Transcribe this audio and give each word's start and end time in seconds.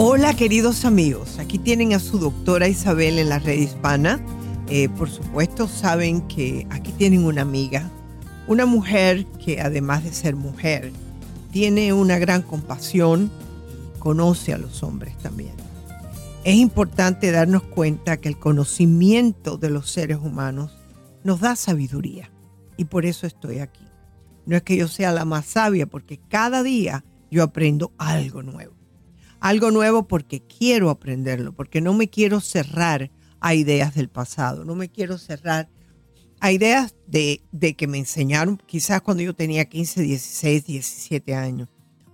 Hola 0.00 0.32
queridos 0.34 0.84
amigos, 0.84 1.40
aquí 1.40 1.58
tienen 1.58 1.92
a 1.92 1.98
su 1.98 2.20
doctora 2.20 2.68
Isabel 2.68 3.18
en 3.18 3.30
la 3.30 3.40
red 3.40 3.58
hispana. 3.58 4.24
Eh, 4.68 4.88
por 4.90 5.10
supuesto 5.10 5.66
saben 5.66 6.20
que 6.28 6.68
aquí 6.70 6.92
tienen 6.92 7.24
una 7.24 7.42
amiga, 7.42 7.90
una 8.46 8.64
mujer 8.64 9.26
que 9.44 9.60
además 9.60 10.04
de 10.04 10.12
ser 10.12 10.36
mujer, 10.36 10.92
tiene 11.50 11.92
una 11.92 12.20
gran 12.20 12.42
compasión, 12.42 13.28
conoce 13.98 14.52
a 14.52 14.58
los 14.58 14.84
hombres 14.84 15.18
también. 15.18 15.54
Es 16.44 16.54
importante 16.54 17.32
darnos 17.32 17.64
cuenta 17.64 18.18
que 18.18 18.28
el 18.28 18.38
conocimiento 18.38 19.56
de 19.56 19.70
los 19.70 19.90
seres 19.90 20.18
humanos 20.18 20.78
nos 21.24 21.40
da 21.40 21.56
sabiduría 21.56 22.30
y 22.76 22.84
por 22.84 23.04
eso 23.04 23.26
estoy 23.26 23.58
aquí. 23.58 23.84
No 24.46 24.54
es 24.54 24.62
que 24.62 24.76
yo 24.76 24.86
sea 24.86 25.10
la 25.10 25.24
más 25.24 25.44
sabia, 25.44 25.88
porque 25.88 26.20
cada 26.28 26.62
día 26.62 27.04
yo 27.32 27.42
aprendo 27.42 27.90
algo 27.98 28.44
nuevo 28.44 28.77
algo 29.40 29.70
nuevo 29.70 30.08
porque 30.08 30.40
quiero 30.40 30.90
aprenderlo, 30.90 31.52
porque 31.52 31.80
no 31.80 31.94
me 31.94 32.08
quiero 32.08 32.40
cerrar 32.40 33.10
a 33.40 33.54
ideas 33.54 33.94
del 33.94 34.08
pasado, 34.08 34.64
no 34.64 34.74
me 34.74 34.88
quiero 34.88 35.18
cerrar 35.18 35.68
a 36.40 36.52
ideas 36.52 36.94
de, 37.06 37.42
que 37.76 37.86
me 37.86 37.98
enseñaron 37.98 38.60
quizás 38.66 39.02
cuando 39.02 39.22
yo 39.22 39.34
tenía 39.34 39.64
15, 39.64 40.02
16, 40.02 40.64
17 40.64 41.34
años. 41.34 41.68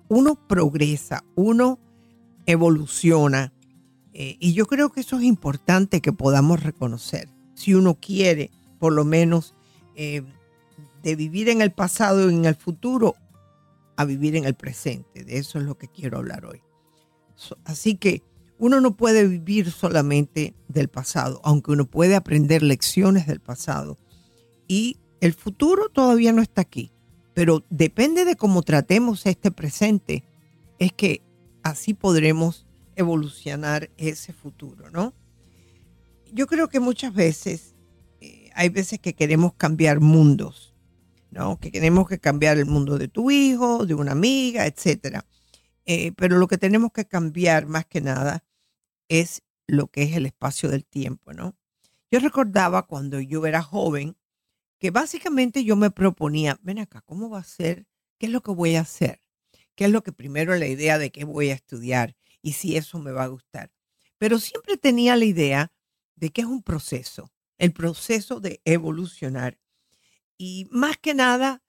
Uno 0.09 0.35
progresa, 0.47 1.25
uno 1.35 1.79
evoluciona 2.47 3.53
eh, 4.13 4.37
y 4.39 4.53
yo 4.53 4.67
creo 4.67 4.91
que 4.91 5.01
eso 5.01 5.17
es 5.17 5.25
importante 5.25 6.01
que 6.01 6.13
podamos 6.13 6.63
reconocer. 6.63 7.29
Si 7.55 7.75
uno 7.75 7.99
quiere, 8.01 8.51
por 8.79 8.93
lo 8.93 9.05
menos, 9.05 9.55
eh, 9.97 10.23
de 11.03 11.17
vivir 11.17 11.49
en 11.49 11.61
el 11.61 11.73
pasado 11.73 12.31
y 12.31 12.35
en 12.35 12.45
el 12.45 12.55
futuro, 12.55 13.17
a 13.97 14.05
vivir 14.05 14.37
en 14.37 14.45
el 14.45 14.55
presente. 14.55 15.25
De 15.25 15.39
eso 15.39 15.59
es 15.59 15.65
lo 15.65 15.77
que 15.77 15.89
quiero 15.89 16.19
hablar 16.19 16.45
hoy. 16.47 16.63
Así 17.65 17.97
que 17.97 18.23
uno 18.59 18.81
no 18.81 18.97
puede 18.97 19.27
vivir 19.27 19.71
solamente 19.71 20.55
del 20.69 20.89
pasado, 20.89 21.41
aunque 21.45 21.73
uno 21.73 21.87
puede 21.87 22.15
aprender 22.15 22.63
lecciones 22.63 23.27
del 23.27 23.41
pasado. 23.41 23.99
Y 24.69 24.99
el 25.21 25.35
futuro 25.35 25.89
todavía 25.89 26.33
no 26.33 26.43
está 26.43 26.63
aquí, 26.63 26.93
pero 27.35 27.65
depende 27.71 28.25
de 28.25 28.37
cómo 28.37 28.63
tratemos 28.63 29.27
este 29.27 29.51
presente, 29.51 30.25
es 30.79 30.93
que 30.93 31.23
así 31.63 31.95
podremos 31.95 32.67
evolucionar 32.97 33.91
ese 33.97 34.33
futuro, 34.33 34.91
¿no? 34.91 35.13
Yo 36.33 36.47
creo 36.47 36.69
que 36.69 36.81
muchas 36.81 37.13
veces 37.13 37.75
eh, 38.21 38.51
hay 38.55 38.69
veces 38.69 38.99
que 38.99 39.15
queremos 39.15 39.55
cambiar 39.55 40.01
mundos, 40.01 40.75
¿no? 41.31 41.59
Que 41.59 41.71
queremos 41.71 42.09
que 42.09 42.19
cambiar 42.19 42.59
el 42.59 42.67
mundo 42.67 42.99
de 42.99 43.09
tu 43.09 43.31
hijo, 43.31 43.87
de 43.87 43.95
una 43.95 44.13
amiga, 44.13 44.67
etcétera. 44.67 45.27
Eh, 45.87 46.13
pero 46.17 46.39
lo 46.39 46.49
que 46.49 46.59
tenemos 46.59 46.93
que 46.93 47.07
cambiar 47.07 47.67
más 47.67 47.87
que 47.87 48.01
nada 48.01 48.45
es 49.09 49.43
lo 49.67 49.89
que 49.89 50.03
es 50.03 50.17
el 50.17 50.27
espacio 50.27 50.71
del 50.71 50.85
tiempo, 50.85 51.33
¿no? 51.33 51.57
Yo 52.11 52.21
recordaba 52.21 52.87
cuando 52.87 53.21
yo 53.21 53.45
era 53.47 53.63
joven 53.63 54.17
que 54.79 54.91
básicamente 54.91 55.65
yo 55.65 55.77
me 55.77 55.91
proponía, 55.91 56.59
ven 56.63 56.79
acá, 56.79 57.01
¿cómo 57.03 57.31
va 57.31 57.39
a 57.39 57.45
ser? 57.45 57.87
¿Qué 58.19 58.27
es 58.27 58.33
lo 58.33 58.43
que 58.43 58.53
voy 58.53 58.77
a 58.77 58.83
hacer? 58.83 59.23
¿Qué 59.75 59.87
es 59.87 59.91
lo 59.91 60.03
que 60.03 60.13
primero 60.13 60.55
la 60.57 60.67
idea 60.67 60.99
de 60.99 61.11
qué 61.11 61.25
voy 61.25 61.51
a 61.51 61.55
estudiar 61.55 62.15
y 62.43 62.53
si 62.53 62.77
eso 62.77 62.99
me 62.99 63.13
va 63.13 63.25
a 63.25 63.29
gustar? 63.29 63.73
Pero 64.19 64.39
siempre 64.39 64.77
tenía 64.77 65.17
la 65.17 65.25
idea 65.25 65.73
de 66.15 66.31
que 66.31 66.43
es 66.43 66.47
un 66.47 66.63
proceso, 66.63 67.33
el 67.59 67.73
proceso 67.73 68.41
de 68.41 68.61
evolucionar. 68.65 69.59
Y 70.37 70.69
más 70.71 70.97
que 70.99 71.15
nada, 71.15 71.63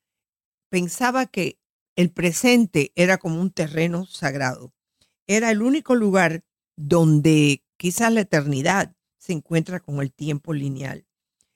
pensaba 0.70 1.26
que 1.26 1.60
el 1.96 2.12
presente 2.12 2.92
era 2.96 3.18
como 3.18 3.40
un 3.40 3.52
terreno 3.52 4.06
sagrado. 4.06 4.74
Era 5.28 5.52
el 5.52 5.62
único 5.62 5.96
lugar 5.96 6.44
donde 6.76 7.64
quizás 7.78 8.12
la 8.12 8.22
eternidad 8.22 8.96
se 9.18 9.34
encuentra 9.34 9.80
con 9.80 10.02
el 10.02 10.12
tiempo 10.12 10.54
lineal. 10.54 11.08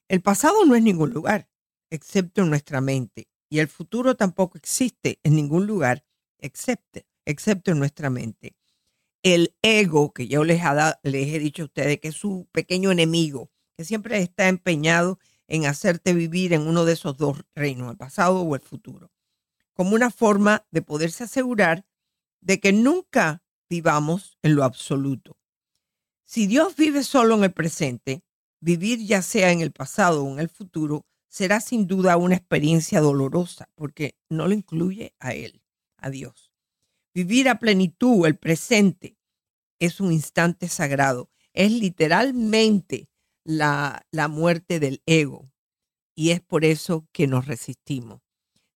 El 0.08 0.22
pasado 0.22 0.66
no 0.66 0.76
es 0.76 0.82
ningún 0.82 1.12
lugar, 1.12 1.50
excepto 1.90 2.42
en 2.42 2.50
nuestra 2.50 2.82
mente, 2.82 3.28
y 3.50 3.60
el 3.60 3.68
futuro 3.68 4.16
tampoco 4.16 4.58
existe 4.58 5.20
en 5.24 5.36
ningún 5.36 5.68
lugar, 5.68 6.06
excepto, 6.40 7.02
excepto 7.26 7.72
en 7.72 7.80
nuestra 7.80 8.10
mente. 8.10 8.56
El 9.22 9.54
ego, 9.62 10.14
que 10.14 10.28
yo 10.28 10.46
les, 10.46 10.62
les 11.04 11.28
he 11.28 11.40
dicho 11.40 11.64
a 11.64 11.66
ustedes 11.66 12.00
que 12.00 12.08
es 12.08 12.16
su 12.16 12.48
pequeño 12.54 12.92
enemigo, 12.92 13.52
que 13.78 13.84
siempre 13.84 14.20
está 14.20 14.48
empeñado 14.48 15.20
en 15.48 15.66
hacerte 15.66 16.14
vivir 16.14 16.54
en 16.54 16.62
uno 16.62 16.86
de 16.86 16.94
esos 16.94 17.18
dos 17.18 17.44
reinos, 17.54 17.92
el 17.92 17.98
pasado 17.98 18.42
o 18.42 18.56
el 18.56 18.62
futuro 18.62 19.12
como 19.80 19.96
una 19.96 20.12
forma 20.12 20.68
de 20.72 20.82
poderse 20.82 21.24
asegurar 21.24 21.86
de 22.42 22.60
que 22.60 22.74
nunca 22.74 23.46
vivamos 23.70 24.38
en 24.44 24.56
lo 24.56 24.66
absoluto. 24.66 25.38
Si 26.26 26.48
Dios 26.48 26.76
vive 26.76 27.02
solo 27.02 27.36
en 27.36 27.46
el 27.46 27.54
presente, 27.54 28.22
vivir 28.60 29.00
ya 29.00 29.22
sea 29.22 29.54
en 29.54 29.62
el 29.62 29.72
pasado 29.72 30.26
o 30.26 30.34
en 30.34 30.40
el 30.40 30.50
futuro 30.50 31.06
será 31.30 31.62
sin 31.62 31.88
duda 31.88 32.18
una 32.18 32.36
experiencia 32.36 33.00
dolorosa 33.00 33.70
porque 33.76 34.18
no 34.28 34.50
lo 34.50 34.54
incluye 34.54 35.16
a 35.18 35.34
Él, 35.34 35.64
a 35.96 36.10
Dios. 36.10 36.52
Vivir 37.14 37.48
a 37.48 37.60
plenitud 37.60 38.26
el 38.26 38.36
presente 38.36 39.16
es 39.80 40.02
un 40.02 40.12
instante 40.12 40.68
sagrado, 40.68 41.30
es 41.54 41.72
literalmente 41.72 43.08
la, 43.46 44.06
la 44.12 44.28
muerte 44.28 44.82
del 44.82 45.02
ego 45.06 45.54
y 46.16 46.32
es 46.32 46.42
por 46.42 46.66
eso 46.66 47.08
que 47.14 47.28
nos 47.28 47.46
resistimos. 47.46 48.29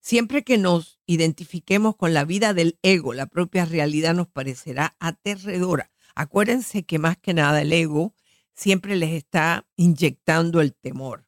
Siempre 0.04 0.44
que 0.44 0.58
nos 0.58 1.00
identifiquemos 1.06 1.96
con 1.96 2.14
la 2.14 2.26
vida 2.26 2.54
del 2.54 2.78
ego, 2.82 3.14
la 3.14 3.26
propia 3.26 3.64
realidad 3.64 4.14
nos 4.14 4.28
parecerá 4.28 4.98
aterradora. 5.00 5.92
Acuérdense 6.14 6.84
que 6.84 7.00
más 7.00 7.16
que 7.16 7.34
nada 7.34 7.62
el 7.62 7.72
ego 7.72 8.14
siempre 8.54 8.98
les 8.98 9.12
está 9.12 9.66
inyectando 9.78 10.60
el 10.60 10.74
temor. 10.74 11.26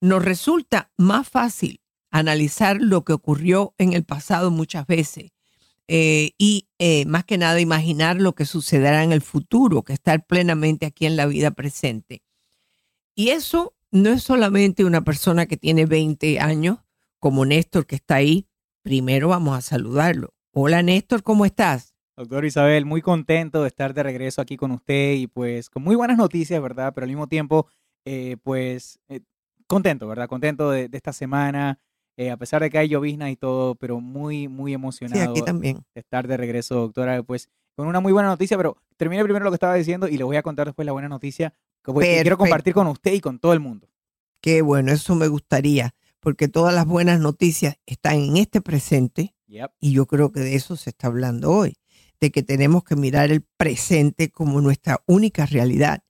Nos 0.00 0.24
resulta 0.24 0.90
más 0.96 1.28
fácil 1.28 1.82
analizar 2.10 2.78
lo 2.80 3.04
que 3.04 3.12
ocurrió 3.12 3.74
en 3.76 3.92
el 3.92 4.04
pasado 4.04 4.50
muchas 4.50 4.86
veces 4.86 5.32
eh, 5.86 6.30
y 6.38 6.68
eh, 6.78 7.04
más 7.04 7.26
que 7.26 7.36
nada 7.36 7.60
imaginar 7.60 8.18
lo 8.18 8.34
que 8.34 8.46
sucederá 8.46 9.04
en 9.04 9.12
el 9.12 9.20
futuro 9.20 9.82
que 9.82 9.92
estar 9.92 10.24
plenamente 10.24 10.86
aquí 10.86 11.04
en 11.04 11.18
la 11.18 11.26
vida 11.26 11.50
presente. 11.50 12.22
Y 13.14 13.28
eso 13.28 13.74
no 13.90 14.08
es 14.08 14.22
solamente 14.22 14.86
una 14.86 15.04
persona 15.04 15.44
que 15.44 15.58
tiene 15.58 15.84
20 15.84 16.40
años 16.40 16.78
como 17.20 17.44
Néstor 17.44 17.86
que 17.86 17.96
está 17.96 18.16
ahí, 18.16 18.48
primero 18.82 19.28
vamos 19.28 19.56
a 19.56 19.60
saludarlo. 19.60 20.34
Hola 20.52 20.82
Néstor, 20.82 21.22
¿cómo 21.22 21.44
estás? 21.44 21.94
Doctor 22.16 22.44
Isabel, 22.44 22.86
muy 22.86 23.02
contento 23.02 23.62
de 23.62 23.68
estar 23.68 23.94
de 23.94 24.02
regreso 24.02 24.40
aquí 24.40 24.56
con 24.56 24.72
usted 24.72 25.12
y 25.12 25.26
pues 25.26 25.70
con 25.70 25.82
muy 25.82 25.94
buenas 25.94 26.18
noticias, 26.18 26.60
¿verdad? 26.60 26.92
Pero 26.94 27.04
al 27.04 27.10
mismo 27.10 27.28
tiempo, 27.28 27.68
eh, 28.04 28.36
pues 28.42 28.98
eh, 29.08 29.20
contento, 29.66 30.08
¿verdad? 30.08 30.28
Contento 30.28 30.70
de, 30.70 30.88
esta 30.92 31.12
semana, 31.12 31.78
eh, 32.16 32.30
a 32.30 32.36
pesar 32.36 32.62
de 32.62 32.70
que 32.70 32.78
hay 32.78 32.88
llovizna 32.88 33.30
y 33.30 33.36
todo, 33.36 33.74
pero 33.74 34.00
muy, 34.00 34.48
muy 34.48 34.72
emocionado 34.72 35.22
sí, 35.22 35.28
aquí 35.28 35.42
también. 35.42 35.84
de 35.94 36.00
estar 36.00 36.26
de 36.26 36.36
regreso, 36.36 36.74
doctora, 36.74 37.22
pues 37.22 37.48
con 37.76 37.86
una 37.86 38.00
muy 38.00 38.12
buena 38.12 38.28
noticia, 38.28 38.56
pero 38.56 38.76
termine 38.96 39.22
primero 39.22 39.44
lo 39.44 39.50
que 39.50 39.56
estaba 39.56 39.74
diciendo 39.74 40.08
y 40.08 40.16
le 40.16 40.24
voy 40.24 40.36
a 40.36 40.42
contar 40.42 40.66
después 40.66 40.84
la 40.84 40.92
buena 40.92 41.08
noticia 41.08 41.54
que 41.82 41.92
quiero 41.92 42.36
compartir 42.36 42.74
con 42.74 42.86
usted 42.86 43.12
y 43.12 43.20
con 43.20 43.38
todo 43.38 43.52
el 43.52 43.60
mundo. 43.60 43.88
Qué 44.42 44.62
bueno, 44.62 44.92
eso 44.92 45.14
me 45.14 45.28
gustaría 45.28 45.94
porque 46.20 46.48
todas 46.48 46.74
las 46.74 46.86
buenas 46.86 47.20
noticias 47.20 47.76
están 47.86 48.16
en 48.16 48.36
este 48.36 48.60
presente 48.60 49.34
y 49.80 49.92
yo 49.92 50.06
creo 50.06 50.30
que 50.30 50.40
de 50.40 50.54
eso 50.54 50.76
se 50.76 50.90
está 50.90 51.08
hablando 51.08 51.50
hoy, 51.50 51.76
de 52.20 52.30
que 52.30 52.42
tenemos 52.42 52.84
que 52.84 52.94
mirar 52.96 53.32
el 53.32 53.42
presente 53.56 54.30
como 54.30 54.60
nuestra 54.60 55.02
única 55.06 55.46
realidad. 55.46 56.04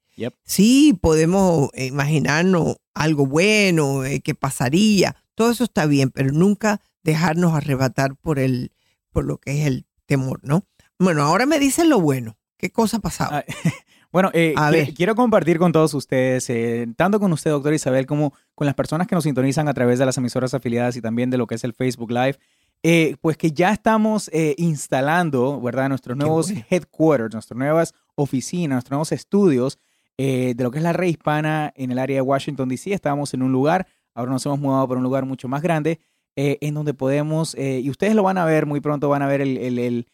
Sí, 0.45 0.99
podemos 1.01 1.71
imaginarnos 1.75 2.77
algo 2.93 3.25
bueno, 3.25 4.05
eh, 4.05 4.21
que 4.21 4.35
pasaría, 4.35 5.17
todo 5.35 5.51
eso 5.51 5.65
está 5.65 5.87
bien, 5.87 6.11
pero 6.11 6.33
nunca 6.33 6.83
dejarnos 7.03 7.55
arrebatar 7.55 8.17
por, 8.17 8.39
el, 8.39 8.73
por 9.11 9.25
lo 9.25 9.39
que 9.39 9.61
es 9.61 9.67
el 9.67 9.87
temor, 10.05 10.41
¿no? 10.43 10.67
Bueno, 10.99 11.23
ahora 11.23 11.47
me 11.47 11.59
dicen 11.59 11.89
lo 11.89 12.01
bueno. 12.01 12.37
¿Qué 12.59 12.71
cosa 12.71 12.99
ha 12.99 13.01
pasado? 13.01 13.43
Bueno, 14.13 14.31
eh, 14.33 14.55
quiero, 14.97 15.15
compartir 15.15 15.59
con 15.59 15.71
todos 15.71 15.95
ustedes, 15.95 16.51
eh, 16.51 16.89
tanto 16.97 17.21
con 17.21 17.33
usted, 17.33 17.53
doctor 17.53 17.73
Isabel, 17.73 18.07
como 18.07 18.35
con 18.57 18.67
las 18.67 18.75
personas 18.75 19.07
que 19.07 19.15
nos 19.15 19.23
sintonizan 19.23 19.69
a 19.69 19.75
través 19.75 20.01
de 20.01 20.07
las 20.07 20.19
emisoras 20.19 20.53
afiliadas 20.53 20.97
y 20.97 21.01
también 21.01 21.31
de 21.31 21.39
lo 21.39 21.47
que 21.47 21.55
es 21.55 21.63
el 21.63 21.75
Facebook 21.75 22.11
Live. 22.11 22.37
eh, 22.83 23.17
pues 23.21 23.37
que 23.37 23.53
ya 23.53 23.73
estamos 23.73 24.29
eh, 24.33 24.55
instalando, 24.59 25.61
¿verdad? 25.61 25.91
Nuestros 25.91 26.17
nuevos 26.17 26.51
headquarters, 26.71 27.35
nuestras 27.35 27.57
nuevas 27.57 27.95
oficinas, 28.17 28.77
nuestros 28.77 28.93
nuevos 28.93 29.13
estudios 29.13 29.79
de 30.17 30.55
lo 30.59 30.71
que 30.71 30.77
es 30.77 30.85
la 30.85 30.93
red 30.93 31.09
hispana 31.09 31.73
en 31.77 31.93
el 31.93 31.99
área 31.99 32.17
de 32.17 32.21
Washington, 32.21 32.69
D.C. 32.69 32.93
Estábamos 32.93 33.33
en 33.33 33.43
un 33.43 33.53
lugar, 33.53 33.87
ahora 34.13 34.31
nos 34.31 34.45
hemos 34.45 34.59
mudado 34.59 34.87
para 34.87 34.99
un 34.99 35.05
lugar 35.05 35.25
mucho 35.25 35.49
más 35.49 35.63
grande, 35.63 35.99
en 36.37 36.75
donde 36.75 36.93
podemos, 36.93 37.57
y 37.57 37.89
ustedes 37.89 38.15
lo 38.15 38.23
van 38.23 38.37
a 38.37 38.45
ver 38.45 38.67
muy 38.67 38.81
pronto, 38.81 39.09
van 39.09 39.23
a 39.23 39.27
ver 39.27 39.41
el, 39.41 40.07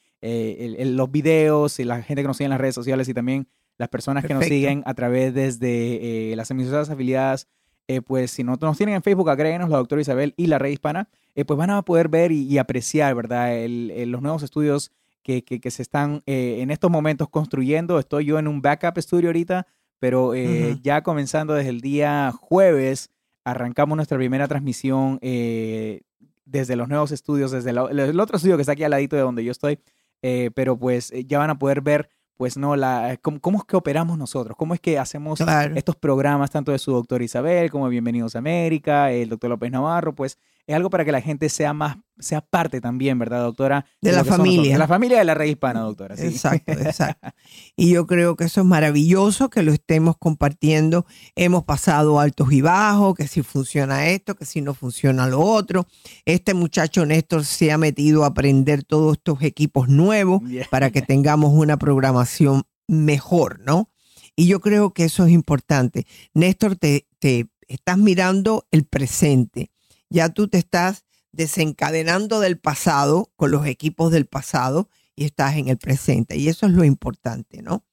los 0.96 1.10
videos 1.10 1.80
y 1.80 1.84
la 1.84 2.02
gente 2.02 2.22
que 2.22 2.28
nos 2.28 2.36
sigue 2.36 2.44
en 2.44 2.50
las 2.50 2.60
redes 2.60 2.76
sociales 2.76 3.08
y 3.08 3.14
también 3.14 3.48
las 3.78 3.88
personas 3.88 4.24
que 4.24 4.34
nos 4.34 4.44
siguen 4.44 4.82
a 4.86 4.94
través 4.94 5.34
desde 5.34 6.34
las 6.36 6.50
emisoras 6.50 6.90
afiliadas 6.90 7.48
eh, 7.88 8.02
pues 8.02 8.32
si 8.32 8.42
no 8.42 8.56
nos 8.60 8.76
tienen 8.76 8.96
en 8.96 9.02
Facebook, 9.02 9.30
agréguenos 9.30 9.70
la 9.70 9.76
doctora 9.76 10.02
Isabel 10.02 10.34
y 10.36 10.48
la 10.48 10.58
red 10.58 10.70
hispana, 10.70 11.08
eh, 11.36 11.44
pues 11.44 11.56
van 11.56 11.70
a 11.70 11.82
poder 11.82 12.08
ver 12.08 12.32
y, 12.32 12.58
apreciar, 12.58 13.14
¿verdad? 13.14 13.52
los 13.68 14.22
nuevos 14.22 14.42
estudios 14.42 14.90
que, 15.22 15.60
se 15.70 15.82
están 15.82 16.22
eh, 16.26 16.58
en 16.60 16.70
estos 16.70 16.90
momentos 16.90 17.28
construyendo. 17.28 17.98
Estoy 17.98 18.24
yo 18.24 18.38
en 18.38 18.48
un 18.48 18.60
backup 18.60 18.98
estudio 18.98 19.28
ahorita, 19.28 19.66
pero 19.98 20.34
ya 20.82 21.02
comenzando 21.02 21.54
desde 21.54 21.70
el 21.70 21.80
día 21.80 22.32
jueves, 22.32 23.10
arrancamos 23.44 23.96
nuestra 23.96 24.18
primera 24.18 24.48
transmisión 24.48 25.18
desde 25.20 26.76
los 26.76 26.88
nuevos 26.88 27.12
estudios, 27.12 27.50
desde 27.50 27.70
el 27.70 28.20
otro 28.20 28.36
estudio 28.36 28.56
que 28.56 28.62
está 28.62 28.72
aquí 28.72 28.84
al 28.84 28.90
ladito 28.90 29.16
de 29.16 29.22
donde 29.22 29.44
yo 29.44 29.52
estoy, 29.52 29.78
pero 30.20 30.76
pues 30.76 31.12
ya 31.26 31.38
van 31.38 31.50
a 31.50 31.58
poder 31.58 31.80
ver 31.80 32.08
pues 32.36 32.56
no, 32.56 32.76
la, 32.76 33.18
¿cómo, 33.22 33.58
es 33.58 33.64
que 33.64 33.76
operamos 33.76 34.18
nosotros? 34.18 34.56
¿Cómo 34.56 34.74
es 34.74 34.80
que 34.80 34.98
hacemos 34.98 35.40
estos 35.74 35.96
programas 35.96 36.50
tanto 36.50 36.72
de 36.72 36.78
su 36.78 36.92
doctor 36.92 37.22
Isabel 37.22 37.70
como 37.70 37.88
Bienvenidos 37.88 38.36
a 38.36 38.40
América, 38.40 39.10
el 39.10 39.28
doctor 39.30 39.50
López 39.50 39.70
Navarro? 39.70 40.14
Pues 40.14 40.38
es 40.66 40.74
algo 40.74 40.90
para 40.90 41.04
que 41.04 41.12
la 41.12 41.20
gente 41.20 41.48
sea 41.48 41.72
más, 41.72 41.98
sea 42.18 42.40
parte 42.40 42.80
también, 42.80 43.18
¿verdad, 43.18 43.42
doctora? 43.42 43.86
De, 44.00 44.10
la 44.10 44.24
familia. 44.24 44.72
De 44.72 44.78
la 44.78 44.88
familia 44.88 45.18
de 45.18 45.24
la 45.24 45.34
red 45.34 45.46
hispana, 45.46 45.80
doctora. 45.80 46.16
Exacto, 46.18 46.72
exacto. 46.72 47.28
Y 47.76 47.92
yo 47.92 48.06
creo 48.06 48.34
que 48.34 48.44
eso 48.44 48.62
es 48.62 48.66
maravilloso 48.66 49.48
que 49.48 49.62
lo 49.62 49.72
estemos 49.72 50.16
compartiendo. 50.18 51.06
Hemos 51.36 51.64
pasado 51.64 52.18
altos 52.18 52.52
y 52.52 52.62
bajos, 52.62 53.14
que 53.14 53.28
si 53.28 53.42
funciona 53.42 54.08
esto, 54.08 54.34
que 54.34 54.44
si 54.44 54.60
no 54.60 54.74
funciona 54.74 55.28
lo 55.28 55.40
otro. 55.40 55.86
Este 56.24 56.52
muchacho 56.52 57.06
Néstor 57.06 57.44
se 57.44 57.70
ha 57.70 57.78
metido 57.78 58.24
a 58.24 58.28
aprender 58.28 58.82
todos 58.82 59.18
estos 59.18 59.42
equipos 59.42 59.88
nuevos 59.88 60.42
para 60.68 60.90
que 60.90 61.02
tengamos 61.02 61.52
una 61.52 61.76
programación 61.76 62.64
mejor, 62.88 63.60
¿no? 63.60 63.90
Y 64.34 64.48
yo 64.48 64.60
creo 64.60 64.92
que 64.92 65.04
eso 65.04 65.24
es 65.24 65.32
importante. 65.32 66.06
Néstor, 66.34 66.76
te, 66.76 67.06
te 67.20 67.46
estás 67.68 67.98
mirando 67.98 68.66
el 68.72 68.84
presente 68.84 69.70
ya 70.08 70.28
tú 70.28 70.48
te 70.48 70.58
estás 70.58 71.04
desencadenando 71.32 72.40
del 72.40 72.58
pasado 72.58 73.30
con 73.36 73.50
los 73.50 73.66
equipos 73.66 74.10
del 74.10 74.26
pasado 74.26 74.88
y 75.14 75.24
estás 75.24 75.56
en 75.56 75.68
el 75.68 75.78
presente. 75.78 76.36
Y 76.36 76.48
eso 76.48 76.66
es 76.66 76.72
lo 76.72 76.84
importante, 76.84 77.62
¿no? 77.62 77.84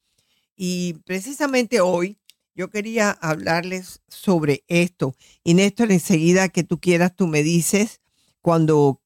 Y 0.55 0.93
precisamente 1.05 1.81
hoy 1.81 2.17
yo 2.55 2.69
quería 2.69 3.11
hablarles 3.11 4.01
sobre 4.07 4.63
esto. 4.67 5.15
Y 5.43 5.55
Néstor, 5.55 5.91
enseguida 5.91 6.49
que 6.49 6.63
tú 6.63 6.79
quieras, 6.79 7.15
tú 7.15 7.27
me 7.27 7.43
dices 7.43 8.01
cuando 8.41 9.01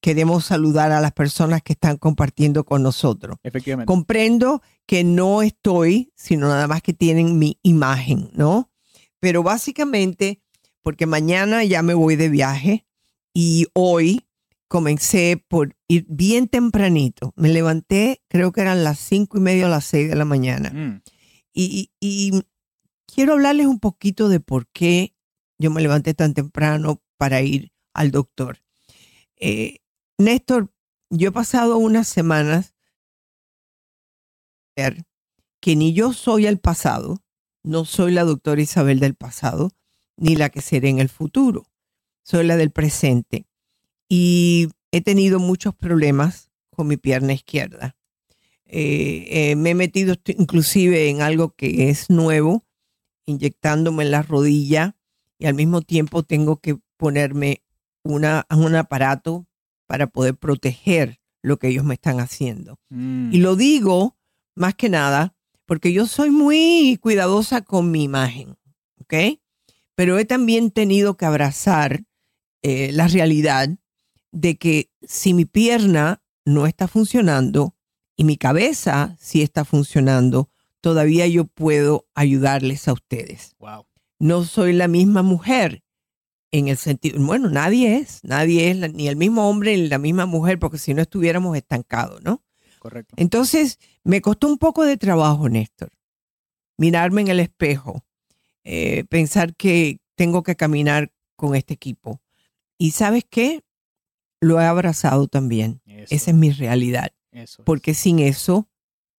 queremos 0.00 0.44
saludar 0.44 0.92
a 0.92 1.00
las 1.00 1.12
personas 1.12 1.62
que 1.62 1.72
están 1.72 1.96
compartiendo 1.96 2.64
con 2.64 2.82
nosotros. 2.82 3.38
Efectivamente. 3.42 3.86
Comprendo 3.86 4.62
que 4.86 5.02
no 5.02 5.42
estoy, 5.42 6.12
sino 6.14 6.48
nada 6.48 6.68
más 6.68 6.82
que 6.82 6.92
tienen 6.92 7.38
mi 7.38 7.58
imagen, 7.62 8.30
¿no? 8.34 8.70
Pero 9.18 9.42
básicamente 9.42 10.42
porque 10.86 11.06
mañana 11.06 11.64
ya 11.64 11.82
me 11.82 11.94
voy 11.94 12.14
de 12.14 12.28
viaje 12.28 12.86
y 13.34 13.66
hoy 13.72 14.24
comencé 14.68 15.44
por 15.48 15.74
ir 15.88 16.06
bien 16.08 16.46
tempranito. 16.46 17.32
Me 17.34 17.48
levanté, 17.48 18.22
creo 18.28 18.52
que 18.52 18.60
eran 18.60 18.84
las 18.84 19.00
cinco 19.00 19.36
y 19.38 19.40
media 19.40 19.66
o 19.66 19.68
las 19.68 19.84
seis 19.84 20.08
de 20.08 20.14
la 20.14 20.24
mañana. 20.24 20.70
Mm. 20.70 21.02
Y, 21.52 22.40
quiero 23.04 23.32
hablarles 23.32 23.66
un 23.66 23.80
poquito 23.80 24.28
de 24.28 24.38
por 24.38 24.68
qué 24.68 25.16
yo 25.58 25.72
me 25.72 25.82
levanté 25.82 26.14
tan 26.14 26.34
temprano 26.34 27.02
para 27.16 27.42
ir 27.42 27.72
al 27.92 28.12
doctor. 28.12 28.62
Eh, 29.34 29.78
Néstor, 30.18 30.72
yo 31.10 31.30
he 31.30 31.32
pasado 31.32 31.78
unas 31.78 32.06
semanas 32.06 32.76
que 34.76 35.74
ni 35.74 35.94
yo 35.94 36.12
soy 36.12 36.46
el 36.46 36.60
pasado, 36.60 37.24
no 37.64 37.84
soy 37.86 38.12
la 38.12 38.22
doctora 38.22 38.62
Isabel 38.62 39.00
del 39.00 39.16
pasado, 39.16 39.72
ni 40.16 40.36
la 40.36 40.50
que 40.50 40.60
seré 40.60 40.88
en 40.88 40.98
el 40.98 41.08
futuro. 41.08 41.66
Soy 42.22 42.46
la 42.46 42.56
del 42.56 42.70
presente. 42.70 43.46
Y 44.08 44.68
he 44.90 45.00
tenido 45.00 45.38
muchos 45.38 45.74
problemas 45.74 46.50
con 46.70 46.86
mi 46.86 46.96
pierna 46.96 47.32
izquierda. 47.32 47.96
Eh, 48.66 49.26
eh, 49.30 49.56
me 49.56 49.70
he 49.70 49.74
metido 49.74 50.16
inclusive 50.26 51.08
en 51.08 51.22
algo 51.22 51.54
que 51.54 51.88
es 51.88 52.10
nuevo, 52.10 52.64
inyectándome 53.24 54.04
en 54.04 54.10
la 54.10 54.22
rodilla 54.22 54.96
y 55.38 55.46
al 55.46 55.54
mismo 55.54 55.82
tiempo 55.82 56.22
tengo 56.22 56.56
que 56.60 56.76
ponerme 56.96 57.62
una, 58.02 58.46
un 58.50 58.74
aparato 58.74 59.46
para 59.86 60.08
poder 60.08 60.36
proteger 60.36 61.20
lo 61.42 61.58
que 61.58 61.68
ellos 61.68 61.84
me 61.84 61.94
están 61.94 62.18
haciendo. 62.18 62.78
Mm. 62.88 63.32
Y 63.32 63.38
lo 63.38 63.54
digo 63.54 64.16
más 64.54 64.74
que 64.74 64.88
nada 64.88 65.34
porque 65.64 65.92
yo 65.92 66.06
soy 66.06 66.30
muy 66.30 66.98
cuidadosa 67.00 67.60
con 67.60 67.90
mi 67.90 68.04
imagen, 68.04 68.56
¿ok? 69.00 69.38
Pero 69.96 70.18
he 70.18 70.24
también 70.24 70.70
tenido 70.70 71.16
que 71.16 71.24
abrazar 71.24 72.04
eh, 72.62 72.92
la 72.92 73.08
realidad 73.08 73.70
de 74.30 74.56
que 74.58 74.90
si 75.02 75.34
mi 75.34 75.46
pierna 75.46 76.22
no 76.44 76.66
está 76.66 76.86
funcionando 76.86 77.74
y 78.14 78.24
mi 78.24 78.36
cabeza 78.36 79.16
sí 79.18 79.42
está 79.42 79.64
funcionando, 79.64 80.50
todavía 80.80 81.26
yo 81.26 81.46
puedo 81.46 82.06
ayudarles 82.14 82.86
a 82.86 82.92
ustedes. 82.92 83.56
Wow. 83.58 83.86
No 84.18 84.44
soy 84.44 84.72
la 84.74 84.86
misma 84.86 85.22
mujer 85.22 85.82
en 86.52 86.68
el 86.68 86.76
sentido, 86.76 87.18
bueno, 87.20 87.50
nadie 87.50 87.96
es, 87.96 88.20
nadie 88.22 88.70
es 88.70 88.94
ni 88.94 89.08
el 89.08 89.16
mismo 89.16 89.48
hombre 89.48 89.76
ni 89.76 89.88
la 89.88 89.98
misma 89.98 90.26
mujer, 90.26 90.58
porque 90.58 90.78
si 90.78 90.94
no 90.94 91.02
estuviéramos 91.02 91.56
estancados, 91.56 92.22
¿no? 92.22 92.42
Correcto. 92.78 93.14
Entonces, 93.18 93.78
me 94.04 94.20
costó 94.20 94.46
un 94.46 94.58
poco 94.58 94.84
de 94.84 94.96
trabajo, 94.96 95.48
Néstor, 95.48 95.90
mirarme 96.78 97.22
en 97.22 97.28
el 97.28 97.40
espejo 97.40 98.05
eh, 98.68 99.04
pensar 99.04 99.54
que 99.54 100.00
tengo 100.16 100.42
que 100.42 100.56
caminar 100.56 101.12
con 101.36 101.54
este 101.54 101.72
equipo. 101.72 102.20
Y 102.76 102.90
sabes 102.90 103.24
qué? 103.30 103.62
Lo 104.40 104.60
he 104.60 104.64
abrazado 104.64 105.28
también. 105.28 105.80
Esa 105.86 106.32
es 106.32 106.36
mi 106.36 106.50
realidad. 106.50 107.12
porque 107.64 107.94
sin 107.94 108.18
eso 108.18 108.68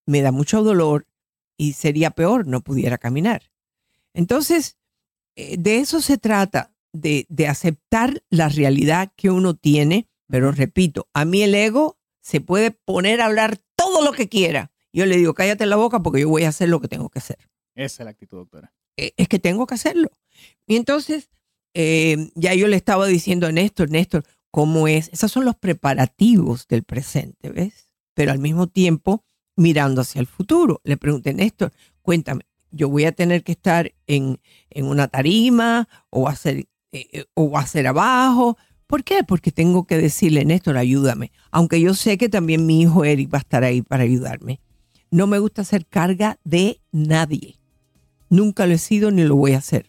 me 0.06 0.22
da 0.22 0.32
mucho 0.34 0.64
dolor 0.64 1.08
y 1.56 1.74
sería 1.74 2.12
peor, 2.12 2.46
no 2.46 2.62
pudiera 2.62 2.98
caminar. 2.98 3.50
Entonces, 4.14 4.78
eh, 5.38 5.56
de 5.58 5.78
eso 5.78 6.02
se 6.02 6.18
trata, 6.18 6.74
de, 6.92 7.26
de 7.30 7.48
aceptar 7.48 8.24
la 8.30 8.50
realidad 8.50 9.14
que 9.16 9.30
uno 9.30 9.56
tiene, 9.56 10.10
pero 10.28 10.52
repito, 10.52 11.08
a 11.14 11.24
mí 11.24 11.44
el 11.44 11.56
ego 11.56 11.98
se 12.20 12.42
puede 12.42 12.72
poner 12.72 13.22
a 13.22 13.28
hablar 13.28 13.62
todo 13.78 14.04
lo 14.04 14.12
que 14.12 14.28
quiera. 14.28 14.72
Yo 14.92 15.06
le 15.06 15.16
digo, 15.16 15.34
cállate 15.34 15.66
la 15.68 15.78
boca 15.78 16.02
porque 16.04 16.22
yo 16.22 16.30
voy 16.30 16.44
a 16.44 16.50
hacer 16.50 16.68
lo 16.68 16.82
que 16.82 16.90
tengo 16.90 17.10
que 17.10 17.20
hacer. 17.20 17.38
Esa 17.76 18.04
es 18.04 18.06
la 18.06 18.12
actitud, 18.12 18.40
doctora. 18.40 18.74
Eh, 18.98 19.14
es 19.18 19.28
que 19.28 19.40
tengo 19.40 19.68
que 19.68 19.76
hacerlo. 19.76 20.10
Y 20.66 20.76
entonces, 20.76 21.30
eh, 21.74 22.32
ya 22.36 22.54
yo 22.54 22.68
le 22.68 22.76
estaba 22.76 23.08
diciendo 23.08 23.48
a 23.48 23.52
Néstor, 23.52 23.90
Néstor, 23.90 24.26
¿cómo 24.52 24.88
es? 24.88 25.10
Esos 25.14 25.32
son 25.32 25.46
los 25.46 25.56
preparativos 25.56 26.68
del 26.68 26.84
presente, 26.84 27.50
¿ves? 27.52 27.90
Pero 28.14 28.32
al 28.32 28.40
mismo 28.40 28.68
tiempo, 28.68 29.24
mirando 29.56 30.02
hacia 30.02 30.20
el 30.20 30.28
futuro. 30.28 30.82
Le 30.84 30.98
pregunté, 30.98 31.34
Néstor, 31.34 31.72
cuéntame, 32.02 32.46
yo 32.72 32.90
voy 32.90 33.06
a 33.06 33.12
tener 33.12 33.44
que 33.44 33.52
estar 33.52 33.94
en, 34.08 34.40
una 34.76 35.08
tarima 35.08 35.88
o 36.10 36.28
hacer, 36.28 36.68
eh, 36.92 37.26
o 37.34 37.58
hacer 37.58 37.88
abajo. 37.88 38.58
¿Por 38.88 39.04
qué? 39.04 39.24
Porque 39.24 39.52
tengo 39.52 39.86
que 39.86 39.98
decirle, 39.98 40.46
Néstor, 40.46 40.78
ayúdame. 40.78 41.32
Aunque 41.52 41.82
yo 41.82 41.94
sé 41.94 42.18
que 42.18 42.30
también 42.30 42.66
mi 42.66 42.82
hijo 42.82 43.04
Eric 43.04 43.34
va 43.34 43.40
a 43.40 43.42
estar 43.42 43.64
ahí 43.64 43.82
para 43.82 44.04
ayudarme. 44.04 44.62
No 45.12 45.28
me 45.28 45.40
gusta 45.40 45.62
hacer 45.62 45.86
carga 45.86 46.40
de 46.44 46.82
nadie. 46.92 47.58
Nunca 48.30 48.66
lo 48.66 48.74
he 48.74 48.78
sido 48.78 49.12
ni 49.12 49.24
lo 49.24 49.36
voy 49.36 49.54
a 49.54 49.60
hacer. 49.60 49.86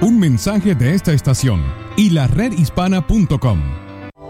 Un 0.00 0.18
mensaje 0.18 0.74
de 0.74 0.94
esta 0.94 1.12
estación 1.12 1.62
y 1.96 2.10
la 2.10 2.26
redhispana.com. 2.26 3.83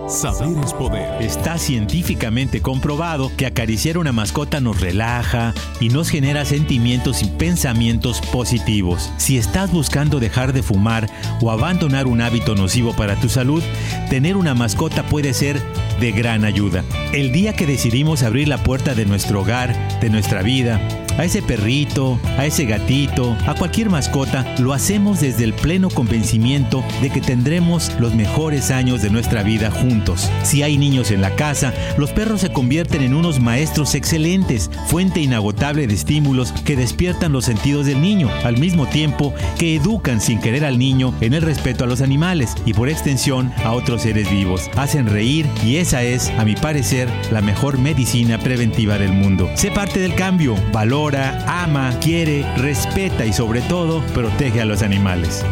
Saber 0.09 0.63
es 0.63 0.75
poder. 0.75 1.23
Está 1.23 1.57
científicamente 1.57 2.61
comprobado 2.61 3.33
que 3.37 3.47
acariciar 3.47 3.97
una 3.97 4.13
mascota 4.13 4.61
nos 4.61 4.81
relaja 4.81 5.55
y 5.81 5.89
nos 5.89 6.11
genera 6.11 6.45
sentimientos 6.45 7.23
y 7.23 7.27
pensamientos 7.27 8.21
positivos. 8.21 9.11
Si 9.17 9.39
estás 9.39 9.73
buscando 9.73 10.21
dejar 10.21 10.53
de 10.53 10.63
fumar 10.63 11.09
o 11.41 11.51
abandonar 11.51 12.07
un 12.07 12.21
hábito 12.21 12.55
nocivo 12.55 12.95
para 12.95 13.17
tu 13.17 13.31
salud, 13.31 13.63
tener 14.11 14.37
una 14.37 14.55
mascota 14.55 15.05
puede 15.05 15.33
ser 15.33 15.61
de 16.01 16.13
gran 16.13 16.45
ayuda. 16.45 16.85
El 17.13 17.33
día 17.33 17.55
que 17.55 17.67
decidimos 17.67 18.23
abrir 18.23 18.49
la 18.49 18.63
puerta 18.63 18.95
de 18.95 19.07
nuestro 19.07 19.41
hogar, 19.41 20.01
de 20.01 20.11
nuestra 20.11 20.43
vida, 20.43 20.81
a 21.19 21.25
ese 21.25 21.43
perrito, 21.43 22.19
a 22.39 22.47
ese 22.47 22.65
gatito, 22.65 23.37
a 23.47 23.55
cualquier 23.55 23.91
mascota, 23.91 24.45
lo 24.59 24.73
hacemos 24.73 25.21
desde 25.21 25.45
el 25.45 25.53
pleno 25.55 25.91
convencimiento 25.91 26.85
de 27.01 27.11
que 27.11 27.21
tendremos 27.21 27.93
los 28.01 28.15
mejores 28.15 28.71
años 28.71 29.03
de 29.03 29.11
nuestra 29.11 29.43
vida 29.43 29.71
juntos. 29.71 30.31
Si 30.43 30.63
hay 30.63 30.79
niños 30.79 31.11
en 31.11 31.21
la 31.21 31.35
casa, 31.37 31.73
los 31.99 32.11
perros 32.11 32.41
se 32.41 32.53
convierten 32.53 33.03
en 33.03 33.15
unos 33.15 33.41
maestros 33.41 33.95
excelentes, 33.95 34.71
fuente 34.89 35.21
inagotable 35.21 35.87
de 35.87 35.95
estímulos 35.95 36.53
que 36.65 36.77
despiertan 36.77 37.33
los 37.33 37.45
sentidos 37.45 37.87
del 37.87 38.01
niño, 38.01 38.29
al 38.45 38.59
mismo 38.59 38.87
tiempo 38.87 39.35
que 39.59 39.77
educan 39.77 40.21
sin 40.21 40.41
querer 40.41 40.65
al 40.65 40.79
niño 40.79 41.15
en 41.21 41.35
el 41.35 41.43
respeto 41.43 41.85
a 41.85 41.87
los 41.87 42.01
animales 42.01 42.55
y 42.67 42.75
por 42.75 42.89
extensión 42.89 43.53
a 43.65 43.73
otros 43.73 44.03
seres 44.03 44.31
vivos. 44.31 44.71
Hacen 44.77 45.07
reír 45.07 45.47
y 45.65 45.77
esa 45.77 46.03
es, 46.03 46.31
a 46.39 46.45
mi 46.45 46.55
parecer, 46.55 47.09
la 47.31 47.41
mejor 47.41 47.79
medicina 47.79 48.39
preventiva 48.39 48.99
del 48.99 49.13
mundo. 49.13 49.49
Sé 49.55 49.71
parte 49.71 50.01
del 50.01 50.15
cambio, 50.15 50.57
valor 50.73 51.04
ama, 51.13 51.99
quiere, 52.01 52.47
respeta 52.57 53.27
y 53.27 53.33
sobre 53.33 53.61
todo 53.63 54.01
protege 54.15 54.63
a 54.63 54.65
los 54.65 54.83
animales. 54.83 55.45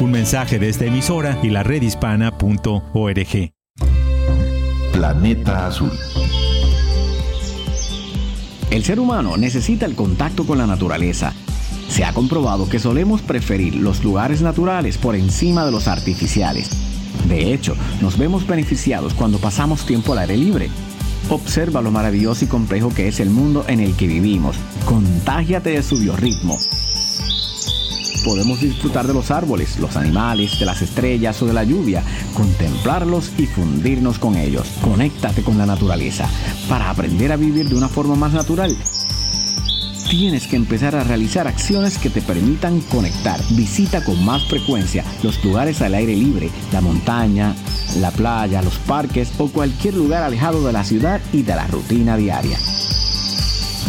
Un 0.00 0.12
mensaje 0.12 0.58
de 0.58 0.68
esta 0.68 0.84
emisora 0.84 1.38
y 1.42 1.50
la 1.50 1.62
redhispana.org. 1.62 3.52
Planeta 4.92 5.66
Azul. 5.66 5.90
El 8.70 8.84
ser 8.84 9.00
humano 9.00 9.36
necesita 9.36 9.86
el 9.86 9.96
contacto 9.96 10.46
con 10.46 10.58
la 10.58 10.66
naturaleza. 10.66 11.32
Se 11.88 12.04
ha 12.04 12.12
comprobado 12.12 12.68
que 12.68 12.78
solemos 12.78 13.20
preferir 13.20 13.74
los 13.74 14.04
lugares 14.04 14.42
naturales 14.42 14.96
por 14.96 15.16
encima 15.16 15.64
de 15.64 15.72
los 15.72 15.88
artificiales. 15.88 16.70
De 17.28 17.52
hecho, 17.52 17.76
nos 18.00 18.16
vemos 18.16 18.46
beneficiados 18.46 19.14
cuando 19.14 19.38
pasamos 19.38 19.86
tiempo 19.86 20.12
al 20.12 20.20
aire 20.20 20.36
libre 20.36 20.70
Observa 21.30 21.80
lo 21.80 21.90
maravilloso 21.90 22.44
y 22.44 22.48
complejo 22.48 22.92
que 22.94 23.08
es 23.08 23.20
el 23.20 23.30
mundo 23.30 23.64
en 23.66 23.80
el 23.80 23.96
que 23.96 24.06
vivimos. 24.06 24.56
Contágiate 24.84 25.70
de 25.70 25.82
su 25.82 25.98
biorritmo. 25.98 26.58
Podemos 28.24 28.60
disfrutar 28.60 29.06
de 29.06 29.14
los 29.14 29.30
árboles, 29.30 29.78
los 29.78 29.96
animales, 29.96 30.58
de 30.58 30.64
las 30.64 30.80
estrellas 30.80 31.40
o 31.42 31.46
de 31.46 31.52
la 31.52 31.64
lluvia, 31.64 32.02
contemplarlos 32.34 33.32
y 33.38 33.46
fundirnos 33.46 34.18
con 34.18 34.36
ellos. 34.36 34.66
Conéctate 34.82 35.42
con 35.42 35.58
la 35.58 35.66
naturaleza 35.66 36.28
para 36.68 36.88
aprender 36.88 37.32
a 37.32 37.36
vivir 37.36 37.68
de 37.68 37.74
una 37.74 37.88
forma 37.88 38.14
más 38.14 38.32
natural 38.32 38.76
tienes 40.16 40.46
que 40.46 40.54
empezar 40.54 40.94
a 40.94 41.02
realizar 41.02 41.48
acciones 41.48 41.98
que 41.98 42.08
te 42.08 42.22
permitan 42.22 42.80
conectar. 42.82 43.40
Visita 43.50 44.04
con 44.04 44.24
más 44.24 44.44
frecuencia 44.44 45.04
los 45.24 45.44
lugares 45.44 45.82
al 45.82 45.92
aire 45.92 46.14
libre, 46.14 46.50
la 46.72 46.80
montaña, 46.80 47.52
la 47.98 48.12
playa, 48.12 48.62
los 48.62 48.78
parques 48.78 49.32
o 49.38 49.48
cualquier 49.48 49.94
lugar 49.94 50.22
alejado 50.22 50.64
de 50.64 50.72
la 50.72 50.84
ciudad 50.84 51.20
y 51.32 51.42
de 51.42 51.56
la 51.56 51.66
rutina 51.66 52.16
diaria. 52.16 52.56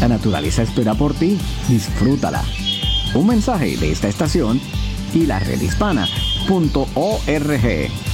La 0.02 0.08
naturaleza 0.08 0.64
espera 0.64 0.96
por 0.96 1.14
ti, 1.14 1.38
disfrútala. 1.70 2.44
Un 3.14 3.28
mensaje 3.28 3.78
de 3.78 3.92
esta 3.92 4.08
estación 4.08 4.60
y 5.14 5.28
la 5.28 5.38
redhispana.org. 5.38 6.06
Saber 7.70 8.05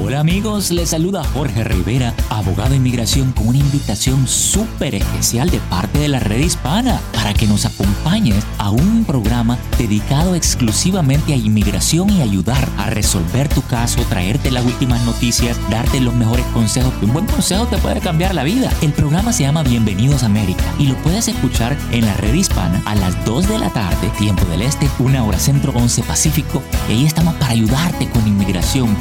Hola 0.00 0.20
amigos, 0.20 0.70
les 0.70 0.90
saluda 0.90 1.24
Jorge 1.24 1.64
Rivera, 1.64 2.14
abogado 2.30 2.70
de 2.70 2.76
inmigración, 2.76 3.32
con 3.32 3.48
una 3.48 3.58
invitación 3.58 4.28
súper 4.28 4.94
especial 4.94 5.50
de 5.50 5.58
parte 5.58 5.98
de 5.98 6.06
la 6.06 6.20
red 6.20 6.38
hispana 6.38 7.00
para 7.12 7.34
que 7.34 7.48
nos 7.48 7.64
acompañes 7.64 8.44
a 8.58 8.70
un 8.70 9.04
programa 9.04 9.58
dedicado 9.76 10.36
exclusivamente 10.36 11.32
a 11.32 11.36
inmigración 11.36 12.08
y 12.08 12.22
ayudar 12.22 12.68
a 12.78 12.90
resolver 12.90 13.48
tu 13.48 13.60
caso, 13.62 14.00
traerte 14.08 14.52
las 14.52 14.64
últimas 14.64 15.04
noticias, 15.04 15.58
darte 15.70 16.00
los 16.00 16.14
mejores 16.14 16.46
consejos. 16.54 16.94
Un 17.02 17.12
buen 17.12 17.26
consejo 17.26 17.66
te 17.66 17.78
puede 17.78 17.98
cambiar 17.98 18.36
la 18.36 18.44
vida. 18.44 18.72
El 18.80 18.92
programa 18.92 19.32
se 19.32 19.42
llama 19.42 19.64
Bienvenidos 19.64 20.22
a 20.22 20.26
América 20.26 20.62
y 20.78 20.86
lo 20.86 20.94
puedes 21.02 21.26
escuchar 21.26 21.76
en 21.90 22.06
la 22.06 22.14
red 22.14 22.34
hispana 22.34 22.80
a 22.84 22.94
las 22.94 23.24
2 23.24 23.48
de 23.48 23.58
la 23.58 23.70
tarde, 23.70 24.08
tiempo 24.18 24.44
del 24.46 24.62
este, 24.62 24.88
una 25.00 25.24
hora 25.24 25.40
centro 25.40 25.72
11 25.74 26.04
pacífico. 26.04 26.62
Y 26.88 26.92
ahí 26.92 27.06
estamos 27.06 27.34
para 27.34 27.50
ayudarte 27.50 28.08
con 28.08 28.24
inmigración, 28.24 28.96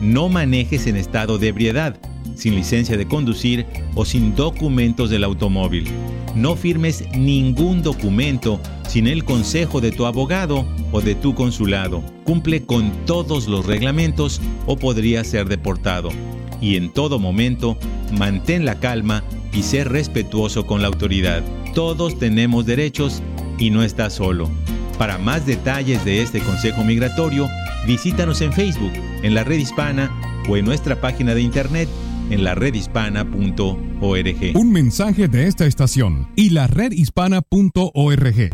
No 0.01 0.29
manejes 0.29 0.87
en 0.87 0.97
estado 0.97 1.39
de 1.39 1.49
ebriedad, 1.49 1.97
sin 2.35 2.55
licencia 2.55 2.97
de 2.97 3.07
conducir 3.07 3.67
o 3.95 4.05
sin 4.05 4.35
documentos 4.35 5.11
del 5.11 5.25
automóvil. 5.25 5.85
No 6.35 6.57
firmes 6.57 7.05
ningún 7.17 7.83
documento 7.83 8.61
sin 8.89 9.07
el 9.07 9.25
consejo 9.25 9.81
de 9.81 9.93
tu 9.93 10.07
abogado 10.07 10.67
o 10.93 11.01
de 11.01 11.15
tu 11.15 11.35
consulado. 11.35 12.03
Cumple 12.25 12.65
con 12.65 12.91
todos 13.05 13.49
los 13.49 13.67
reglamentos 13.67 14.41
o 14.67 14.77
podría 14.77 15.25
ser 15.25 15.49
deportado. 15.49 16.11
Y 16.61 16.77
en 16.77 16.93
todo 16.93 17.19
momento, 17.19 17.77
mantén 18.13 18.65
la 18.65 18.79
calma 18.79 19.25
y 19.53 19.63
sé 19.63 19.85
respetuoso 19.85 20.67
con 20.67 20.83
la 20.83 20.89
autoridad. 20.89 21.43
Todos 21.75 22.19
tenemos 22.19 22.67
derechos 22.67 23.23
y 23.59 23.71
no 23.71 23.83
estás 23.83 24.15
solo. 24.15 24.49
Para 24.99 25.19
más 25.19 25.47
detalles 25.47 26.05
de 26.05 26.23
este 26.23 26.41
consejo 26.41 26.85
migratorio, 26.85 27.49
visítanos 27.87 28.41
en 28.41 28.53
Facebook, 28.53 28.93
en 29.23 29.35
la 29.35 29.45
red 29.45 29.59
hispana 29.59 30.11
o 30.49 30.57
en 30.57 30.65
nuestra 30.65 31.01
página 31.01 31.35
de 31.35 31.43
internet 31.43 31.89
en 32.31 32.45
la 32.45 32.55
redhispana.org. 32.55 34.53
Un 34.55 34.73
mensaje 34.73 35.29
de 35.29 35.47
esta 35.47 35.67
estación 35.67 36.29
y 36.37 36.51
la 36.51 36.67
redhispana.org. 36.67 38.51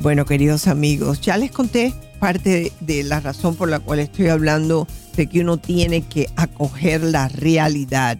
Bueno, 0.00 0.24
queridos 0.24 0.66
amigos, 0.66 1.20
ya 1.20 1.36
les 1.36 1.50
conté 1.50 1.92
parte 2.18 2.72
de 2.80 3.02
la 3.02 3.20
razón 3.20 3.54
por 3.54 3.68
la 3.68 3.80
cual 3.80 3.98
estoy 3.98 4.28
hablando 4.28 4.86
de 5.14 5.26
que 5.26 5.40
uno 5.40 5.58
tiene 5.58 6.00
que 6.00 6.26
acoger 6.36 7.02
la 7.02 7.28
realidad. 7.28 8.18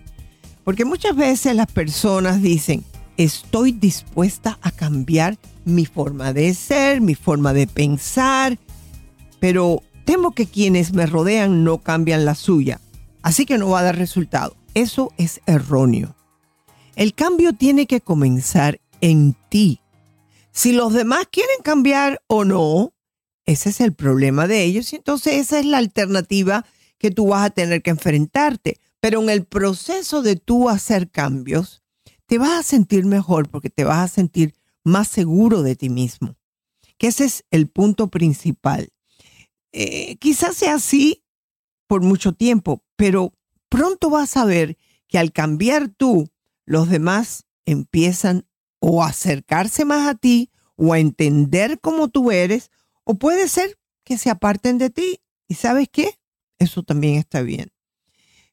Porque 0.63 0.85
muchas 0.85 1.17
veces 1.17 1.57
las 1.57 1.69
personas 1.69 2.43
dicen, 2.43 2.85
estoy 3.17 3.73
dispuesta 3.73 4.59
a 4.61 4.71
cambiar 4.73 5.39
mi 5.65 5.87
forma 5.87 6.35
de 6.35 6.53
ser, 6.53 7.01
mi 7.01 7.15
forma 7.15 7.55
de 7.55 7.67
pensar, 7.67 8.59
pero 9.39 9.83
temo 10.05 10.33
que 10.33 10.45
quienes 10.45 10.93
me 10.93 11.07
rodean 11.07 11.65
no 11.65 11.79
cambian 11.79 12.27
la 12.27 12.35
suya, 12.35 12.79
así 13.23 13.47
que 13.47 13.57
no 13.57 13.71
va 13.71 13.81
a 13.81 13.85
dar 13.85 13.97
resultado. 13.97 14.55
Eso 14.75 15.15
es 15.17 15.41
erróneo. 15.47 16.15
El 16.95 17.15
cambio 17.15 17.55
tiene 17.55 17.87
que 17.87 18.03
comenzar 18.03 18.83
en 19.01 19.35
ti. 19.49 19.81
Si 20.52 20.73
los 20.73 20.92
demás 20.92 21.26
quieren 21.30 21.62
cambiar 21.62 22.23
o 22.26 22.45
no, 22.45 22.92
ese 23.47 23.71
es 23.71 23.80
el 23.80 23.95
problema 23.95 24.47
de 24.47 24.64
ellos 24.64 24.92
y 24.92 24.97
entonces 24.97 25.35
esa 25.35 25.59
es 25.59 25.66
la 25.66 25.78
alternativa 25.78 26.64
que 26.99 27.11
tú 27.11 27.28
vas 27.28 27.47
a 27.47 27.50
tener 27.50 27.83
que 27.83 27.90
enfrentarte. 27.90 28.78
Pero 29.00 29.23
en 29.23 29.30
el 29.30 29.45
proceso 29.45 30.23
de 30.23 30.37
tú 30.37 30.69
hacer 30.69 31.11
cambios, 31.11 31.83
te 32.26 32.38
vas 32.38 32.61
a 32.61 32.62
sentir 32.62 33.07
mejor 33.07 33.49
porque 33.49 33.71
te 33.71 33.85
vas 33.85 33.99
a 33.99 34.14
sentir 34.14 34.54
más 34.85 35.09
seguro 35.09 35.62
de 35.62 35.76
ti 35.76 35.88
mismo. 35.88 36.37
Que 36.99 37.09
ese 37.09 37.25
es 37.25 37.45
el 37.50 37.69
punto 37.69 38.09
principal. 38.09 38.90
Eh, 39.73 40.16
quizás 40.16 40.57
sea 40.57 40.75
así 40.75 41.25
por 41.87 42.02
mucho 42.02 42.33
tiempo, 42.33 42.85
pero 42.97 43.33
pronto 43.69 44.11
vas 44.11 44.37
a 44.37 44.45
ver 44.45 44.76
que 45.09 45.19
al 45.19 45.33
cambiar 45.33 45.88
tú, 45.88 46.30
los 46.66 46.88
demás 46.88 47.47
empiezan 47.64 48.47
o 48.81 49.05
acercarse 49.05 49.85
más 49.85 50.09
a 50.09 50.15
ti 50.15 50.51
o 50.75 50.93
a 50.93 50.99
entender 50.99 51.79
cómo 51.81 52.09
tú 52.09 52.33
eres, 52.33 52.71
o 53.05 53.15
puede 53.15 53.49
ser 53.49 53.79
que 54.03 54.19
se 54.19 54.31
aparten 54.31 54.79
de 54.79 54.91
ti. 54.91 55.21
¿Y 55.47 55.55
sabes 55.55 55.89
qué? 55.93 56.19
Eso 56.59 56.83
también 56.83 57.17
está 57.17 57.43
bien. 57.43 57.71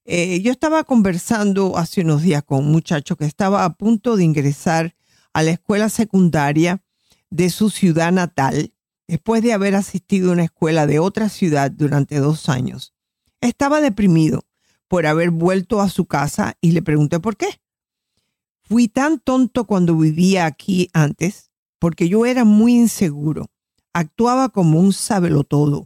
Eh, 0.04 0.42
yo 0.42 0.52
estaba 0.52 0.84
conversando 0.84 1.78
hace 1.78 2.02
unos 2.02 2.22
días 2.22 2.44
con 2.44 2.60
un 2.60 2.72
muchacho 2.72 3.16
que 3.16 3.26
estaba 3.26 3.66
a 3.66 3.74
punto 3.74 4.16
de 4.16 4.24
ingresar 4.24 4.96
a 5.34 5.44
la 5.44 5.52
escuela 5.52 5.90
secundaria 5.90 6.82
de 7.30 7.50
su 7.50 7.70
ciudad 7.70 8.12
natal 8.12 8.74
después 9.08 9.42
de 9.42 9.54
haber 9.54 9.76
asistido 9.76 10.30
a 10.30 10.34
una 10.34 10.46
escuela 10.46 10.86
de 10.88 11.00
otra 11.00 11.30
ciudad 11.30 11.72
durante 11.72 12.18
dos 12.20 12.50
años. 12.50 12.94
Estaba 13.42 13.82
deprimido 13.82 14.44
por 14.88 15.06
haber 15.06 15.32
vuelto 15.32 15.82
a 15.82 15.90
su 15.90 16.06
casa 16.06 16.58
y 16.62 16.72
le 16.72 16.82
pregunté 16.82 17.20
por 17.20 17.38
qué. 17.38 17.48
Fui 18.68 18.90
tan 18.90 19.20
tonto 19.20 19.66
cuando 19.66 19.96
vivía 19.98 20.46
aquí 20.46 20.90
antes 20.92 21.52
porque 21.80 22.10
yo 22.10 22.26
era 22.26 22.44
muy 22.44 22.76
inseguro. 22.76 23.46
Actuaba 23.94 24.50
como 24.50 24.80
un 24.80 24.92
sabelotodo. 24.92 25.86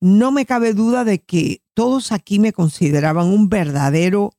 No 0.00 0.32
me 0.32 0.44
cabe 0.44 0.74
duda 0.74 1.04
de 1.04 1.20
que 1.20 1.62
todos 1.74 2.10
aquí 2.12 2.38
me 2.38 2.52
consideraban 2.52 3.28
un 3.28 3.48
verdadero, 3.48 4.32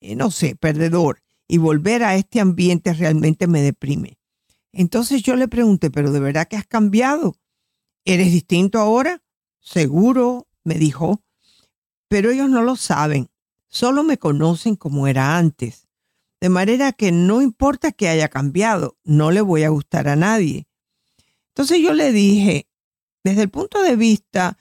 eh, 0.00 0.16
no 0.16 0.30
sé, 0.30 0.56
perdedor. 0.56 1.22
Y 1.46 1.58
volver 1.58 2.02
a 2.02 2.14
este 2.16 2.40
ambiente 2.40 2.92
realmente 2.92 3.46
me 3.46 3.62
deprime. 3.62 4.18
Entonces 4.72 5.22
yo 5.22 5.36
le 5.36 5.48
pregunté, 5.48 5.90
pero 5.90 6.12
¿de 6.12 6.20
verdad 6.20 6.46
que 6.48 6.56
has 6.56 6.66
cambiado? 6.66 7.36
¿Eres 8.04 8.32
distinto 8.32 8.78
ahora? 8.78 9.22
Seguro, 9.60 10.46
me 10.64 10.74
dijo. 10.74 11.22
Pero 12.08 12.30
ellos 12.30 12.48
no 12.48 12.62
lo 12.62 12.76
saben. 12.76 13.28
Solo 13.68 14.02
me 14.02 14.18
conocen 14.18 14.76
como 14.76 15.06
era 15.06 15.36
antes. 15.36 15.87
De 16.40 16.48
manera 16.48 16.92
que 16.92 17.10
no 17.10 17.42
importa 17.42 17.92
que 17.92 18.08
haya 18.08 18.28
cambiado, 18.28 18.96
no 19.04 19.30
le 19.30 19.40
voy 19.40 19.64
a 19.64 19.70
gustar 19.70 20.08
a 20.08 20.16
nadie. 20.16 20.68
Entonces 21.48 21.80
yo 21.80 21.92
le 21.92 22.12
dije, 22.12 22.68
desde 23.24 23.42
el 23.42 23.50
punto 23.50 23.82
de 23.82 23.96
vista, 23.96 24.56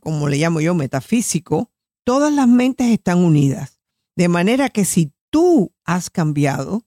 como 0.00 0.28
le 0.28 0.36
llamo 0.36 0.60
yo, 0.60 0.74
metafísico, 0.74 1.70
todas 2.04 2.32
las 2.32 2.48
mentes 2.48 2.88
están 2.88 3.18
unidas. 3.18 3.80
De 4.16 4.28
manera 4.28 4.68
que 4.68 4.84
si 4.84 5.12
tú 5.30 5.72
has 5.84 6.10
cambiado, 6.10 6.86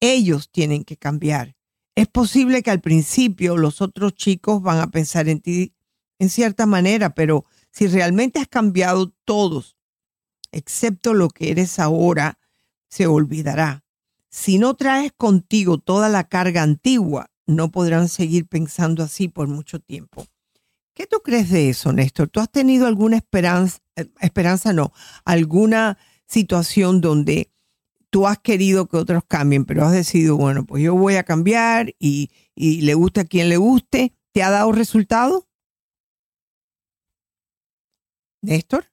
ellos 0.00 0.50
tienen 0.50 0.84
que 0.84 0.96
cambiar. 0.96 1.56
Es 1.94 2.08
posible 2.08 2.62
que 2.62 2.70
al 2.70 2.80
principio 2.80 3.56
los 3.56 3.80
otros 3.80 4.14
chicos 4.14 4.62
van 4.62 4.78
a 4.78 4.90
pensar 4.90 5.28
en 5.28 5.40
ti 5.40 5.74
en 6.18 6.28
cierta 6.28 6.66
manera, 6.66 7.14
pero 7.14 7.46
si 7.72 7.86
realmente 7.86 8.40
has 8.40 8.48
cambiado 8.48 9.12
todos, 9.24 9.76
excepto 10.52 11.14
lo 11.14 11.28
que 11.28 11.50
eres 11.50 11.78
ahora, 11.78 12.38
se 12.90 13.06
olvidará. 13.06 13.84
Si 14.28 14.58
no 14.58 14.74
traes 14.74 15.12
contigo 15.16 15.78
toda 15.78 16.08
la 16.08 16.24
carga 16.24 16.62
antigua, 16.62 17.30
no 17.46 17.70
podrán 17.70 18.08
seguir 18.08 18.46
pensando 18.46 19.02
así 19.02 19.28
por 19.28 19.48
mucho 19.48 19.80
tiempo. 19.80 20.26
¿Qué 20.94 21.06
tú 21.06 21.20
crees 21.22 21.50
de 21.50 21.70
eso, 21.70 21.92
Néstor? 21.92 22.28
¿Tú 22.28 22.40
has 22.40 22.50
tenido 22.50 22.86
alguna 22.86 23.16
esperanza, 23.16 23.78
eh, 23.96 24.06
esperanza 24.20 24.72
no, 24.72 24.92
alguna 25.24 25.98
situación 26.26 27.00
donde 27.00 27.50
tú 28.10 28.26
has 28.26 28.38
querido 28.38 28.86
que 28.86 28.96
otros 28.96 29.22
cambien, 29.26 29.64
pero 29.64 29.84
has 29.84 29.92
decidido, 29.92 30.36
bueno, 30.36 30.64
pues 30.66 30.82
yo 30.82 30.94
voy 30.94 31.14
a 31.14 31.24
cambiar 31.24 31.94
y, 31.98 32.30
y 32.54 32.82
le 32.82 32.94
guste 32.94 33.20
a 33.20 33.24
quien 33.24 33.48
le 33.48 33.56
guste? 33.56 34.14
¿Te 34.32 34.42
ha 34.42 34.50
dado 34.50 34.72
resultado? 34.72 35.48
Néstor? 38.42 38.86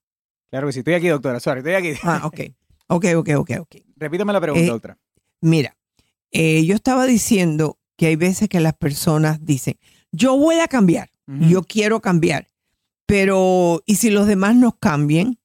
Claro 0.50 0.68
que 0.68 0.74
sí, 0.74 0.80
estoy 0.80 0.94
aquí, 0.96 1.08
doctora. 1.08 1.40
Sorry, 1.40 1.60
estoy 1.60 1.74
aquí. 1.74 2.00
Ah, 2.04 2.22
ok. 2.26 2.40
Ok, 2.88 3.06
ok, 3.18 3.30
ok, 3.38 3.52
ok. 3.60 3.87
Repítame 4.00 4.34
la 4.34 4.42
pregunta, 4.42 4.66
Eh, 4.66 4.70
doctora. 4.70 4.98
Mira, 5.42 5.76
eh, 6.32 6.66
yo 6.66 6.76
estaba 6.76 7.06
diciendo 7.06 7.80
que 7.96 8.08
hay 8.08 8.16
veces 8.16 8.50
que 8.50 8.60
las 8.60 8.74
personas 8.76 9.44
dicen, 9.46 9.78
yo 10.12 10.38
voy 10.38 10.56
a 10.60 10.68
cambiar, 10.68 11.10
yo 11.28 11.64
quiero 11.64 12.00
cambiar, 12.00 12.48
pero 13.06 13.84
¿y 13.86 13.96
si 13.96 14.10
los 14.10 14.28
demás 14.28 14.56
no 14.56 14.78
cambien? 14.80 15.40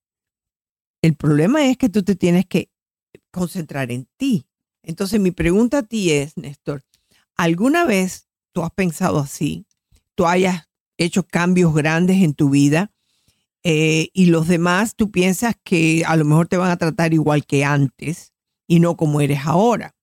El 1.03 1.17
problema 1.17 1.67
es 1.67 1.77
que 1.77 1.89
tú 1.89 2.05
te 2.05 2.15
tienes 2.15 2.47
que 2.47 2.71
concentrar 3.33 3.91
en 3.91 4.07
ti. 4.17 4.47
Entonces 4.85 5.19
mi 5.19 5.33
pregunta 5.33 5.79
a 5.79 5.83
ti 5.83 6.13
es, 6.13 6.37
Néstor, 6.37 6.85
¿alguna 7.37 7.85
vez 7.85 8.29
tú 8.53 8.63
has 8.63 8.71
pensado 8.71 9.19
así? 9.19 9.67
¿Tú 10.15 10.27
hayas 10.27 10.69
hecho 10.99 11.25
cambios 11.25 11.75
grandes 11.75 12.23
en 12.23 12.35
tu 12.35 12.51
vida? 12.51 12.91
eh, 13.65 14.09
y 14.13 14.27
los 14.27 14.49
demás 14.49 14.97
tú 14.97 15.13
piensas 15.13 15.55
que 15.63 16.03
a 16.05 16.17
lo 16.17 16.25
mejor 16.25 16.49
te 16.49 16.57
van 16.57 16.71
a 16.73 16.77
tratar 16.79 17.15
igual 17.15 17.47
que 17.47 17.65
antes 17.65 18.32
y 18.73 18.81
no 18.81 18.97
como 18.97 19.21
eres 19.21 19.41
ahora. 19.45 19.95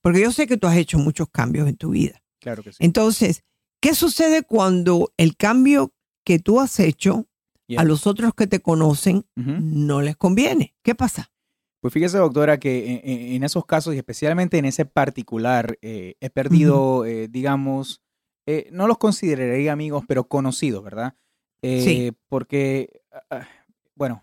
Porque 0.00 0.20
yo 0.20 0.32
sé 0.32 0.46
que 0.46 0.56
tú 0.56 0.66
has 0.66 0.76
hecho 0.76 0.98
muchos 0.98 1.28
cambios 1.30 1.68
en 1.68 1.76
tu 1.76 1.90
vida. 1.90 2.22
Claro 2.40 2.62
que 2.62 2.72
sí. 2.72 2.78
Entonces, 2.80 3.44
¿qué 3.80 3.94
sucede 3.94 4.42
cuando 4.42 5.12
el 5.16 5.36
cambio 5.36 5.92
que 6.24 6.38
tú 6.38 6.60
has 6.60 6.80
hecho 6.80 7.26
Yeah. 7.68 7.80
a 7.80 7.84
los 7.84 8.06
otros 8.06 8.32
que 8.34 8.46
te 8.46 8.60
conocen 8.60 9.26
no 9.34 10.00
les 10.00 10.16
conviene? 10.16 10.74
¿Qué 10.84 10.94
pasa? 10.94 11.32
Pues 11.80 11.92
fíjese, 11.92 12.18
doctora, 12.18 12.58
que 12.58 12.92
en, 12.92 13.00
en- 13.10 13.32
en 13.34 13.42
esos 13.44 13.64
casos 13.66 13.94
y 13.94 13.98
especialmente 13.98 14.58
en 14.58 14.64
ese 14.66 14.84
particular, 14.86 15.76
eh, 15.82 16.14
he 16.20 16.30
perdido, 16.30 17.04
eh, 17.04 17.26
digamos, 17.28 18.02
eh, 18.46 18.68
no 18.72 18.86
los 18.86 18.98
consideraría 18.98 19.72
amigos, 19.72 20.04
pero 20.06 20.28
conocidos, 20.28 20.82
¿verdad? 20.84 21.14
Sí. 21.62 22.12
Porque, 22.28 23.02
ah, 23.12 23.22
ah, 23.30 23.48
bueno, 23.96 24.22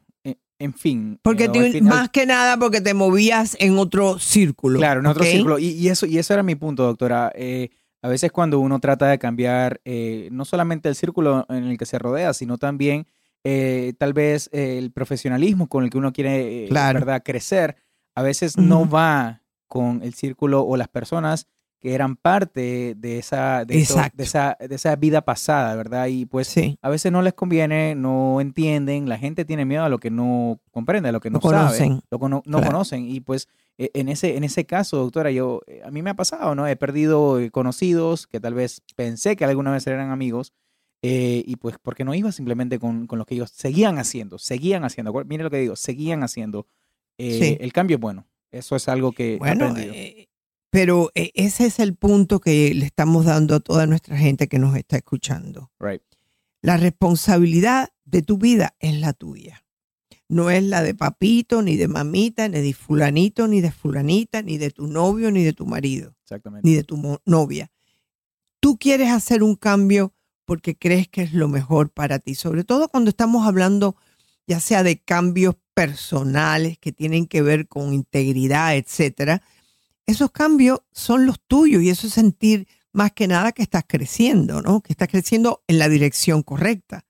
en, 0.64 0.74
fin. 0.74 1.20
Porque 1.22 1.50
eh, 1.54 1.82
más 1.82 2.10
que 2.10 2.26
nada 2.26 2.58
porque 2.58 2.82
te 2.82 2.94
movías 2.94 3.56
en 3.60 3.78
otro 3.78 4.20
círculo. 4.20 4.80
Claro, 4.80 5.00
en 5.00 5.06
otro 5.06 5.24
círculo. 5.24 5.60
Y, 5.60 5.68
y 5.68 5.90
eso, 5.90 6.06
y 6.06 6.18
eso 6.18 6.34
era 6.34 6.44
mi 6.44 6.56
punto, 6.56 6.84
doctora. 6.84 7.32
Eh, 7.36 7.70
a 8.02 8.10
veces 8.10 8.32
cuando 8.32 8.60
uno 8.60 8.80
trata 8.80 9.08
de 9.08 9.18
cambiar 9.18 9.80
eh, 9.86 10.28
no 10.32 10.44
solamente 10.44 10.90
el 10.90 10.96
círculo 10.96 11.46
en 11.50 11.64
el 11.64 11.78
que 11.78 11.86
se 11.86 11.98
rodea, 12.00 12.34
sino 12.34 12.58
también 12.58 13.08
eh, 13.46 13.94
tal 13.98 14.14
vez 14.14 14.50
el 14.52 14.92
profesionalismo 14.92 15.68
con 15.68 15.84
el 15.86 15.90
que 15.90 15.98
uno 15.98 16.12
quiere, 16.12 16.66
Claro. 16.68 17.00
¿verdad?, 17.00 17.24
crecer, 17.24 17.78
a 18.16 18.22
veces 18.22 18.58
no 18.58 18.88
va 18.90 19.42
con 19.68 20.02
el 20.04 20.14
círculo 20.14 20.64
o 20.64 20.78
las 20.78 20.90
personas 20.90 21.48
que 21.84 21.94
eran 21.94 22.16
parte 22.16 22.96
de 22.98 23.18
esa, 23.20 23.66
de, 23.66 23.76
de 23.76 23.82
esa, 24.24 24.56
de 24.58 24.74
esa 24.76 24.96
vida 24.96 25.20
pasada, 25.22 25.76
¿verdad? 25.76 26.08
Y 26.08 26.26
pues 26.26 26.48
Sí. 26.48 26.78
a 26.82 26.88
veces 26.88 27.12
no 27.12 27.22
les 27.22 27.34
conviene, 27.34 27.94
no 27.94 28.40
entienden, 28.40 29.10
la 29.10 29.18
gente 29.18 29.44
tiene 29.44 29.66
miedo 29.66 29.84
a 29.84 29.90
lo 29.90 30.00
que 30.00 30.10
no 30.10 30.62
comprende, 30.72 31.10
a 31.10 31.12
lo 31.12 31.20
que 31.20 31.30
no, 31.30 31.40
No 31.44 31.50
sabe, 31.50 31.58
conocen. 31.78 32.02
lo 32.10 32.30
no, 32.30 32.42
Claro. 32.42 32.68
conocen. 32.68 33.04
Y 33.06 33.20
pues 33.20 33.50
eh, 33.78 33.90
en 33.96 34.08
ese, 34.08 34.38
en 34.38 34.46
ese 34.46 34.64
caso, 34.66 34.96
doctora, 34.96 35.30
yo, 35.32 35.60
eh, 35.68 35.82
a 35.84 35.92
mí 35.92 36.02
me 36.02 36.12
ha 36.12 36.14
pasado, 36.14 36.56
¿no? 36.56 36.66
He 36.68 36.78
perdido 36.78 37.38
eh, 37.42 37.52
conocidos 37.52 38.28
que 38.28 38.40
tal 38.40 38.54
vez 38.54 38.82
pensé 38.96 39.36
que 39.36 39.44
alguna 39.44 39.72
vez 39.74 39.86
eran 39.86 40.10
amigos. 40.10 40.54
eh, 41.06 41.44
y 41.46 41.58
pues 41.58 41.76
porque 41.82 42.06
no 42.06 42.14
iba 42.16 42.32
simplemente 42.32 42.80
con, 42.80 43.08
con 43.08 43.20
lo 43.20 43.26
que 43.26 43.36
ellos 43.36 43.50
seguían 43.54 44.00
haciendo, 44.00 44.40
seguían 44.40 44.86
haciendo. 44.86 45.12
Mire 45.26 45.44
lo 45.44 45.50
que 45.50 45.58
digo, 45.58 45.76
seguían 45.76 46.24
haciendo. 46.24 46.66
Eh, 47.18 47.40
Sí. 47.42 47.58
El 47.60 47.74
cambio 47.74 47.98
es 47.98 48.02
bueno. 48.02 48.26
Eso 48.52 48.78
es 48.78 48.88
algo 48.88 49.12
que 49.12 49.34
he 49.34 49.38
Bueno, 49.38 49.66
aprendido. 49.66 49.94
eh, 49.94 50.30
pero 50.74 51.12
eh, 51.14 51.30
ese 51.36 51.68
es 51.68 51.78
el 51.78 51.94
punto 51.94 52.42
que 52.42 52.74
le 52.74 52.88
estamos 52.88 53.26
dando 53.26 53.54
a 53.54 53.60
toda 53.60 53.86
nuestra 53.86 54.18
gente 54.18 54.48
que 54.48 54.58
nos 54.58 54.76
está 54.76 54.98
escuchando. 54.98 55.70
Right. 55.80 56.02
La 56.64 56.78
responsabilidad 56.78 57.90
de 58.06 58.24
tu 58.24 58.40
vida 58.40 58.76
es 58.80 59.00
la 59.00 59.14
tuya. 59.14 59.64
No 60.28 60.50
es 60.50 60.64
la 60.64 60.82
de 60.82 60.96
papito, 60.96 61.62
ni 61.62 61.78
de 61.78 61.88
mamita, 61.88 62.48
ni 62.48 62.60
de 62.60 62.74
fulanito, 62.74 63.48
ni 63.48 63.62
de 63.62 63.72
fulanita, 63.72 64.42
ni 64.42 64.58
de 64.58 64.72
tu 64.72 64.88
novio, 64.88 65.30
ni 65.30 65.44
de 65.44 65.54
tu 65.54 65.68
marido, 65.68 66.16
Exactamente. 66.24 66.68
ni 66.68 66.76
de 66.76 66.84
tu 66.84 67.20
novia. 67.24 67.70
Tú 68.60 68.80
quieres 68.80 69.12
hacer 69.12 69.44
un 69.44 69.56
cambio 69.56 70.16
porque 70.44 70.76
crees 70.76 71.08
que 71.08 71.22
es 71.22 71.34
lo 71.34 71.48
mejor 71.50 71.92
para 71.92 72.18
ti, 72.18 72.34
sobre 72.34 72.64
todo 72.64 72.90
cuando 72.90 73.12
estamos 73.12 73.46
hablando 73.46 73.96
ya 74.48 74.60
sea 74.60 74.82
de 74.82 75.00
cambios 75.00 75.54
personales 75.76 76.80
que 76.80 76.92
tienen 76.92 77.28
que 77.28 77.44
ver 77.44 77.68
con 77.68 77.94
integridad, 77.94 78.76
etcétera. 78.76 79.44
Esos 80.06 80.32
cambios 80.32 80.82
son 80.92 81.26
los 81.26 81.40
tuyos 81.48 81.82
y 81.84 81.90
eso 81.90 82.08
es 82.08 82.14
sentir 82.14 82.68
más 82.92 83.12
que 83.14 83.28
nada 83.28 83.52
que 83.52 83.64
estás 83.64 83.84
creciendo, 83.88 84.62
¿no? 84.62 84.82
Que 84.82 84.94
estás 84.94 85.08
creciendo 85.08 85.64
en 85.68 85.80
la 85.80 85.90
dirección 85.90 86.44
correcta. 86.44 87.06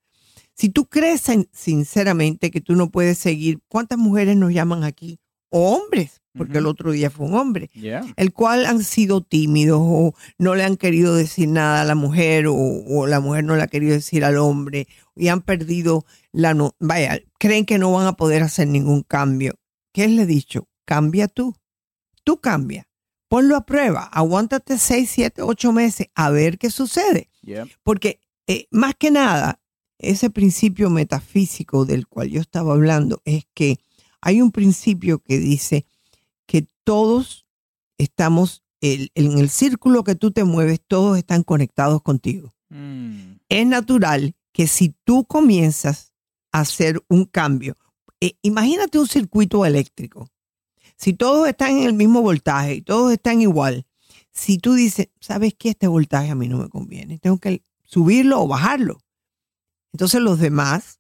Si 0.56 0.70
tú 0.70 0.86
crees 0.88 1.28
en- 1.30 1.50
sinceramente 1.52 2.52
que 2.52 2.62
tú 2.62 2.76
no 2.76 2.90
puedes 2.92 3.18
seguir, 3.18 3.60
¿cuántas 3.68 3.98
mujeres 3.98 4.38
nos 4.38 4.54
llaman 4.54 4.84
aquí? 4.84 5.20
O 5.50 5.76
hombres, 5.76 6.22
porque 6.36 6.60
el 6.60 6.66
otro 6.68 6.92
día 6.92 7.10
fue 7.12 7.28
un 7.28 7.36
hombre 7.36 7.70
Yeah. 7.74 8.02
el 8.16 8.34
cual 8.34 8.66
han 8.66 8.84
sido 8.84 9.22
tímidos 9.22 9.80
o 9.84 10.16
no 10.40 10.56
le 10.56 10.64
han 10.64 10.78
querido 10.78 11.16
decir 11.16 11.48
nada 11.50 11.82
a 11.82 11.86
la 11.86 11.94
mujer 11.96 12.48
o, 12.48 12.56
o 12.56 13.06
la 13.08 13.20
mujer 13.20 13.44
no 13.44 13.56
le 13.56 13.62
ha 13.64 13.68
querido 13.68 13.94
decir 13.94 14.24
al 14.26 14.38
hombre 14.38 14.88
y 15.16 15.28
han 15.28 15.42
perdido 15.42 16.06
la 16.32 16.54
no, 16.56 16.76
vaya, 16.80 17.20
creen 17.38 17.66
que 17.66 17.78
no 17.78 17.92
van 17.92 18.08
a 18.08 18.14
poder 18.14 18.42
hacer 18.42 18.68
ningún 18.68 19.04
cambio. 19.04 19.56
¿Qué 19.94 20.08
le 20.08 20.24
he 20.24 20.26
dicho? 20.26 20.68
Cambia 20.86 21.28
tú. 21.28 21.56
Tú 22.24 22.40
cambia. 22.40 22.88
Ponlo 23.28 23.56
a 23.56 23.66
prueba. 23.66 24.04
Aguántate 24.06 24.78
seis, 24.78 25.10
siete, 25.10 25.42
ocho 25.42 25.72
meses 25.72 26.08
a 26.16 26.30
ver 26.30 26.58
qué 26.58 26.70
sucede. 26.70 27.30
Yeah. 27.42 27.68
Porque 27.84 28.20
eh, 28.48 28.68
más 28.72 28.94
que 28.98 29.10
nada, 29.12 29.60
ese 29.98 30.30
principio 30.30 30.90
metafísico 30.90 31.86
del 31.86 32.08
cual 32.08 32.30
yo 32.30 32.42
estaba 32.42 32.74
hablando 32.74 33.22
es 33.26 33.46
que 33.54 33.78
hay 34.22 34.42
un 34.42 34.52
principio 34.52 35.20
que 35.20 35.40
dice 35.40 35.86
que 36.46 36.68
todos 36.84 37.46
estamos, 37.98 38.64
el- 38.82 39.12
en 39.16 39.38
el 39.40 39.50
círculo 39.50 40.04
que 40.04 40.16
tú 40.16 40.32
te 40.32 40.44
mueves, 40.44 40.80
todos 40.88 41.18
están 41.18 41.44
conectados 41.44 42.02
contigo. 42.02 42.54
Mm. 42.70 43.34
Es 43.50 43.66
natural 43.68 44.36
que 44.52 44.68
si 44.68 44.94
tú 45.04 45.26
comienzas 45.26 46.12
a 46.52 46.62
hacer 46.62 47.02
un 47.08 47.26
cambio, 47.26 47.78
eh, 48.20 48.34
imagínate 48.42 49.00
un 49.00 49.08
circuito 49.08 49.66
eléctrico. 49.66 50.30
Si 50.98 51.14
todos 51.14 51.48
están 51.48 51.72
en 51.78 51.84
el 51.84 51.94
mismo 51.94 52.22
voltaje 52.22 52.76
y 52.76 52.82
todos 52.82 53.12
están 53.12 53.42
igual, 53.42 53.86
si 54.32 54.58
tú 54.58 54.74
dices, 54.74 55.10
¿sabes 55.20 55.54
qué? 55.58 55.70
Este 55.70 55.88
voltaje 55.88 56.30
a 56.32 56.36
mí 56.36 56.48
no 56.48 56.58
me 56.58 56.70
conviene, 56.70 57.20
tengo 57.20 57.38
que 57.38 57.64
subirlo 57.84 58.42
o 58.42 58.48
bajarlo. 58.48 59.00
Entonces 59.92 60.22
los 60.22 60.40
demás 60.40 61.00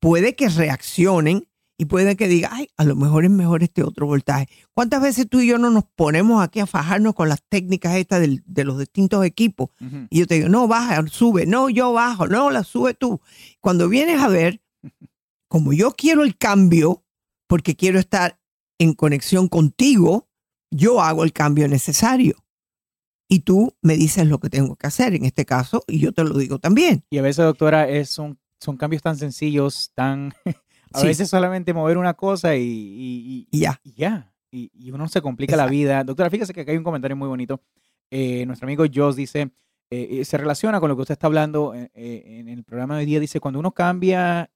puede 0.00 0.34
que 0.36 0.48
reaccionen 0.48 1.48
y 1.78 1.86
puede 1.86 2.14
que 2.16 2.28
digan, 2.28 2.52
ay, 2.54 2.68
a 2.76 2.84
lo 2.84 2.94
mejor 2.94 3.24
es 3.24 3.30
mejor 3.30 3.62
este 3.62 3.82
otro 3.82 4.06
voltaje. 4.06 4.48
¿Cuántas 4.74 5.02
veces 5.02 5.28
tú 5.28 5.40
y 5.40 5.46
yo 5.48 5.58
no 5.58 5.70
nos 5.70 5.84
ponemos 5.96 6.42
aquí 6.42 6.60
a 6.60 6.66
fajarnos 6.66 7.14
con 7.14 7.28
las 7.28 7.42
técnicas 7.48 7.96
estas 7.96 8.20
del- 8.20 8.42
de 8.46 8.64
los 8.64 8.78
distintos 8.78 9.24
equipos? 9.24 9.70
Y 10.10 10.20
yo 10.20 10.26
te 10.26 10.34
digo, 10.36 10.48
no, 10.48 10.68
baja, 10.68 11.04
sube, 11.08 11.46
no, 11.46 11.68
yo 11.70 11.92
bajo, 11.92 12.28
no, 12.28 12.50
la 12.50 12.62
sube 12.64 12.94
tú. 12.94 13.20
Cuando 13.60 13.88
vienes 13.88 14.20
a 14.20 14.28
ver, 14.28 14.60
como 15.48 15.72
yo 15.72 15.92
quiero 15.92 16.22
el 16.22 16.36
cambio, 16.36 17.02
porque 17.48 17.74
quiero 17.76 17.98
estar 17.98 18.38
en 18.78 18.94
conexión 18.94 19.48
contigo, 19.48 20.28
yo 20.70 21.00
hago 21.00 21.24
el 21.24 21.32
cambio 21.32 21.68
necesario. 21.68 22.36
Y 23.28 23.40
tú 23.40 23.74
me 23.82 23.96
dices 23.96 24.26
lo 24.26 24.38
que 24.38 24.50
tengo 24.50 24.76
que 24.76 24.86
hacer 24.86 25.14
en 25.14 25.24
este 25.24 25.44
caso, 25.44 25.82
y 25.88 25.98
yo 25.98 26.12
te 26.12 26.24
lo 26.24 26.36
digo 26.36 26.58
también. 26.58 27.04
Y 27.10 27.18
a 27.18 27.22
veces, 27.22 27.44
doctora, 27.44 27.88
es, 27.88 28.10
son, 28.10 28.38
son 28.60 28.76
cambios 28.76 29.02
tan 29.02 29.16
sencillos, 29.16 29.90
tan... 29.94 30.32
a 30.92 31.00
Sí. 31.00 31.06
veces 31.08 31.28
solamente 31.28 31.72
mover 31.74 31.98
una 31.98 32.14
cosa 32.14 32.54
y, 32.56 32.62
y- 32.62 33.48
y- 33.50 33.60
ya. 33.60 33.80
y 33.82 33.94
ya. 33.94 34.32
Y, 34.52 34.70
y 34.74 34.90
uno 34.92 35.08
se 35.08 35.20
complica 35.20 35.56
la 35.56 35.64
Exacto. 35.64 35.72
vida. 35.72 36.04
Doctora, 36.04 36.30
fíjese 36.30 36.52
que 36.52 36.60
acá 36.60 36.70
hay 36.70 36.78
un 36.78 36.84
comentario 36.84 37.16
muy 37.16 37.26
bonito. 37.26 37.60
Eh, 38.10 38.46
nuestro 38.46 38.66
amigo 38.66 38.84
Joss 38.94 39.16
dice, 39.16 39.50
eh, 39.90 40.08
eh, 40.20 40.24
se 40.24 40.36
relaciona 40.38 40.78
con 40.78 40.88
lo 40.88 40.94
que 40.94 41.02
usted 41.02 41.14
está 41.14 41.26
hablando 41.26 41.74
eh, 41.74 41.90
eh, 41.94 42.22
en 42.38 42.48
el 42.48 42.62
programa 42.62 42.94
de 42.94 43.00
hoy 43.00 43.06
día. 43.06 43.18
Dice, 43.18 43.40
cuando 43.40 43.58
uno 43.58 43.72
cambia, 43.72 44.48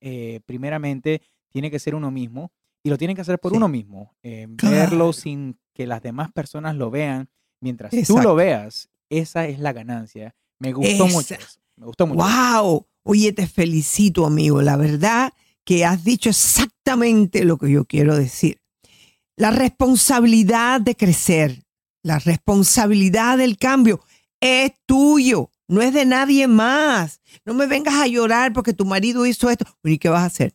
primeramente, 0.46 1.22
tiene 1.48 1.70
que 1.70 1.78
ser 1.80 1.94
uno 1.96 2.10
mismo 2.12 2.52
y 2.82 2.90
lo 2.90 2.98
tiene 2.98 3.14
que 3.14 3.20
hacer 3.22 3.38
por 3.38 3.52
Sí. 3.52 3.56
uno 3.56 3.68
mismo. 3.68 4.14
eh, 4.22 4.46
Claro. 4.56 4.76
Verlo 4.76 5.12
sin 5.12 5.58
que 5.74 5.86
las 5.86 6.02
demás 6.02 6.32
personas 6.32 6.74
lo 6.76 6.90
vean. 6.90 7.28
Mientras 7.60 7.92
tú 8.06 8.18
lo 8.18 8.34
veas, 8.34 8.88
esa 9.10 9.46
es 9.46 9.58
la 9.58 9.72
ganancia. 9.72 10.34
Me 10.60 10.72
gustó 10.72 11.06
mucho 11.08 11.34
eso. 11.34 11.58
Me 11.76 11.86
gustó 11.86 12.06
mucho. 12.06 12.24
¡Wow! 12.24 12.86
Oye, 13.04 13.32
te 13.32 13.46
felicito, 13.46 14.26
amigo. 14.26 14.62
La 14.62 14.76
verdad 14.76 15.32
que 15.64 15.84
has 15.84 16.04
dicho 16.04 16.30
exactamente 16.30 17.44
lo 17.44 17.58
que 17.58 17.70
yo 17.70 17.84
quiero 17.84 18.16
decir. 18.16 18.60
La 19.36 19.50
responsabilidad 19.50 20.80
de 20.80 20.94
crecer, 20.96 21.62
la 22.02 22.18
responsabilidad 22.18 23.38
del 23.38 23.56
cambio 23.56 24.00
es 24.40 24.72
tuyo, 24.86 25.50
no 25.68 25.80
es 25.82 25.92
de 25.94 26.04
nadie 26.06 26.46
más. 26.48 27.20
No 27.44 27.54
me 27.54 27.66
vengas 27.66 27.94
a 27.94 28.06
llorar 28.06 28.52
porque 28.52 28.72
tu 28.72 28.84
marido 28.84 29.26
hizo 29.26 29.50
esto. 29.50 29.64
¿Y 29.84 29.98
qué 29.98 30.08
vas 30.08 30.22
a 30.22 30.26
hacer? 30.26 30.54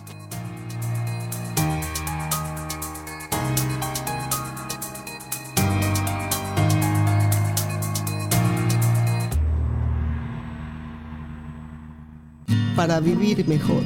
Para 12.77 13.01
vivir 13.01 13.49
mejor. 13.49 13.83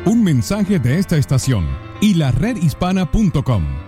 Un 0.05 0.23
mensaje 0.23 0.79
de 0.79 0.99
esta 0.99 1.17
estación 1.17 1.67
y 1.99 2.13
la 2.13 2.31
redhispana.com. 2.31 3.86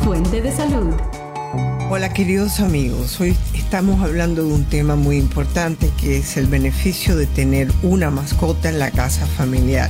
Fuente 0.05 0.41
de 0.41 0.55
salud. 0.55 0.95
Hola 1.91 2.13
queridos 2.13 2.59
amigos, 2.59 3.19
hoy 3.19 3.35
estamos 3.55 4.03
hablando 4.03 4.43
de 4.43 4.53
un 4.53 4.63
tema 4.63 4.95
muy 4.95 5.17
importante 5.17 5.89
que 5.99 6.17
es 6.17 6.37
el 6.37 6.45
beneficio 6.45 7.17
de 7.17 7.25
tener 7.25 7.71
una 7.81 8.11
mascota 8.11 8.69
en 8.69 8.77
la 8.77 8.91
casa 8.91 9.25
familiar. 9.25 9.89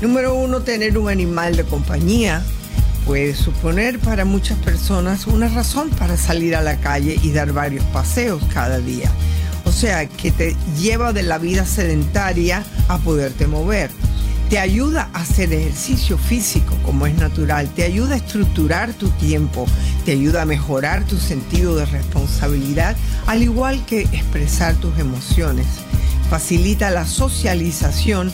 Número 0.00 0.34
uno, 0.34 0.62
tener 0.62 0.96
un 0.96 1.10
animal 1.10 1.54
de 1.54 1.64
compañía 1.64 2.42
puede 3.04 3.34
suponer 3.34 3.98
para 3.98 4.24
muchas 4.24 4.56
personas 4.60 5.26
una 5.26 5.48
razón 5.48 5.90
para 5.90 6.16
salir 6.16 6.56
a 6.56 6.62
la 6.62 6.80
calle 6.80 7.20
y 7.22 7.32
dar 7.32 7.52
varios 7.52 7.84
paseos 7.84 8.42
cada 8.54 8.78
día. 8.78 9.10
O 9.66 9.72
sea, 9.72 10.06
que 10.06 10.30
te 10.30 10.56
lleva 10.80 11.12
de 11.12 11.22
la 11.22 11.36
vida 11.36 11.66
sedentaria 11.66 12.64
a 12.88 12.96
poderte 12.96 13.46
mover. 13.46 13.90
Te 14.48 14.60
ayuda 14.60 15.10
a 15.12 15.22
hacer 15.22 15.52
ejercicio 15.52 16.16
físico 16.16 16.76
como 16.84 17.06
es 17.06 17.16
natural, 17.16 17.68
te 17.68 17.82
ayuda 17.82 18.14
a 18.14 18.18
estructurar 18.18 18.92
tu 18.92 19.08
tiempo, 19.10 19.66
te 20.04 20.12
ayuda 20.12 20.42
a 20.42 20.46
mejorar 20.46 21.04
tu 21.04 21.18
sentido 21.18 21.74
de 21.74 21.84
responsabilidad, 21.84 22.96
al 23.26 23.42
igual 23.42 23.84
que 23.86 24.02
expresar 24.02 24.76
tus 24.76 24.96
emociones. 25.00 25.66
Facilita 26.30 26.90
la 26.90 27.04
socialización 27.06 28.32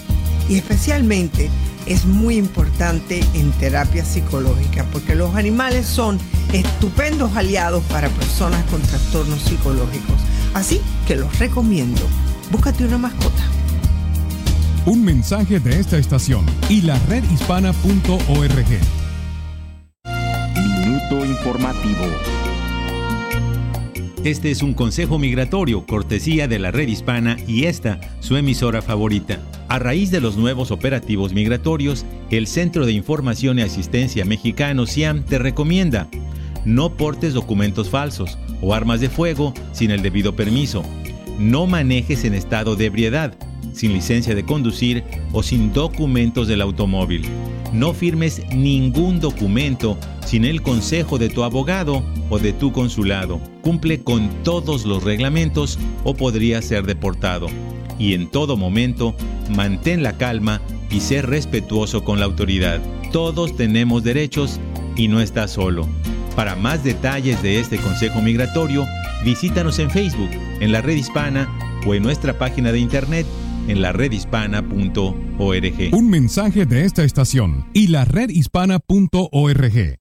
y 0.51 0.57
especialmente 0.57 1.49
es 1.87 2.05
muy 2.05 2.37
importante 2.37 3.25
en 3.33 3.51
terapia 3.53 4.05
psicológica 4.05 4.85
porque 4.93 5.15
los 5.15 5.35
animales 5.35 5.87
son 5.87 6.19
estupendos 6.53 7.35
aliados 7.37 7.83
para 7.85 8.11
personas 8.11 8.63
con 8.67 8.83
trastornos 8.83 9.41
psicológicos. 9.41 10.17
Así 10.53 10.83
que 11.07 11.17
los 11.17 11.39
recomiendo. 11.39 12.03
Búscate 12.51 12.85
una 12.85 12.99
mascota. 12.99 13.62
Un 14.85 15.05
mensaje 15.05 15.61
de 15.61 15.79
esta 15.79 15.97
estación 15.97 16.45
y 16.69 16.83
la 16.83 16.99
redhispana.org. 17.07 18.67
Minuto 20.57 21.25
informativo. 21.25 22.05
Este 24.25 24.51
es 24.51 24.61
un 24.61 24.75
consejo 24.75 25.21
migratorio, 25.21 25.87
cortesía 25.87 26.49
de 26.49 26.59
la 26.59 26.73
red 26.73 26.89
hispana 26.89 27.37
y 27.47 27.67
esta, 27.67 28.01
su 28.19 28.37
emisora 28.37 28.83
favorita. 28.83 29.39
A 29.69 29.79
raíz 29.79 30.11
de 30.11 30.21
los 30.21 30.37
nuevos 30.37 30.73
operativos 30.73 31.33
migratorios, 31.33 32.05
el 32.31 32.49
Centro 32.49 32.85
de 32.85 32.91
Información 32.91 33.61
y 33.61 33.63
Asistencia 33.63 34.25
Mexicano 34.25 34.87
CIAM 34.87 35.25
te 35.25 35.39
recomienda 35.39 36.09
no 36.65 36.97
portes 36.97 37.35
documentos 37.35 37.89
falsos 37.89 38.37
o 38.61 38.75
armas 38.75 39.01
de 39.01 39.11
fuego 39.11 39.55
sin 39.73 39.93
el 39.93 40.03
debido 40.03 40.35
permiso. 40.35 40.83
No 41.39 41.69
manejes 41.69 42.25
en 42.25 42.35
estado 42.35 42.75
de 42.75 42.87
ebriedad, 42.87 43.37
sin 43.73 43.93
licencia 43.93 44.35
de 44.35 44.45
conducir 44.45 45.05
o 45.33 45.43
sin 45.43 45.73
documentos 45.73 46.49
del 46.49 46.61
automóvil. 46.61 47.23
No 47.73 47.95
firmes 47.95 48.43
ningún 48.55 49.19
documento 49.19 49.97
sin 50.27 50.45
el 50.45 50.61
consejo 50.63 51.19
de 51.19 51.29
tu 51.29 51.43
abogado 51.43 52.03
o 52.29 52.39
de 52.39 52.53
tu 52.53 52.73
consulado. 52.73 53.41
Cumple 53.63 54.03
con 54.03 54.29
todos 54.43 54.85
los 54.85 55.03
reglamentos 55.03 55.79
o 56.05 56.15
podría 56.15 56.61
ser 56.61 56.85
deportado. 56.85 57.47
Y 57.99 58.15
en 58.15 58.31
todo 58.31 58.57
momento, 58.57 59.15
mantén 59.55 60.03
la 60.03 60.17
calma 60.19 60.61
y 60.91 61.01
sé 61.01 61.23
respetuoso 61.23 62.05
con 62.05 62.19
la 62.19 62.27
autoridad. 62.27 62.81
Todos 63.11 63.57
tenemos 63.57 64.05
derechos 64.05 64.61
y 64.97 65.09
no 65.09 65.21
estás 65.21 65.53
solo. 65.53 65.89
Para 66.37 66.57
más 66.57 66.85
detalles 66.85 67.43
de 67.43 67.61
este 67.61 67.79
consejo 67.79 68.21
migratorio, 68.21 68.87
visítanos 69.25 69.79
en 69.79 69.91
Facebook, 69.91 70.31
en 70.61 70.73
la 70.73 70.81
red 70.81 70.97
hispana 70.97 71.49
o 71.87 71.95
en 71.95 72.03
nuestra 72.03 72.39
página 72.39 72.73
de 72.73 72.79
internet 72.79 73.27
en 73.69 73.83
la 73.83 73.93
redhispana.org. 73.93 75.15
Un 75.93 76.11
mensaje 76.11 76.67
de 76.67 76.85
esta 76.85 77.05
estación 77.05 77.67
y 77.73 77.89
la 77.89 78.05
redhispana.org. 78.05 79.99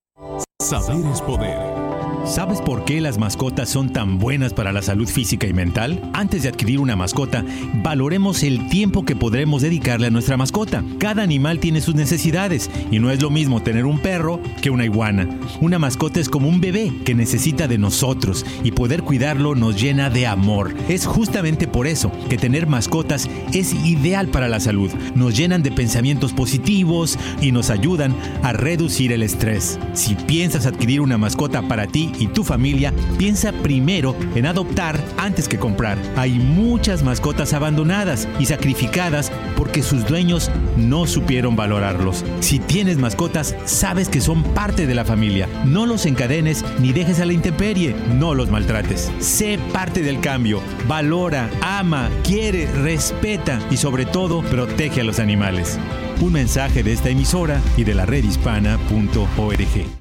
Saber 0.60 1.12
es 1.12 1.22
poder. 1.22 1.81
¿Sabes 2.26 2.62
por 2.62 2.86
qué 2.86 3.02
las 3.02 3.18
mascotas 3.18 3.68
son 3.68 3.92
tan 3.92 4.20
buenas 4.20 4.54
para 4.54 4.72
la 4.72 4.82
salud 4.82 5.08
física 5.08 5.48
y 5.48 5.54
mental? 5.54 6.00
Antes 6.14 6.44
de 6.44 6.50
adquirir 6.50 6.80
una 6.80 6.96
mascota, 6.96 7.44
valoremos 7.84 8.44
el 8.44 8.70
tiempo 8.70 9.04
que 9.04 9.16
podremos 9.16 9.64
dedicarle 9.64 10.08
a 10.08 10.12
nuestra 10.12 10.38
mascota. 10.38 10.84
Cada 11.00 11.24
animal 11.24 11.60
tiene 11.60 11.82
sus 11.82 11.96
necesidades 11.96 12.70
y 12.92 13.00
no 13.00 13.10
es 13.12 13.22
lo 13.22 13.32
mismo 13.32 13.62
tener 13.62 13.86
un 13.86 14.00
perro 14.00 14.40
que 14.62 14.70
una 14.70 14.86
iguana. 14.86 15.28
Una 15.60 15.80
mascota 15.80 16.20
es 16.20 16.30
como 16.30 16.48
un 16.48 16.62
bebé 16.62 16.94
que 17.04 17.16
necesita 17.16 17.68
de 17.68 17.80
nosotros 17.80 18.46
y 18.64 18.72
poder 18.72 19.02
cuidarlo 19.02 19.56
nos 19.56 19.82
llena 19.82 20.10
de 20.10 20.28
amor. 20.28 20.74
Es 20.88 21.08
justamente 21.08 21.68
por 21.68 21.88
eso 21.88 22.12
que 22.30 22.38
tener 22.38 22.68
mascotas 22.68 23.28
es 23.52 23.74
ideal 23.74 24.28
para 24.28 24.48
la 24.48 24.60
salud. 24.60 24.92
Nos 25.16 25.36
llenan 25.36 25.64
de 25.64 25.72
pensamientos 25.72 26.34
positivos 26.34 27.18
y 27.42 27.52
nos 27.52 27.72
ayudan 27.72 28.16
a 28.44 28.54
reducir 28.54 29.12
el 29.12 29.24
estrés. 29.24 29.80
Si 29.94 30.16
piensas 30.16 30.66
adquirir 30.66 31.02
una 31.02 31.18
mascota 31.18 31.64
para 31.64 31.88
ti, 31.88 32.11
y 32.20 32.28
tu 32.28 32.44
familia, 32.44 32.94
piensa 33.18 33.52
primero 33.52 34.16
en 34.36 34.46
adoptar 34.46 35.00
antes 35.18 35.48
que 35.48 35.60
comprar. 35.60 35.98
Hay 36.16 36.32
muchas 36.32 37.04
mascotas 37.04 37.54
abandonadas 37.54 38.28
y 38.40 38.46
sacrificadas 38.46 39.32
porque 39.56 39.84
sus 39.84 40.06
dueños 40.06 40.52
no 40.78 41.08
supieron 41.08 41.56
valorarlos. 41.56 42.24
Si 42.40 42.60
tienes 42.60 42.98
mascotas, 42.98 43.56
sabes 43.66 44.10
que 44.10 44.22
son 44.22 44.44
parte 44.44 44.88
de 44.88 44.96
la 44.96 45.06
familia. 45.06 45.48
No 45.66 45.86
los 45.86 46.06
encadenes 46.06 46.66
ni 46.80 46.94
dejes 46.94 47.20
a 47.20 47.26
la 47.26 47.34
intemperie. 47.34 47.96
No 48.18 48.34
los 48.34 48.50
maltrates. 48.50 49.12
Sé 49.20 49.60
parte 49.72 50.02
del 50.02 50.20
cambio. 50.20 50.62
Valora, 50.88 51.50
ama, 51.62 52.10
quiere, 52.24 52.68
respeta 52.72 53.60
y 53.70 53.78
sobre 53.78 54.06
todo 54.06 54.42
protege 54.42 55.02
a 55.02 55.04
los 55.04 55.20
animales. 55.20 55.80
Un 56.22 56.34
mensaje 56.34 56.84
de 56.84 56.94
esta 56.94 57.10
emisora 57.10 57.62
y 57.78 57.84
de 57.84 57.96
la 57.96 58.06
redhispana.org. 58.06 60.01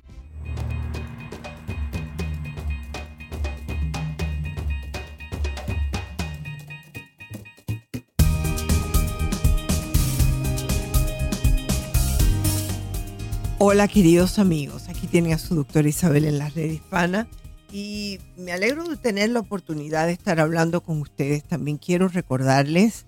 Hola 13.73 13.87
queridos 13.87 14.41
amigos, 14.41 14.89
aquí 14.89 15.07
tienen 15.07 15.33
a 15.33 15.39
su 15.39 15.55
doctora 15.55 15.89
Isabel 15.89 16.25
en 16.25 16.39
la 16.39 16.49
red 16.49 16.73
hispana 16.73 17.29
y 17.73 18.19
me 18.37 18.51
alegro 18.51 18.83
de 18.89 18.97
tener 18.97 19.31
la 19.31 19.39
oportunidad 19.39 20.09
de 20.09 20.13
estar 20.13 20.41
hablando 20.41 20.81
con 20.81 21.01
ustedes. 21.01 21.45
También 21.45 21.79
quiero 21.79 22.09
recordarles 22.09 23.07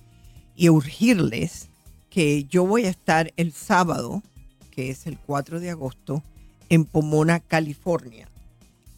y 0.55 0.69
urgirles 0.69 1.69
que 2.11 2.45
yo 2.45 2.65
voy 2.65 2.85
a 2.85 2.91
estar 2.91 3.33
el 3.37 3.53
sábado, 3.53 4.23
que 4.71 4.91
es 4.91 5.09
el 5.09 5.19
4 5.19 5.59
de 5.59 5.71
agosto, 5.71 6.23
en 6.69 6.85
Pomona, 6.85 7.41
California. 7.41 8.29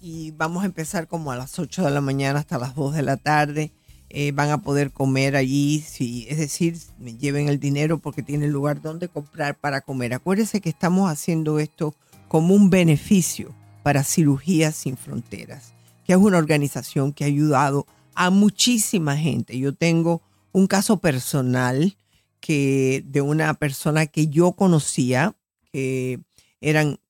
Y 0.03 0.33
vamos 0.33 0.65
a 0.65 0.67
empezar 0.67 1.09
como 1.09 1.33
a 1.33 1.37
las 1.37 1.59
8 1.59 1.83
de 1.83 1.91
la 1.93 2.03
mañana 2.03 2.41
hasta 2.41 2.59
las 2.59 2.75
2 2.75 2.95
de 2.95 3.03
la 3.03 3.17
tarde. 3.17 3.73
Eh, 4.17 4.31
van 4.31 4.51
a 4.51 4.59
poder 4.59 4.93
comer 4.93 5.35
allí, 5.35 5.85
es 6.29 6.39
decir, 6.39 6.79
lleven 7.19 7.49
el 7.49 7.59
dinero 7.59 7.99
porque 7.99 8.23
tienen 8.23 8.53
lugar 8.53 8.81
donde 8.81 9.09
comprar 9.09 9.57
para 9.57 9.81
comer. 9.81 10.15
Acuérdense 10.15 10.61
que 10.61 10.69
estamos 10.69 11.11
haciendo 11.11 11.59
esto 11.59 11.97
como 12.29 12.55
un 12.55 12.71
beneficio 12.71 13.53
para 13.83 14.05
Cirugías 14.05 14.77
Sin 14.77 14.97
Fronteras, 14.97 15.75
que 16.07 16.13
es 16.13 16.19
una 16.21 16.39
organización 16.39 17.13
que 17.13 17.25
ha 17.25 17.27
ayudado 17.27 17.89
a 18.15 18.31
muchísima 18.31 19.17
gente. 19.17 19.59
Yo 19.59 19.75
tengo 19.75 20.23
un 20.53 20.69
caso 20.69 20.99
personal 20.99 21.97
que 22.39 23.03
de 23.09 23.21
una 23.21 23.53
persona 23.55 24.07
que 24.07 24.29
yo 24.29 24.53
conocía, 24.53 25.35
que 25.73 26.21
eran, 26.61 27.01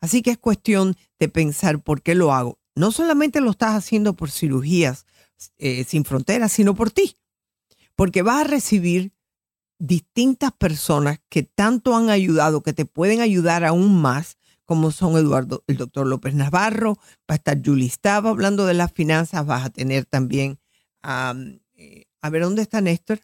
Así 0.00 0.22
que 0.22 0.30
es 0.30 0.38
cuestión 0.38 0.96
de 1.18 1.28
pensar 1.28 1.82
por 1.82 2.02
qué 2.02 2.14
lo 2.14 2.32
hago. 2.32 2.58
No 2.76 2.92
solamente 2.92 3.40
lo 3.40 3.50
estás 3.50 3.74
haciendo 3.74 4.14
por 4.14 4.30
cirugías 4.30 5.06
eh, 5.58 5.82
sin 5.84 6.04
fronteras, 6.04 6.52
sino 6.52 6.74
por 6.74 6.92
ti. 6.92 7.16
Porque 7.96 8.22
vas 8.22 8.42
a 8.42 8.48
recibir 8.48 9.12
distintas 9.80 10.52
personas 10.52 11.18
que 11.28 11.42
tanto 11.42 11.96
han 11.96 12.10
ayudado, 12.10 12.62
que 12.62 12.72
te 12.72 12.84
pueden 12.84 13.20
ayudar 13.20 13.64
aún 13.64 14.00
más, 14.00 14.38
como 14.64 14.92
son 14.92 15.16
Eduardo, 15.16 15.64
el 15.66 15.78
doctor 15.78 16.06
López 16.06 16.34
Navarro, 16.34 16.94
va 17.28 17.34
a 17.34 17.34
estar 17.34 17.60
Julie 17.64 17.88
Stava 17.88 18.30
hablando 18.30 18.66
de 18.66 18.74
las 18.74 18.92
finanzas, 18.92 19.44
vas 19.46 19.64
a 19.64 19.70
tener 19.70 20.04
también, 20.04 20.60
eh, 21.74 22.04
a 22.20 22.30
ver, 22.30 22.42
¿dónde 22.42 22.62
está 22.62 22.80
Néstor? 22.80 23.20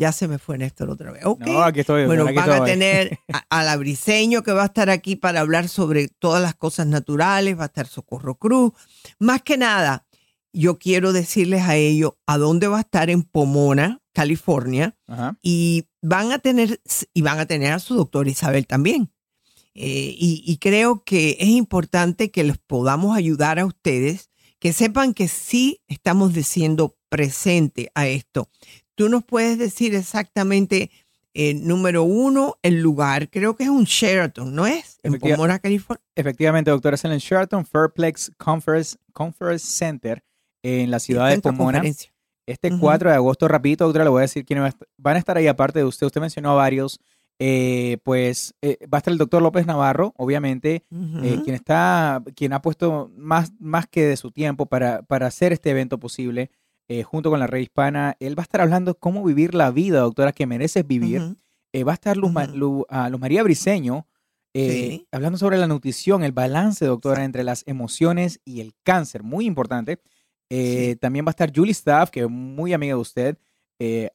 Ya 0.00 0.12
se 0.12 0.28
me 0.28 0.38
fue 0.38 0.56
Néstor 0.56 0.88
otra 0.88 1.12
vez. 1.12 1.22
No, 1.24 1.62
aquí 1.62 1.80
estoy. 1.80 2.06
Bueno, 2.06 2.24
van 2.24 2.50
a 2.50 2.64
tener 2.64 3.18
a, 3.50 3.64
la 3.64 3.76
Briseño 3.76 4.42
que 4.42 4.52
va 4.52 4.62
a 4.62 4.66
estar 4.66 4.88
aquí 4.88 5.14
para 5.14 5.40
hablar 5.40 5.68
sobre 5.68 6.08
todas 6.08 6.40
las 6.40 6.54
cosas 6.54 6.86
naturales, 6.86 7.58
va 7.58 7.64
a 7.64 7.66
estar 7.66 7.86
Socorro 7.86 8.36
Cruz. 8.36 8.72
Más 9.18 9.42
que 9.42 9.58
nada, 9.58 10.06
yo 10.54 10.78
quiero 10.78 11.12
decirles 11.12 11.64
a 11.64 11.76
ellos 11.76 12.12
a 12.26 12.38
dónde 12.38 12.66
va 12.66 12.78
a 12.78 12.80
estar 12.80 13.10
en 13.10 13.24
Pomona, 13.24 14.00
California, 14.14 14.96
y 15.42 15.86
van 16.00 16.32
a 16.32 16.38
tener 16.38 16.80
y 17.12 17.20
van 17.20 17.38
a 17.38 17.44
tener 17.44 17.74
a 17.74 17.78
su 17.78 17.94
doctor 17.94 18.26
Isabel 18.26 18.66
también. 18.66 19.12
Eh, 19.74 20.14
y, 20.16 20.42
y 20.46 20.56
creo 20.56 21.04
que 21.04 21.36
es 21.40 21.48
importante 21.48 22.30
que 22.30 22.42
les 22.42 22.56
podamos 22.56 23.14
ayudar 23.14 23.58
a 23.58 23.66
ustedes, 23.66 24.30
que 24.60 24.72
sepan 24.72 25.12
que 25.12 25.28
sí 25.28 25.82
estamos 25.88 26.32
diciendo 26.32 26.96
presente 27.10 27.92
a 27.94 28.06
esto 28.08 28.48
tú 29.00 29.08
nos 29.08 29.24
puedes 29.24 29.56
decir 29.56 29.94
exactamente, 29.94 30.90
eh, 31.32 31.54
número 31.54 32.02
uno, 32.02 32.56
el 32.62 32.82
lugar. 32.82 33.30
Creo 33.30 33.56
que 33.56 33.62
es 33.62 33.70
un 33.70 33.84
Sheraton, 33.84 34.54
¿no 34.54 34.66
es? 34.66 35.00
En 35.02 35.18
Pomona, 35.18 35.58
California. 35.58 36.04
Efectivamente, 36.14 36.70
doctora, 36.70 36.96
es 36.96 37.04
en 37.06 37.12
el 37.12 37.18
Sheraton 37.18 37.64
Fairplex 37.64 38.30
Conference, 38.36 38.98
Conference 39.14 39.66
Center 39.66 40.22
en 40.62 40.90
la 40.90 40.98
ciudad 41.00 41.30
de 41.30 41.40
Pomona. 41.40 41.82
Este 42.44 42.78
4 42.78 43.08
de 43.08 43.16
agosto, 43.16 43.48
rapidito, 43.48 43.84
doctora, 43.84 44.04
le 44.04 44.10
voy 44.10 44.18
a 44.18 44.28
decir 44.28 44.44
quiénes 44.44 44.74
van 44.98 45.16
a 45.16 45.18
estar 45.18 45.38
ahí 45.38 45.46
aparte 45.46 45.78
de 45.78 45.86
usted. 45.86 46.06
Usted 46.06 46.20
mencionó 46.20 46.50
a 46.50 46.54
varios. 46.56 47.00
Eh, 47.38 47.96
pues 48.02 48.54
eh, 48.60 48.76
va 48.92 48.98
a 48.98 49.00
estar 49.00 49.12
el 49.12 49.16
doctor 49.16 49.40
López 49.40 49.64
Navarro, 49.64 50.12
obviamente, 50.18 50.84
quien 50.90 51.54
está, 51.54 52.22
quien 52.36 52.52
ha 52.52 52.60
puesto 52.60 53.10
más, 53.16 53.50
más 53.58 53.86
que 53.86 54.04
de 54.04 54.18
su 54.18 54.30
tiempo 54.30 54.66
para, 54.66 55.00
para 55.04 55.28
hacer 55.28 55.54
este 55.54 55.70
evento 55.70 55.98
posible. 55.98 56.50
Eh, 56.92 57.04
junto 57.04 57.30
con 57.30 57.38
la 57.38 57.46
red 57.46 57.60
hispana. 57.60 58.16
Él 58.18 58.36
va 58.36 58.42
a 58.42 58.46
estar 58.46 58.60
hablando 58.60 58.96
cómo 58.96 59.22
vivir 59.22 59.54
la 59.54 59.70
vida, 59.70 60.00
doctora, 60.00 60.32
que 60.32 60.44
mereces 60.44 60.84
vivir. 60.84 61.36
Eh, 61.72 61.84
va 61.84 61.92
a 61.92 61.94
estar 61.94 62.16
Luz, 62.16 62.34
ah, 62.88 63.08
María 63.16 63.44
Briseño 63.44 64.08
eh, 64.54 65.04
hablando 65.12 65.38
sobre 65.38 65.56
la 65.56 65.68
nutrición, 65.68 66.24
el 66.24 66.32
balance, 66.32 66.84
doctora, 66.84 67.22
entre 67.22 67.44
las 67.44 67.62
emociones 67.68 68.40
y 68.44 68.60
el 68.60 68.74
cáncer, 68.82 69.22
muy 69.22 69.46
importante. 69.46 70.00
También 70.98 71.24
va 71.24 71.28
a 71.28 71.30
estar 71.30 71.52
Julie 71.54 71.70
Staff, 71.70 72.10
que 72.10 72.22
es 72.22 72.28
muy 72.28 72.72
amiga 72.72 72.96
de 72.96 73.00
usted, 73.00 73.38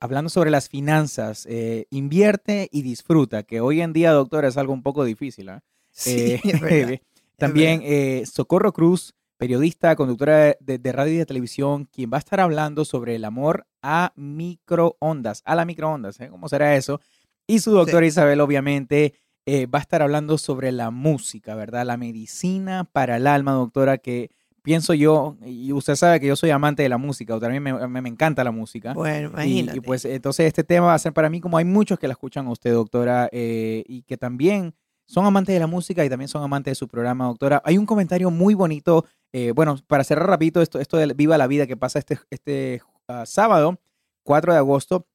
hablando 0.01 0.29
sobre 0.29 0.51
las 0.51 0.67
finanzas. 0.67 1.47
invierte 1.91 2.67
y 2.73 2.81
disfruta, 2.81 3.43
que 3.43 3.61
hoy 3.61 3.79
en 3.79 3.93
día, 3.93 4.11
doctora, 4.11 4.49
es 4.49 4.57
algo 4.57 4.73
un 4.73 4.83
poco 4.83 5.05
difícil. 5.05 5.47
¿ah? 5.47 5.63
también 7.37 8.25
Socorro 8.25 8.73
Cruz 8.73 9.13
periodista, 9.37 9.95
conductora 9.95 10.55
de, 10.59 10.91
radio 10.91 11.13
y 11.13 11.17
de 11.17 11.25
televisión, 11.25 11.85
quien 11.85 12.09
va 12.11 12.17
a 12.17 12.19
estar 12.19 12.39
hablando 12.39 12.85
sobre 12.85 13.15
el 13.15 13.25
amor 13.25 13.65
a 13.81 14.13
microondas, 14.15 15.41
a 15.45 15.55
la 15.55 15.65
microondas, 15.65 16.19
¿eh? 16.19 16.29
¿cómo 16.29 16.47
será 16.49 16.75
eso? 16.75 16.99
Y 17.47 17.59
su 17.59 17.71
doctora 17.71 18.05
Isabel, 18.05 18.41
obviamente, 18.41 19.13
eh, 19.45 19.67
va 19.67 19.79
a 19.79 19.81
estar 19.81 20.01
hablando 20.01 20.37
sobre 20.37 20.71
la 20.71 20.89
música, 20.89 21.53
¿verdad? 21.55 21.85
La 21.85 21.97
medicina 21.97 22.83
para 22.85 23.17
el 23.17 23.27
alma, 23.27 23.51
doctora, 23.51 23.97
que 23.99 24.31
pienso 24.63 24.95
yo, 24.95 25.37
y 25.45 25.71
usted 25.73 25.95
sabe 25.95 26.19
que 26.19 26.25
yo 26.25 26.35
soy 26.35 26.49
amante 26.49 26.81
de 26.81 26.89
la 26.89 26.97
música, 26.97 27.35
a 27.35 27.49
mí 27.49 27.59
me, 27.59 27.87
me- 27.87 28.01
me 28.01 28.09
encanta 28.09 28.43
la 28.43 28.49
música. 28.51 28.93
Bueno, 28.93 29.27
Y- 29.29 29.31
imagínate. 29.33 29.77
Y, 29.77 29.81
pues 29.81 30.05
entonces 30.05 30.47
este 30.47 30.63
tema 30.63 30.87
va 30.87 30.95
a 30.95 30.99
ser 30.99 31.13
para 31.13 31.29
mí 31.29 31.39
como 31.39 31.57
hay 31.59 31.65
muchos 31.65 31.99
que 31.99 32.07
la 32.07 32.13
escuchan 32.13 32.47
a 32.47 32.51
usted, 32.51 32.73
doctora, 32.73 33.29
eh, 33.31 33.83
y 33.87 34.01
que 34.01 34.17
también 34.17 34.73
son 35.05 35.25
amantes 35.25 35.53
de 35.53 35.59
la 35.59 35.67
música 35.67 36.03
y 36.03 36.09
también 36.09 36.27
son 36.27 36.43
amantes 36.43 36.71
de 36.71 36.75
su 36.75 36.87
programa, 36.87 37.25
doctora. 37.25 37.61
Hay 37.65 37.77
un 37.77 37.85
comentario 37.85 38.31
muy 38.31 38.53
bonito, 38.53 39.05
eh, 39.31 39.51
bueno, 39.51 39.77
para 39.87 40.03
cerrar 40.03 40.27
rapidito 40.29 40.61
esto, 40.61 40.79
esto 40.79 40.97
de 40.97 41.13
Viva 41.13 41.37
la 41.37 41.47
Vida 41.47 41.67
que 41.67 41.77
pasa 41.77 41.99
este, 41.99 42.19
este 42.29 42.81
ah, 43.07 43.25
sábado, 43.25 43.79
4 44.23 44.53
de 44.53 44.59
agosto. 44.59 45.07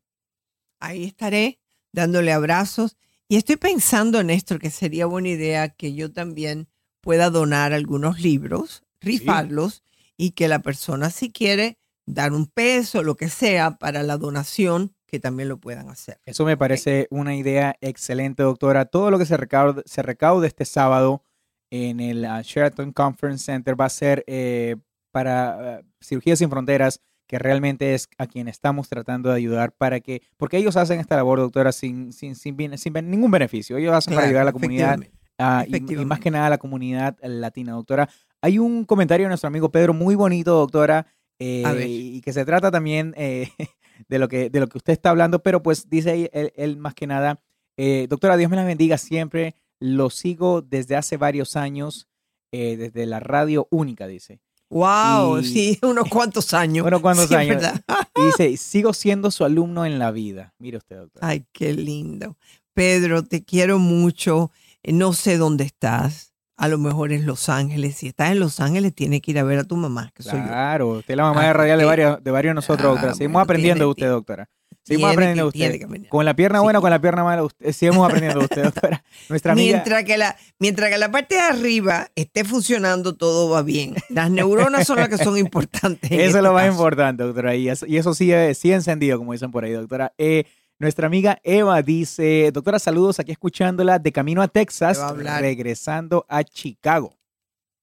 Ahí 0.81 1.05
estaré 1.05 1.61
dándole 1.93 2.33
abrazos. 2.33 2.97
Y 3.29 3.37
estoy 3.37 3.57
pensando, 3.57 4.23
Néstor, 4.23 4.59
que 4.59 4.71
sería 4.71 5.07
buena 5.07 5.29
idea 5.29 5.69
que 5.69 5.95
yo 5.95 6.13
también 6.13 6.69
pueda 7.01 7.31
donar 7.31 7.73
algunos 7.73 8.21
libros, 8.21 8.83
rifarlos, 9.01 9.83
y 10.17 10.33
que 10.33 10.49
la 10.49 10.61
persona, 10.61 11.11
si 11.11 11.33
quiere, 11.33 11.79
dar 12.07 12.33
un 12.33 12.47
peso, 12.47 13.03
lo 13.03 13.17
que 13.17 13.29
sea, 13.29 13.79
para 13.79 14.03
la 14.03 14.19
donación, 14.19 14.95
que 15.07 15.21
también 15.21 15.49
lo 15.49 15.59
puedan 15.59 15.89
hacer. 15.89 16.21
Eso 16.25 16.45
me 16.45 16.57
parece 16.57 17.07
una 17.11 17.37
idea 17.37 17.77
excelente, 17.81 18.43
doctora. 18.43 18.87
Todo 18.87 19.11
lo 19.11 19.19
que 19.19 19.27
se 19.27 19.37
recaude, 19.37 19.83
se 19.85 20.03
recaude 20.03 20.47
este 20.47 20.65
sábado 20.65 21.23
en 21.71 22.01
el 22.01 22.25
ah, 22.25 22.43
Sheraton 22.43 22.93
Conference 22.93 23.45
Center 23.45 23.79
va 23.81 23.87
a 23.87 23.91
ser 23.91 24.25
eh, 24.27 24.77
para 25.13 25.77
ah, 25.77 25.83
Cirugía 26.01 26.35
Sin 26.35 26.51
Fronteras, 26.51 27.01
que 27.29 27.39
realmente 27.39 27.95
es 27.95 28.09
a 28.19 28.27
quien 28.27 28.49
estamos 28.49 28.89
tratando 28.89 29.31
de 29.31 29.37
ayudar 29.37 29.73
para 29.73 30.01
que, 30.01 30.23
porque 30.37 30.57
ellos 30.59 30.77
hacen 30.77 30.99
esta 31.01 31.17
labor, 31.17 31.39
doctora, 31.39 31.71
sin, 31.73 32.13
sin, 32.13 32.35
sin, 32.35 32.77
sin 32.77 32.93
ningún 33.11 33.31
beneficio. 33.31 33.77
Ellos 33.77 33.95
hacen 33.95 34.15
para 34.15 34.27
ayudar 34.27 34.43
a 34.43 34.47
la 34.47 34.53
comunidad 34.53 34.99
ah, 35.39 35.65
y- 35.67 35.71
y, 36.03 36.05
más 36.05 36.19
que 36.21 36.31
nada 36.31 36.47
a 36.49 36.51
la 36.51 36.59
comunidad 36.59 37.17
latina, 37.23 37.73
doctora. 37.73 38.09
Hay 38.43 38.59
un 38.59 38.85
comentario 38.85 39.27
de 39.27 39.29
nuestro 39.29 39.47
amigo 39.49 39.71
Pedro 39.71 39.95
muy 39.95 40.15
bonito, 40.15 40.53
doctora, 40.57 41.07
eh, 41.39 41.63
y 41.89 42.21
que 42.21 42.33
se 42.33 42.45
trata 42.45 42.71
también 42.71 43.15
eh, 43.17 43.49
de, 44.09 44.19
lo 44.19 44.29
que, 44.29 44.51
de 44.51 44.61
lo 44.61 44.69
que 44.69 44.79
usted 44.79 44.93
está 44.93 45.11
hablando, 45.11 45.43
pero 45.43 45.63
pues 45.63 45.89
dice 45.89 46.29
él, 46.33 46.53
él 46.57 46.77
más 46.77 46.95
que 46.95 47.07
nada, 47.07 47.41
eh, 47.77 48.07
doctora, 48.11 48.37
Dios 48.37 48.51
me 48.51 48.57
la 48.57 48.65
bendiga 48.65 48.99
siempre, 48.99 49.55
lo 49.81 50.11
sigo 50.11 50.61
desde 50.61 50.97
hace 50.97 51.17
varios 51.17 51.57
años, 51.57 52.09
eh, 52.53 52.77
desde 52.77 53.07
la 53.07 53.21
radio 53.21 53.67
única, 53.71 54.07
dice. 54.07 54.41
Wow, 54.73 55.39
Y- 55.41 55.45
sí, 55.45 55.79
unos 55.83 56.09
cuantos 56.09 56.55
años. 56.55 56.87
Unos 56.87 57.01
cuantos 57.01 57.29
Sí, 57.29 57.35
años. 57.35 57.57
¿verdad? 57.57 57.81
Y 58.17 58.27
dice, 58.27 58.57
sigo 58.57 58.93
siendo 58.93 59.31
su 59.31 59.45
alumno 59.45 59.85
en 59.87 59.99
la 59.99 60.11
vida. 60.11 60.55
Mire 60.59 60.77
usted, 60.79 60.97
doctora. 60.97 61.27
Ay, 61.27 61.45
qué 61.53 61.73
lindo. 61.73 62.37
Pedro, 62.75 63.23
te 63.25 63.43
quiero 63.45 63.79
mucho. 63.79 64.51
Eh, 64.83 64.93
No 64.93 65.13
sé 65.13 65.37
dónde 65.39 65.65
estás. 65.65 66.33
A 66.57 66.69
lo 66.69 66.79
mejor 66.79 67.13
en 67.13 67.27
Los 67.27 67.49
Ángeles. 67.49 67.97
Si 67.97 68.07
estás 68.09 68.31
en 68.31 68.39
Los 68.39 68.61
Ángeles, 68.61 68.95
tienes 68.95 69.21
que 69.23 69.31
ir 69.33 69.39
a 69.39 69.43
ver 69.45 69.59
a 69.59 69.65
tu 69.65 69.77
mamá, 69.77 70.11
que 70.15 70.23
soy 70.23 70.39
yo. 70.41 70.47
Claro, 70.47 70.89
usted 70.99 71.13
es 71.15 71.17
la 71.17 71.25
mamá 71.25 71.43
de 71.43 71.49
Ah, 71.49 71.53
radial 71.55 71.79
de 71.79 71.85
varios, 71.85 72.23
de 72.23 72.31
varios 72.31 72.51
de 72.51 72.55
nosotros, 72.55 72.87
ah, 72.87 72.91
doctora. 72.91 73.15
Seguimos 73.15 73.33
bueno, 73.33 73.45
aprendiendo 73.45 73.85
de 73.85 73.91
usted, 73.91 74.09
doctora. 74.09 74.49
Seguimos 74.85 75.11
tiene 75.11 75.13
aprendiendo 75.13 75.45
de 75.47 75.53
que- 75.53 75.59
usted. 75.59 75.59
tiene 75.61 75.79
que 75.79 75.85
aprender. 75.85 76.11
Con 76.11 76.25
la 76.25 76.35
pierna 76.35 76.61
buena 76.61 76.79
o 76.81 76.83
con 76.83 76.91
la 76.91 77.01
pierna 77.01 77.23
mala, 77.25 77.45
usted- 77.45 77.73
seguimos 77.73 78.05
aprendiendo 78.07 78.39
de 78.41 78.45
usted, 78.47 78.63
doctora. 78.65 79.05
Nuestra 79.29 79.53
amiga. 79.53 79.73
Mientras 79.77 80.05
que, 80.05 80.19
la, 80.19 80.37
mientras 80.59 80.91
que 80.91 80.99
la 80.99 81.11
parte 81.11 81.35
de 81.37 81.41
arriba 81.41 82.11
esté 82.17 82.45
funcionando, 82.45 83.15
todo 83.15 83.49
va 83.51 83.63
bien. 83.63 83.95
Las 84.09 84.31
neuronas 84.31 84.87
son 84.87 84.97
las 84.99 85.09
que 85.09 85.19
son 85.19 85.39
importantes. 85.39 86.11
Eso 86.11 86.21
es 86.21 86.27
este 86.29 86.43
lo 86.43 86.53
más 86.53 86.63
caso. 86.65 86.73
importante, 86.75 87.23
doctora. 87.23 87.55
Y 87.55 87.69
eso, 87.69 87.87
y 87.87 87.97
eso 87.97 88.13
sigue, 88.15 88.55
sigue 88.55 88.75
encendido, 88.75 89.19
como 89.19 89.33
dicen 89.33 89.51
por 89.53 89.65
ahí, 89.65 89.73
doctora. 89.73 90.13
Eh, 90.19 90.45
nuestra 90.79 91.07
amiga 91.07 91.39
Eva 91.45 91.81
dice, 91.83 92.51
doctora, 92.53 92.81
saludos 92.81 93.21
aquí 93.21 93.31
escuchándola 93.31 94.01
de 94.01 94.11
camino 94.11 94.43
a 94.43 94.49
Texas, 94.49 94.99
a 94.99 95.13
regresando 95.41 96.27
a 96.29 96.43
Chicago. 96.43 97.17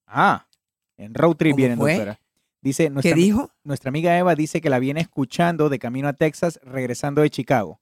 Ah, 0.06 0.46
en 0.98 1.14
road 1.14 1.36
trip 1.38 1.52
¿Cómo 1.52 1.58
vienen, 1.58 1.78
fue? 1.78 1.94
doctora. 1.94 2.20
Dice, 2.62 2.90
nuestra, 2.90 3.14
¿Qué 3.16 3.20
dijo? 3.22 3.52
nuestra 3.64 3.90
amiga 3.90 4.18
Eva 4.18 4.36
dice 4.36 4.60
que 4.62 4.70
la 4.70 4.80
viene 4.80 5.00
escuchando 5.02 5.70
de 5.70 5.80
camino 5.80 6.08
a 6.08 6.14
Texas, 6.14 6.60
regresando 6.64 7.22
de 7.22 7.30
Chicago. 7.30 7.80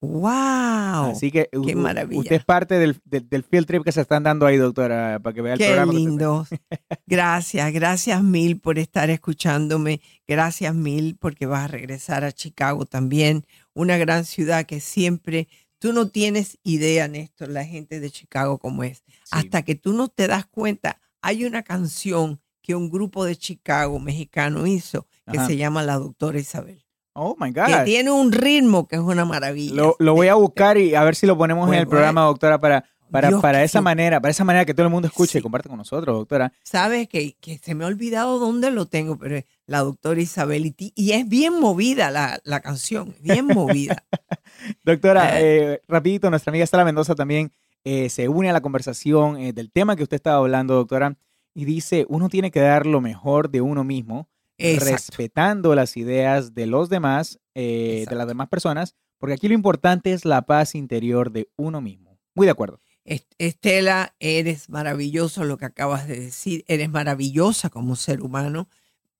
¡Wow! 0.00 1.10
Así 1.12 1.30
que 1.32 1.48
¡Qué 1.66 1.74
maravilla! 1.74 2.20
usted 2.20 2.36
es 2.36 2.44
parte 2.44 2.78
del, 2.78 3.00
del, 3.04 3.28
del 3.28 3.42
field 3.42 3.66
trip 3.66 3.82
que 3.84 3.90
se 3.92 4.00
están 4.00 4.22
dando 4.22 4.46
ahí, 4.46 4.56
doctora, 4.56 5.18
para 5.20 5.34
que 5.34 5.42
vea 5.42 5.54
el 5.54 5.58
Qué 5.58 5.66
programa. 5.66 5.92
usted- 5.92 5.98
lindo. 6.04 6.46
Gracias, 7.06 7.72
gracias 7.72 8.22
mil 8.22 8.60
por 8.60 8.78
estar 8.78 9.10
escuchándome. 9.10 10.00
Gracias 10.26 10.74
mil 10.74 11.16
porque 11.18 11.46
vas 11.46 11.64
a 11.64 11.68
regresar 11.68 12.22
a 12.24 12.32
Chicago 12.32 12.86
también, 12.86 13.44
una 13.74 13.96
gran 13.96 14.24
ciudad 14.24 14.66
que 14.66 14.78
siempre, 14.80 15.48
tú 15.78 15.92
no 15.92 16.08
tienes 16.08 16.58
idea, 16.62 17.08
Néstor, 17.08 17.48
la 17.48 17.64
gente 17.64 17.98
de 17.98 18.10
Chicago 18.10 18.58
como 18.58 18.84
es. 18.84 19.02
Hasta 19.30 19.62
que 19.62 19.74
tú 19.74 19.92
no 19.94 20.08
te 20.08 20.26
das 20.28 20.46
cuenta, 20.46 21.00
hay 21.22 21.44
una 21.44 21.62
canción 21.62 22.40
que 22.68 22.74
un 22.74 22.90
grupo 22.90 23.24
de 23.24 23.34
Chicago 23.34 23.98
mexicano 23.98 24.66
hizo 24.66 25.06
que 25.30 25.38
Ajá. 25.38 25.46
se 25.46 25.56
llama 25.56 25.82
La 25.82 25.96
Doctora 25.96 26.38
Isabel. 26.38 26.84
Oh, 27.14 27.34
my 27.40 27.50
Que 27.50 27.60
God. 27.62 27.84
tiene 27.86 28.10
un 28.10 28.30
ritmo 28.30 28.86
que 28.86 28.96
es 28.96 29.00
una 29.00 29.24
maravilla. 29.24 29.74
Lo, 29.74 29.96
lo 29.98 30.12
voy 30.12 30.28
a 30.28 30.34
buscar 30.34 30.76
y 30.76 30.94
a 30.94 31.02
ver 31.02 31.14
si 31.16 31.26
lo 31.26 31.38
ponemos 31.38 31.66
en 31.68 31.78
el 31.78 31.88
programa, 31.88 32.24
doctora, 32.24 32.60
para, 32.60 32.84
para, 33.10 33.28
Dios, 33.28 33.40
para 33.40 33.64
esa 33.64 33.80
manera, 33.80 34.20
para 34.20 34.32
esa 34.32 34.44
manera 34.44 34.66
que 34.66 34.74
todo 34.74 34.84
el 34.84 34.92
mundo 34.92 35.08
escuche 35.08 35.38
y 35.38 35.42
comparte 35.42 35.70
con 35.70 35.78
nosotros, 35.78 36.14
doctora. 36.14 36.52
Sabes 36.62 37.08
que, 37.08 37.36
que 37.40 37.56
se 37.56 37.74
me 37.74 37.84
ha 37.84 37.86
olvidado 37.86 38.38
dónde 38.38 38.70
lo 38.70 38.84
tengo, 38.84 39.16
pero 39.16 39.36
es 39.38 39.46
la 39.64 39.78
doctora 39.78 40.20
Isabel 40.20 40.66
y, 40.66 40.92
y 40.94 41.12
es 41.12 41.26
bien 41.26 41.58
movida 41.58 42.10
la, 42.10 42.38
la 42.44 42.60
canción, 42.60 43.14
bien 43.22 43.46
movida. 43.46 44.04
Doctora, 44.84 45.40
eh, 45.40 45.80
rapidito, 45.88 46.28
nuestra 46.28 46.50
amiga 46.50 46.66
Sara 46.66 46.84
Mendoza 46.84 47.14
también 47.14 47.50
eh, 47.84 48.10
se 48.10 48.28
une 48.28 48.50
a 48.50 48.52
la 48.52 48.60
conversación 48.60 49.38
eh, 49.38 49.54
del 49.54 49.70
tema 49.70 49.96
que 49.96 50.02
usted 50.02 50.16
estaba 50.16 50.36
hablando, 50.36 50.74
doctora, 50.74 51.16
y 51.58 51.64
dice, 51.64 52.06
uno 52.08 52.28
tiene 52.28 52.52
que 52.52 52.60
dar 52.60 52.86
lo 52.86 53.00
mejor 53.00 53.50
de 53.50 53.60
uno 53.60 53.82
mismo, 53.82 54.28
Exacto. 54.58 54.92
respetando 54.92 55.74
las 55.74 55.96
ideas 55.96 56.54
de 56.54 56.66
los 56.66 56.88
demás, 56.88 57.40
eh, 57.56 58.04
de 58.08 58.14
las 58.14 58.28
demás 58.28 58.48
personas, 58.48 58.94
porque 59.18 59.34
aquí 59.34 59.48
lo 59.48 59.54
importante 59.54 60.12
es 60.12 60.24
la 60.24 60.42
paz 60.42 60.76
interior 60.76 61.32
de 61.32 61.48
uno 61.56 61.80
mismo. 61.80 62.16
Muy 62.34 62.46
de 62.46 62.52
acuerdo. 62.52 62.80
Est- 63.04 63.32
Estela, 63.38 64.14
eres 64.20 64.68
maravilloso 64.68 65.42
lo 65.42 65.56
que 65.58 65.64
acabas 65.64 66.06
de 66.06 66.20
decir, 66.20 66.64
eres 66.68 66.90
maravillosa 66.90 67.70
como 67.70 67.96
ser 67.96 68.22
humano 68.22 68.68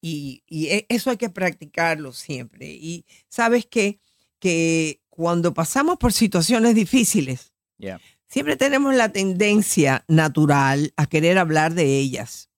y, 0.01 0.45
y 0.47 0.66
e- 0.68 0.86
eso 0.89 1.11
hay 1.11 1.16
que 1.16 1.30
practicarlo 1.30 2.12
siempre. 2.12 2.68
Y 2.70 3.05
sabes 3.28 3.66
que, 3.66 3.99
que 4.39 5.01
cuando 5.09 5.55
pasamos 5.55 5.97
por 5.99 6.12
situaciones 6.12 6.76
difíciles, 6.76 7.53
Yeah. 7.80 8.01
Siempre 8.28 8.56
tenemos 8.56 8.94
la 8.94 9.08
tendencia 9.08 10.04
natural 10.06 10.92
a 10.96 11.06
querer 11.06 11.38
hablar 11.38 11.74
de 11.74 11.98
ellas. 11.98 12.50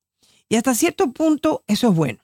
Y 0.48 0.56
hasta 0.56 0.74
cierto 0.74 1.12
punto 1.12 1.64
eso 1.66 1.90
es 1.90 1.94
bueno. 1.94 2.18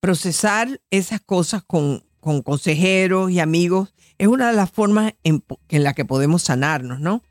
Procesar 0.00 0.80
esas 0.90 1.20
cosas 1.20 1.62
con, 1.62 2.04
con 2.20 2.42
consejeros 2.42 3.30
y 3.30 3.40
amigos 3.40 3.94
es 4.18 4.28
una 4.28 4.48
de 4.50 4.56
las 4.56 4.70
formas 4.70 5.14
en, 5.24 5.42
en 5.68 5.82
la 5.82 5.94
que 5.94 6.04
podemos 6.04 6.42
sanarnos, 6.42 7.00
¿no? 7.00 7.22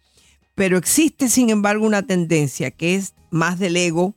Pero 0.55 0.77
existe, 0.77 1.29
sin 1.29 1.49
embargo, 1.49 1.85
una 1.85 2.03
tendencia 2.03 2.71
que 2.71 2.95
es 2.95 3.13
más 3.29 3.59
del 3.59 3.77
ego 3.77 4.15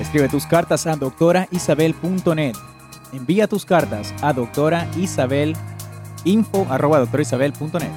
Escribe 0.00 0.28
tus 0.28 0.46
cartas 0.46 0.86
a 0.86 0.96
doctoraisabel.net. 0.96 2.56
Envía 3.12 3.46
tus 3.46 3.64
cartas 3.64 4.12
a 4.22 4.32
doctoraisabel 4.32 5.54
info 6.24 6.66
arroba 6.70 6.98
doctoraisabel.net. 6.98 7.90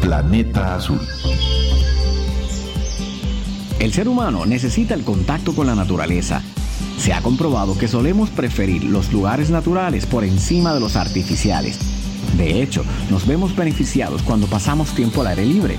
Planeta 0.00 0.74
Azul. 0.74 1.00
El 3.78 3.92
ser 3.94 4.08
humano 4.08 4.44
necesita 4.44 4.94
el 4.94 5.04
contacto 5.04 5.54
con 5.54 5.66
la 5.66 5.74
naturaleza. 5.74 6.42
Se 6.98 7.14
ha 7.14 7.22
comprobado 7.22 7.78
que 7.78 7.88
solemos 7.88 8.28
preferir 8.28 8.84
los 8.84 9.10
lugares 9.10 9.48
naturales 9.50 10.04
por 10.04 10.22
encima 10.22 10.74
de 10.74 10.80
los 10.80 10.96
artificiales. 10.96 11.99
De 12.36 12.62
hecho, 12.62 12.84
nos 13.10 13.26
vemos 13.26 13.54
beneficiados 13.56 14.22
cuando 14.22 14.46
pasamos 14.46 14.94
tiempo 14.94 15.20
al 15.20 15.28
aire 15.28 15.46
libre. 15.46 15.76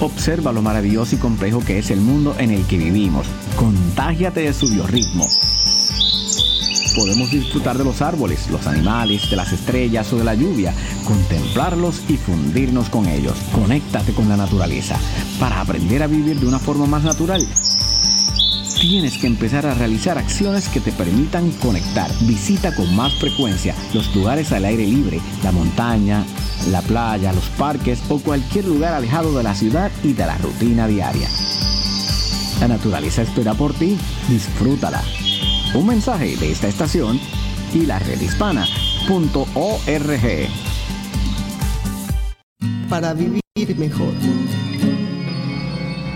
Observa 0.00 0.52
lo 0.52 0.62
maravilloso 0.62 1.14
y 1.14 1.18
complejo 1.18 1.60
que 1.64 1.78
es 1.78 1.90
el 1.90 2.00
mundo 2.00 2.34
en 2.38 2.50
el 2.50 2.66
que 2.66 2.78
vivimos. 2.78 3.26
Contágiate 3.56 4.40
de 4.40 4.52
su 4.52 4.68
biorritmo. 4.68 5.28
Podemos 6.96 7.30
disfrutar 7.30 7.78
de 7.78 7.84
los 7.84 8.02
árboles, 8.02 8.50
los 8.50 8.66
animales, 8.66 9.30
de 9.30 9.36
las 9.36 9.52
estrellas 9.52 10.12
o 10.12 10.18
de 10.18 10.24
la 10.24 10.34
lluvia, 10.34 10.74
contemplarlos 11.04 12.02
y 12.08 12.16
fundirnos 12.16 12.90
con 12.90 13.06
ellos. 13.06 13.38
Conéctate 13.52 14.12
con 14.12 14.28
la 14.28 14.36
naturaleza 14.36 14.98
para 15.40 15.60
aprender 15.60 16.02
a 16.02 16.06
vivir 16.06 16.38
de 16.38 16.46
una 16.46 16.58
forma 16.58 16.86
más 16.86 17.04
natural 17.04 17.46
tienes 18.82 19.16
que 19.16 19.28
empezar 19.28 19.64
a 19.64 19.74
realizar 19.74 20.18
acciones 20.18 20.68
que 20.68 20.80
te 20.80 20.90
permitan 20.90 21.52
conectar. 21.52 22.10
Visita 22.22 22.74
con 22.74 22.92
más 22.96 23.14
frecuencia 23.14 23.76
los 23.94 24.12
lugares 24.12 24.50
al 24.50 24.64
aire 24.64 24.84
libre, 24.84 25.20
la 25.44 25.52
montaña, 25.52 26.24
la 26.68 26.82
playa, 26.82 27.32
los 27.32 27.48
parques 27.50 28.02
o 28.08 28.18
cualquier 28.18 28.64
lugar 28.64 28.92
alejado 28.92 29.38
de 29.38 29.44
la 29.44 29.54
ciudad 29.54 29.92
y 30.02 30.14
de 30.14 30.26
la 30.26 30.36
rutina 30.38 30.88
diaria. 30.88 31.28
La 32.58 32.66
naturaleza 32.66 33.22
espera 33.22 33.54
por 33.54 33.72
ti, 33.72 33.96
disfrútala. 34.28 35.00
Un 35.74 35.86
mensaje 35.86 36.36
de 36.36 36.50
esta 36.50 36.66
estación 36.66 37.20
y 37.72 37.86
la 37.86 38.00
redhispana.org. 38.00 38.66
Para 42.88 43.14
vivir 43.14 43.42
mejor. 43.78 44.12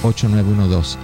626-582-8912. 0.03 0.97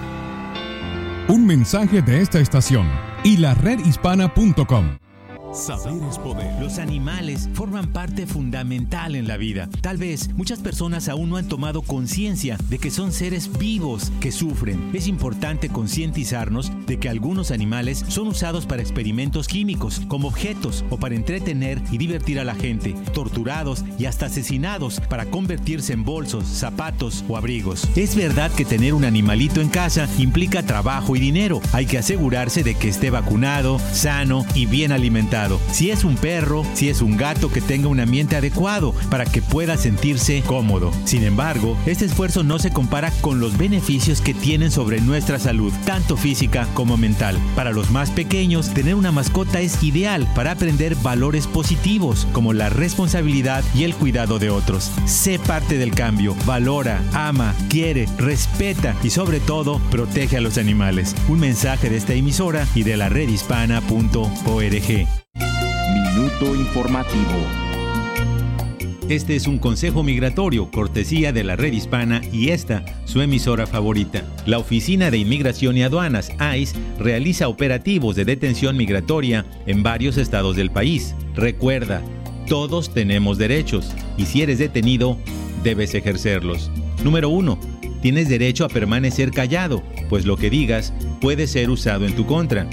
Un 1.30 1.46
mensaje 1.46 2.02
de 2.02 2.22
esta 2.22 2.40
estación 2.40 2.88
y 3.24 3.38
la 3.38 3.54
redhispana.com. 3.54 5.07
Saber 5.54 6.04
es 6.10 6.18
poder. 6.18 6.54
Los 6.60 6.78
animales 6.78 7.50
forman 7.54 7.88
parte 7.88 8.28
fundamental 8.28 9.16
en 9.16 9.28
la 9.28 9.38
vida. 9.38 9.70
Tal 9.82 9.98
vez 9.98 10.30
muchas 10.36 10.60
personas 10.60 11.08
aún 11.08 11.30
no 11.30 11.38
han 11.38 11.48
tomado 11.48 11.82
conciencia 11.82 12.58
de 12.70 12.80
que 12.80 12.92
son 12.92 13.12
seres 13.12 13.58
vivos 13.58 14.12
que 14.20 14.32
sufren. 14.32 14.90
Es 14.94 15.08
importante 15.08 15.70
concientizarnos 15.70 16.72
de 16.86 17.00
que 17.00 17.10
algunos 17.10 17.52
animales 17.52 18.04
son 18.08 18.28
usados 18.28 18.66
para 18.66 18.82
experimentos 18.82 19.48
químicos, 19.48 20.02
como 20.08 20.28
objetos 20.28 20.84
o 20.90 20.98
para 20.98 21.16
entretener 21.16 21.82
y 21.92 21.98
divertir 21.98 22.40
a 22.40 22.44
la 22.44 22.56
gente, 22.56 22.94
torturados 23.14 23.86
y 23.98 24.06
hasta 24.06 24.26
asesinados 24.26 25.00
para 25.10 25.26
convertirse 25.26 25.94
en 25.94 26.04
bolsos, 26.04 26.46
zapatos 26.46 27.24
o 27.30 27.38
abrigos. 27.38 27.88
Es 27.96 28.16
verdad 28.16 28.52
que 28.52 28.66
tener 28.66 28.94
un 28.94 29.06
animalito 29.06 29.62
en 29.62 29.70
casa 29.70 30.10
implica 30.18 30.64
trabajo 30.64 31.16
y 31.16 31.20
dinero. 31.20 31.62
Hay 31.72 31.86
que 31.86 31.98
asegurarse 31.98 32.64
de 32.64 32.76
que 32.76 32.90
esté 32.90 33.10
vacunado, 33.10 33.80
sano 33.94 34.46
y 34.54 34.66
bien 34.66 34.92
alimentado. 34.92 35.37
Si 35.72 35.92
es 35.92 36.04
un 36.04 36.16
perro, 36.16 36.66
si 36.74 36.90
es 36.90 37.02
un 37.02 37.16
gato 37.16 37.52
que 37.52 37.62
tenga 37.62 37.90
un 37.90 38.00
ambiente 38.00 38.36
adecuado 38.36 38.94
para 39.12 39.26
que 39.26 39.42
pueda 39.42 39.78
sentirse 39.78 40.42
cómodo. 40.42 40.92
Sin 41.06 41.24
embargo, 41.24 41.78
este 41.86 42.06
esfuerzo 42.06 42.44
no 42.44 42.58
se 42.58 42.72
compara 42.72 43.12
con 43.22 43.40
los 43.40 43.58
beneficios 43.58 44.22
que 44.22 44.34
tienen 44.34 44.72
sobre 44.72 45.00
nuestra 45.00 45.38
salud, 45.38 45.72
tanto 45.86 46.18
física 46.18 46.68
como 46.74 46.98
mental. 46.98 47.38
Para 47.56 47.72
los 47.72 47.92
más 47.92 48.10
pequeños, 48.10 48.74
tener 48.74 48.96
una 48.96 49.12
mascota 49.12 49.60
es 49.60 49.84
ideal 49.84 50.28
para 50.34 50.52
aprender 50.52 50.96
valores 50.96 51.46
positivos 51.46 52.28
como 52.34 52.54
la 52.54 52.70
responsabilidad 52.70 53.64
y 53.76 53.84
el 53.84 53.94
cuidado 53.94 54.40
de 54.40 54.50
otros. 54.50 54.92
Sé 55.06 55.38
parte 55.38 55.78
del 55.78 55.94
cambio, 55.94 56.36
valora, 56.46 57.02
ama, 57.14 57.54
quiere, 57.70 58.08
respeta 58.18 58.96
y 59.04 59.12
sobre 59.12 59.40
todo 59.40 59.80
protege 59.92 60.38
a 60.38 60.42
los 60.42 60.58
animales. 60.58 61.16
Un 61.30 61.40
mensaje 61.40 61.92
de 61.92 61.98
esta 61.98 62.14
emisora 62.14 62.66
y 62.74 62.84
de 62.84 62.98
la 62.98 63.10
redhispana.org. 63.10 65.27
Informativo. 66.28 67.48
Este 69.08 69.38
es 69.38 69.48
un 69.48 69.60
consejo 69.60 70.04
migratorio, 70.04 70.70
cortesía 70.70 71.32
de 71.32 71.46
la 71.46 71.56
red 71.56 71.72
hispana 71.72 72.22
y 72.34 72.50
esta, 72.50 72.84
su 73.06 73.22
emisora 73.22 73.66
favorita. 73.66 74.24
La 74.46 74.58
Oficina 74.58 75.10
de 75.10 75.20
Inmigración 75.20 75.78
y 75.78 75.84
Aduanas, 75.84 76.30
ICE, 76.54 76.76
realiza 77.00 77.48
operativos 77.48 78.18
de 78.18 78.26
detención 78.26 78.76
migratoria 78.76 79.46
en 79.68 79.84
varios 79.84 80.18
estados 80.18 80.58
del 80.58 80.70
país. 80.70 81.16
Recuerda, 81.34 82.02
todos 82.46 82.94
tenemos 82.94 83.38
derechos 83.38 83.94
y 84.18 84.26
si 84.26 84.42
eres 84.42 84.60
detenido, 84.60 85.18
debes 85.64 85.96
ejercerlos. 85.96 86.70
Número 87.06 87.30
1. 87.30 87.58
Tienes 88.02 88.28
derecho 88.28 88.66
a 88.66 88.70
permanecer 88.70 89.32
callado, 89.32 89.82
pues 90.10 90.26
lo 90.26 90.36
que 90.36 90.50
digas 90.50 90.94
puede 91.22 91.48
ser 91.48 91.70
usado 91.70 92.06
en 92.06 92.16
tu 92.18 92.26
contra. 92.26 92.68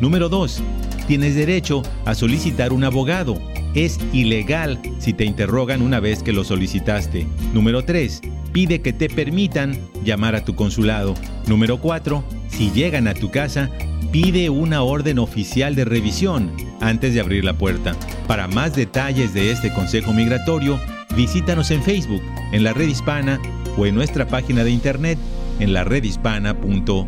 Número 0.00 0.30
2 0.30 0.62
tienes 1.06 1.34
derecho 1.34 1.82
a 2.04 2.14
solicitar 2.14 2.72
un 2.72 2.84
abogado. 2.84 3.40
Es 3.74 3.98
ilegal 4.12 4.80
si 4.98 5.12
te 5.12 5.24
interrogan 5.24 5.82
una 5.82 6.00
vez 6.00 6.22
que 6.22 6.32
lo 6.32 6.44
solicitaste. 6.44 7.26
Número 7.52 7.84
3. 7.84 8.22
Pide 8.52 8.82
que 8.82 8.92
te 8.92 9.08
permitan 9.08 9.76
llamar 10.04 10.36
a 10.36 10.44
tu 10.44 10.54
consulado. 10.54 11.14
Número 11.46 11.78
4. 11.78 12.24
Si 12.48 12.70
llegan 12.70 13.08
a 13.08 13.14
tu 13.14 13.30
casa, 13.30 13.70
pide 14.12 14.48
una 14.48 14.82
orden 14.82 15.18
oficial 15.18 15.74
de 15.74 15.84
revisión 15.84 16.52
antes 16.80 17.14
de 17.14 17.20
abrir 17.20 17.44
la 17.44 17.54
puerta. 17.54 17.96
Para 18.28 18.46
más 18.46 18.76
detalles 18.76 19.34
de 19.34 19.50
este 19.50 19.72
consejo 19.72 20.12
migratorio, 20.12 20.78
visítanos 21.16 21.70
en 21.72 21.82
Facebook, 21.82 22.22
en 22.52 22.62
la 22.62 22.72
red 22.72 22.86
hispana 22.86 23.40
o 23.76 23.86
en 23.86 23.94
nuestra 23.96 24.28
página 24.28 24.62
de 24.62 24.70
internet 24.70 25.18
en 25.58 25.72
la 25.72 25.84
redhispana.org. 25.84 27.06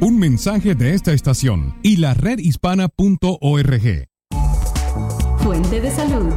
Un 0.00 0.18
mensaje 0.18 0.74
de 0.74 0.94
esta 0.94 1.12
estación 1.12 1.74
y 1.82 1.96
la 1.96 2.14
redhispana.org. 2.14 4.08
Fuente 5.38 5.80
de 5.80 5.90
salud. 5.90 6.32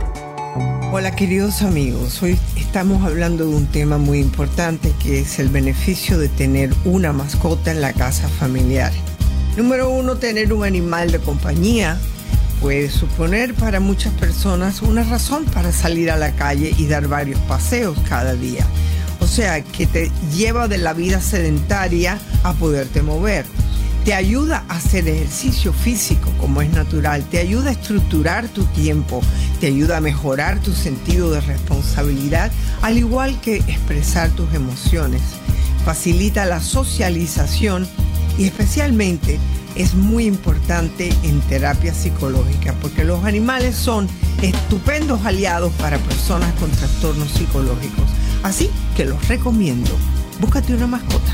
Hola 0.91 1.15
queridos 1.15 1.61
amigos, 1.61 2.23
hoy 2.23 2.35
estamos 2.55 3.03
hablando 3.05 3.45
de 3.47 3.55
un 3.55 3.67
tema 3.67 3.99
muy 3.99 4.19
importante 4.19 4.91
que 5.01 5.19
es 5.19 5.37
el 5.37 5.49
beneficio 5.49 6.17
de 6.17 6.29
tener 6.29 6.73
una 6.83 7.13
mascota 7.13 7.71
en 7.71 7.81
la 7.81 7.93
casa 7.93 8.27
familiar. 8.27 8.91
Número 9.55 9.89
uno, 9.89 10.15
tener 10.15 10.51
un 10.51 10.63
animal 10.63 11.11
de 11.11 11.19
compañía 11.19 11.99
puede 12.59 12.89
suponer 12.89 13.53
para 13.53 13.79
muchas 13.79 14.13
personas 14.13 14.81
una 14.81 15.03
razón 15.03 15.45
para 15.45 15.71
salir 15.71 16.09
a 16.09 16.17
la 16.17 16.31
calle 16.35 16.73
y 16.77 16.87
dar 16.87 17.07
varios 17.07 17.39
paseos 17.41 17.97
cada 18.07 18.33
día. 18.33 18.65
Sea, 19.29 19.63
que 19.63 19.85
te 19.85 20.11
lleva 20.35 20.67
de 20.67 20.79
la 20.79 20.93
vida 20.93 21.21
sedentaria 21.21 22.17
a 22.43 22.53
poderte 22.53 23.03
mover. 23.03 23.45
Te 24.03 24.13
ayuda 24.13 24.65
a 24.67 24.77
hacer 24.77 25.07
ejercicio 25.07 25.71
físico 25.71 26.31
como 26.39 26.61
es 26.61 26.71
natural, 26.71 27.23
te 27.29 27.37
ayuda 27.37 27.69
a 27.69 27.73
estructurar 27.73 28.47
tu 28.49 28.65
tiempo, 28.65 29.21
te 29.61 29.67
ayuda 29.67 29.97
a 29.97 30.01
mejorar 30.01 30.59
tu 30.59 30.73
sentido 30.73 31.31
de 31.31 31.41
responsabilidad, 31.41 32.51
al 32.81 32.97
igual 32.97 33.39
que 33.39 33.57
expresar 33.57 34.29
tus 34.31 34.51
emociones. 34.53 35.21
Facilita 35.85 36.45
la 36.45 36.59
socialización 36.59 37.87
y 38.37 38.45
especialmente 38.45 39.39
es 39.75 39.93
muy 39.93 40.25
importante 40.25 41.13
en 41.23 41.39
terapia 41.41 41.93
psicológica 41.93 42.73
porque 42.81 43.03
los 43.03 43.23
animales 43.23 43.75
son 43.75 44.09
estupendos 44.41 45.23
aliados 45.23 45.71
para 45.73 45.99
personas 45.99 46.51
con 46.59 46.71
trastornos 46.71 47.31
psicológicos. 47.31 48.09
Así 48.43 48.69
que 48.95 49.05
los 49.05 49.27
recomiendo. 49.27 49.91
Búscate 50.39 50.73
una 50.73 50.87
mascota. 50.87 51.33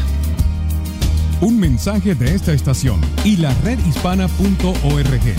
Un 1.41 1.59
mensaje 1.59 2.15
de 2.15 2.33
esta 2.33 2.53
estación 2.53 2.99
y 3.23 3.37
la 3.37 3.53
redhispana.org. 3.63 5.35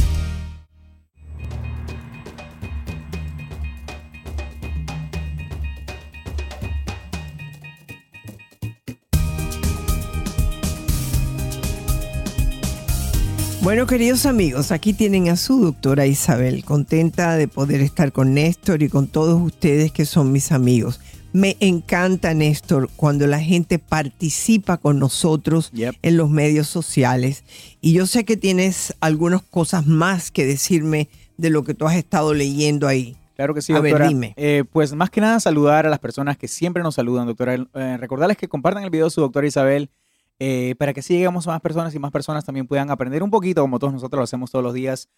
Bueno, 13.67 13.89
queridos 13.89 14.27
amigos, 14.27 14.71
aquí 14.71 14.93
tienen 14.93 15.29
a 15.29 15.35
su 15.35 15.61
doctora 15.61 16.07
Isabel, 16.07 16.65
contenta 16.65 17.35
de 17.37 17.49
poder 17.49 17.81
estar 17.81 18.13
con 18.13 18.33
Néstor 18.33 18.85
y 18.85 18.89
con 18.89 19.09
todos 19.09 19.43
ustedes 19.43 19.91
que 19.91 20.05
son 20.05 20.31
mis 20.31 20.53
amigos. 20.53 21.01
Me 21.37 21.59
encanta, 21.61 22.33
Néstor, 22.33 22.89
cuando 22.97 23.27
la 23.27 23.41
gente 23.41 23.79
participa 23.79 24.79
con 24.79 24.99
nosotros 24.99 25.71
en 25.75 26.17
los 26.17 26.31
medios 26.31 26.67
sociales. 26.67 27.45
Y 27.83 27.93
yo 27.93 28.07
sé 28.07 28.25
que 28.25 28.39
tienes 28.39 28.97
algunas 29.01 29.43
cosas 29.43 29.87
más 29.87 30.31
que 30.31 30.47
decirme 30.47 31.11
de 31.37 31.51
lo 31.51 31.63
que 31.63 31.75
tú 31.75 31.87
has 31.87 31.97
estado 31.97 32.33
leyendo 32.33 32.89
ahí. 32.89 33.19
Claro 33.35 33.53
que 33.53 33.61
sí, 33.61 33.75
A 33.75 33.81
ver, 33.81 33.93
doctora. 33.93 34.09
dime. 34.09 34.33
Eh, 34.39 34.65
pues 34.73 34.95
más 34.95 35.11
que 35.11 35.21
nada 35.21 35.39
saludar 35.39 35.85
a 35.85 35.91
las 35.91 35.99
personas 35.99 36.39
que 36.39 36.49
siempre 36.49 36.83
nos 36.83 36.95
saludan, 36.95 37.27
doctora. 37.27 37.53
Eh, 37.53 37.99
recordarles 37.99 38.39
que 38.39 38.49
compartan 38.49 38.85
el 38.85 38.89
video 38.89 39.05
de 39.05 39.11
su 39.11 39.21
doctora 39.21 39.47
Isabel 39.47 39.91
eh, 40.39 40.75
para 40.79 40.95
que 40.95 41.01
así 41.01 41.13
lleguemos 41.13 41.47
a 41.49 41.51
más 41.51 41.61
personas 41.61 41.95
y 41.95 41.99
más 41.99 42.13
personas 42.13 42.47
también 42.47 42.67
puedan 42.67 42.91
aprender 42.91 43.23
un 43.23 43.31
poquito, 43.31 43.61
como 43.61 43.79
todos 43.79 43.93
nosotros 43.93 44.21
lo 44.21 44.25
hacemos 44.25 44.51
todos 44.51 44.63
los 44.63 44.73
días 44.73 45.11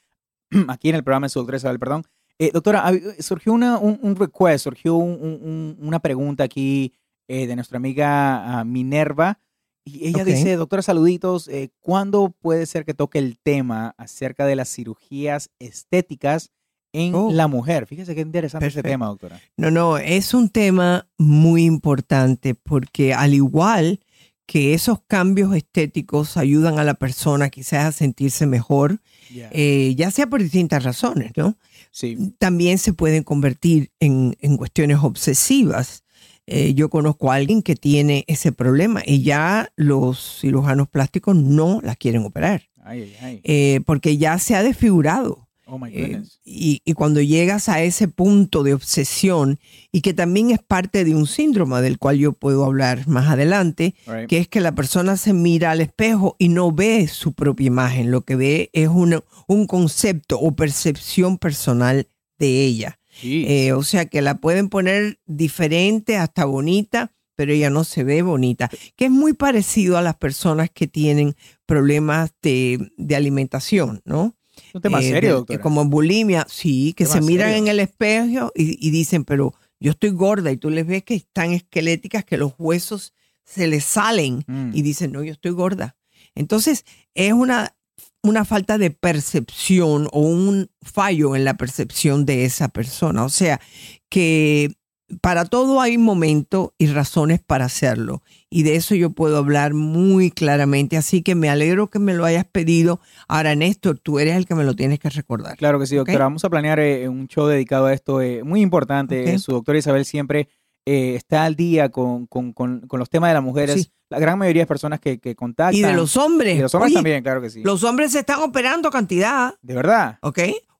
aquí 0.66 0.88
en 0.88 0.96
el 0.96 1.04
programa 1.04 1.26
de 1.26 1.30
su 1.30 1.38
doctora 1.38 1.58
Isabel, 1.58 1.78
perdón. 1.78 2.02
Eh, 2.38 2.50
doctora, 2.52 2.92
surgió 3.18 3.52
una, 3.52 3.78
un, 3.78 3.98
un 4.02 4.14
request, 4.16 4.64
surgió 4.64 4.94
un- 4.96 5.18
un- 5.20 5.40
un- 5.42 5.76
una 5.80 5.98
pregunta 5.98 6.44
aquí 6.44 6.92
eh, 7.28 7.46
de 7.46 7.56
nuestra 7.56 7.76
amiga 7.78 8.58
ah, 8.60 8.64
Minerva. 8.64 9.38
Y 9.84 10.06
ella 10.08 10.22
dice, 10.24 10.56
doctora, 10.56 10.82
saluditos, 10.82 11.48
eh, 11.48 11.70
¿cuándo 11.80 12.34
puede 12.40 12.66
ser 12.66 12.84
que 12.84 12.92
toque 12.94 13.18
el 13.18 13.38
tema 13.42 13.94
acerca 13.96 14.44
de 14.46 14.54
las 14.54 14.68
cirugías 14.68 15.50
estéticas 15.58 16.50
en 16.92 17.14
Oh. 17.14 17.30
la 17.32 17.48
mujer? 17.48 17.86
Fíjese 17.86 18.14
qué 18.14 18.20
interesante 18.20 18.66
ese 18.66 18.76
Perfecto. 18.82 18.92
tema, 18.92 19.06
doctora. 19.06 19.40
No, 19.56 19.70
no, 19.70 19.96
es 19.98 20.34
un 20.34 20.50
tema 20.50 21.08
muy 21.16 21.64
importante 21.64 22.54
porque 22.54 23.14
al 23.14 23.32
igual 23.34 24.00
que 24.46 24.72
esos 24.74 25.00
cambios 25.06 25.54
estéticos 25.54 26.36
ayudan 26.36 26.78
a 26.78 26.84
la 26.84 26.94
persona 26.94 27.50
quizás 27.50 27.84
a 27.86 27.92
sentirse 27.92 28.46
mejor, 28.46 29.00
eh, 29.30 29.94
ya 29.96 30.10
sea 30.10 30.26
por 30.26 30.42
distintas 30.42 30.84
razones, 30.84 31.32
¿no? 31.36 31.56
Sí. 31.90 32.16
También 32.38 32.78
se 32.78 32.92
pueden 32.92 33.22
convertir 33.24 33.90
en, 34.00 34.36
en 34.40 34.56
cuestiones 34.56 34.98
obsesivas. 35.02 36.04
Eh, 36.46 36.74
yo 36.74 36.88
conozco 36.88 37.30
a 37.30 37.34
alguien 37.34 37.62
que 37.62 37.76
tiene 37.76 38.24
ese 38.26 38.52
problema 38.52 39.02
y 39.04 39.22
ya 39.22 39.70
los 39.76 40.38
cirujanos 40.40 40.88
plásticos 40.88 41.36
no 41.36 41.80
la 41.82 41.94
quieren 41.94 42.24
operar 42.24 42.62
Ay, 42.84 43.02
ay, 43.02 43.16
ay. 43.20 43.40
eh, 43.44 43.80
porque 43.84 44.16
ya 44.16 44.38
se 44.38 44.54
ha 44.54 44.62
desfigurado. 44.62 45.47
Oh 45.70 45.78
my 45.78 45.90
Eh, 45.92 46.22
y, 46.44 46.80
y 46.84 46.92
cuando 46.94 47.20
llegas 47.20 47.68
a 47.68 47.82
ese 47.82 48.08
punto 48.08 48.62
de 48.62 48.72
obsesión 48.74 49.58
y 49.92 50.00
que 50.00 50.14
también 50.14 50.50
es 50.50 50.60
parte 50.60 51.04
de 51.04 51.14
un 51.14 51.26
síndrome 51.26 51.80
del 51.82 51.98
cual 51.98 52.16
yo 52.18 52.32
puedo 52.32 52.64
hablar 52.64 53.06
más 53.06 53.28
adelante, 53.28 53.94
Right. 54.06 54.28
que 54.28 54.38
es 54.38 54.48
que 54.48 54.60
la 54.60 54.72
persona 54.74 55.16
se 55.18 55.34
mira 55.34 55.70
al 55.70 55.80
espejo 55.82 56.36
y 56.38 56.48
no 56.48 56.72
ve 56.72 57.06
su 57.08 57.34
propia 57.34 57.66
imagen, 57.66 58.10
lo 58.10 58.22
que 58.22 58.36
ve 58.36 58.70
es 58.72 58.88
una- 58.88 59.22
un 59.46 59.66
concepto 59.66 60.38
o 60.40 60.56
percepción 60.56 61.36
personal 61.38 62.08
de 62.38 62.64
ella. 62.64 62.98
Eh, 63.22 63.72
o 63.72 63.82
sea 63.82 64.06
que 64.06 64.22
la 64.22 64.36
pueden 64.38 64.68
poner 64.68 65.18
diferente, 65.26 66.16
hasta 66.16 66.44
bonita, 66.44 67.12
pero 67.36 67.52
ella 67.52 67.68
no 67.68 67.84
se 67.84 68.04
ve 68.04 68.22
bonita, 68.22 68.70
que 68.96 69.04
es 69.06 69.10
muy 69.10 69.32
parecido 69.32 69.98
a 69.98 70.02
las 70.02 70.16
personas 70.16 70.70
que 70.70 70.86
tienen 70.86 71.34
problemas 71.66 72.32
de, 72.42 72.90
de 72.96 73.16
alimentación, 73.16 74.00
¿no? 74.04 74.34
Un 74.74 74.80
tema 74.80 75.00
Eh, 75.00 75.08
serio, 75.10 75.34
doctora. 75.36 75.60
Como 75.60 75.84
bulimia, 75.86 76.46
sí, 76.48 76.92
que 76.94 77.06
se 77.06 77.20
miran 77.20 77.48
serio. 77.48 77.62
en 77.64 77.68
el 77.68 77.80
espejo 77.80 78.52
y, 78.54 78.86
y 78.86 78.90
dicen, 78.90 79.24
pero 79.24 79.54
yo 79.80 79.92
estoy 79.92 80.10
gorda 80.10 80.50
y 80.50 80.56
tú 80.56 80.70
les 80.70 80.86
ves 80.86 81.02
que 81.04 81.14
están 81.14 81.52
esqueléticas, 81.52 82.24
que 82.24 82.36
los 82.36 82.52
huesos 82.58 83.12
se 83.44 83.66
les 83.66 83.84
salen 83.84 84.44
Mm. 84.46 84.70
y 84.74 84.82
dicen, 84.82 85.12
no, 85.12 85.22
yo 85.22 85.32
estoy 85.32 85.52
gorda. 85.52 85.96
Entonces, 86.34 86.84
es 87.14 87.32
una, 87.32 87.74
una 88.22 88.44
falta 88.44 88.76
de 88.78 88.90
percepción 88.90 90.08
o 90.12 90.20
un 90.20 90.70
fallo 90.82 91.34
en 91.36 91.44
la 91.44 91.56
percepción 91.56 92.26
de 92.26 92.44
esa 92.44 92.68
persona. 92.68 93.24
O 93.24 93.28
sea, 93.30 93.60
que 94.08 94.72
para 95.20 95.44
todo 95.46 95.80
hay 95.80 95.96
momento 95.98 96.74
y 96.78 96.86
razones 96.88 97.40
para 97.40 97.64
hacerlo. 97.64 98.22
Y 98.50 98.62
de 98.62 98.76
eso 98.76 98.94
yo 98.94 99.10
puedo 99.10 99.36
hablar 99.38 99.74
muy 99.74 100.30
claramente. 100.30 100.96
Así 100.96 101.22
que 101.22 101.34
me 101.34 101.48
alegro 101.50 101.88
que 101.88 101.98
me 101.98 102.14
lo 102.14 102.24
hayas 102.24 102.44
pedido. 102.44 103.00
Ahora, 103.26 103.54
Néstor, 103.54 103.98
tú 103.98 104.18
eres 104.18 104.36
el 104.36 104.46
que 104.46 104.54
me 104.54 104.64
lo 104.64 104.74
tienes 104.74 104.98
que 104.98 105.08
recordar. 105.10 105.56
Claro 105.56 105.78
que 105.78 105.86
sí, 105.86 105.96
doctora. 105.96 106.24
Vamos 106.24 106.44
a 106.44 106.50
planear 106.50 106.78
eh, 106.80 107.08
un 107.08 107.26
show 107.28 107.46
dedicado 107.46 107.86
a 107.86 107.92
esto, 107.94 108.20
eh, 108.22 108.42
muy 108.44 108.60
importante. 108.60 109.38
Su 109.38 109.52
doctora 109.52 109.78
Isabel 109.78 110.04
siempre 110.04 110.48
eh, 110.86 111.14
está 111.16 111.44
al 111.44 111.56
día 111.56 111.90
con, 111.90 112.26
con- 112.26 112.52
con- 112.52 112.80
con 112.80 112.98
los 112.98 113.10
temas 113.10 113.30
de 113.30 113.34
las 113.34 113.42
mujeres. 113.42 113.82
Sí. 113.82 113.92
La 114.10 114.18
gran 114.18 114.38
mayoría 114.38 114.62
de 114.62 114.66
personas 114.66 115.00
que, 115.00 115.18
que 115.18 115.34
contactan. 115.34 115.74
Y 115.74 115.82
de 115.82 115.92
los 115.92 116.16
hombres. 116.16 116.54
Y 116.54 116.56
de 116.56 116.62
los 116.62 116.74
hombres 116.74 116.88
Oye, 116.88 116.94
también, 116.94 117.22
claro 117.22 117.42
que 117.42 117.50
sí. 117.50 117.62
Los 117.62 117.84
hombres 117.84 118.12
se 118.12 118.20
están 118.20 118.40
operando 118.40 118.90
cantidad. 118.90 119.54
De 119.60 119.74
verdad. 119.74 120.18
¿Ok? 120.22 120.38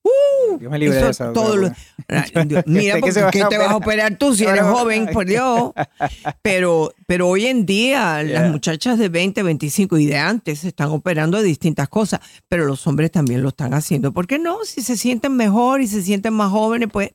Uh, 0.08 0.58
Dios 0.58 0.70
me 0.70 0.78
libre 0.78 0.96
eso 0.96 1.04
de 1.06 1.10
esa. 1.10 1.24
doctora, 1.26 1.46
todo 1.46 1.56
lo- 1.56 1.68
Dios, 2.46 2.64
Mira, 2.66 2.94
¿De 2.96 3.00
qué 3.02 3.12
porque 3.20 3.38
¿qué 3.40 3.44
te 3.48 3.58
vas 3.58 3.68
a 3.70 3.76
operar 3.76 4.16
tú 4.16 4.34
si 4.34 4.44
eres 4.44 4.62
joven? 4.62 5.08
Por 5.12 5.26
Dios. 5.26 5.72
Pero, 6.42 6.92
pero 7.06 7.28
hoy 7.28 7.46
en 7.46 7.66
día 7.66 8.22
Yeah. 8.22 8.40
las 8.42 8.50
muchachas 8.50 8.98
de 8.98 9.08
20, 9.08 9.42
25 9.42 9.98
y 9.98 10.06
de 10.06 10.16
antes 10.18 10.60
se 10.60 10.68
están 10.68 10.88
operando 10.90 11.38
de 11.38 11.44
distintas 11.44 11.88
cosas, 11.88 12.20
pero 12.48 12.64
los 12.64 12.86
hombres 12.86 13.10
también 13.10 13.42
lo 13.42 13.48
están 13.50 13.74
haciendo. 13.74 14.12
¿Por 14.12 14.26
qué 14.26 14.38
no? 14.38 14.64
Si 14.64 14.82
se 14.82 14.96
sienten 14.96 15.36
mejor 15.36 15.80
y 15.80 15.86
se 15.86 16.02
sienten 16.02 16.32
más 16.34 16.50
jóvenes, 16.50 16.88
pues, 16.92 17.10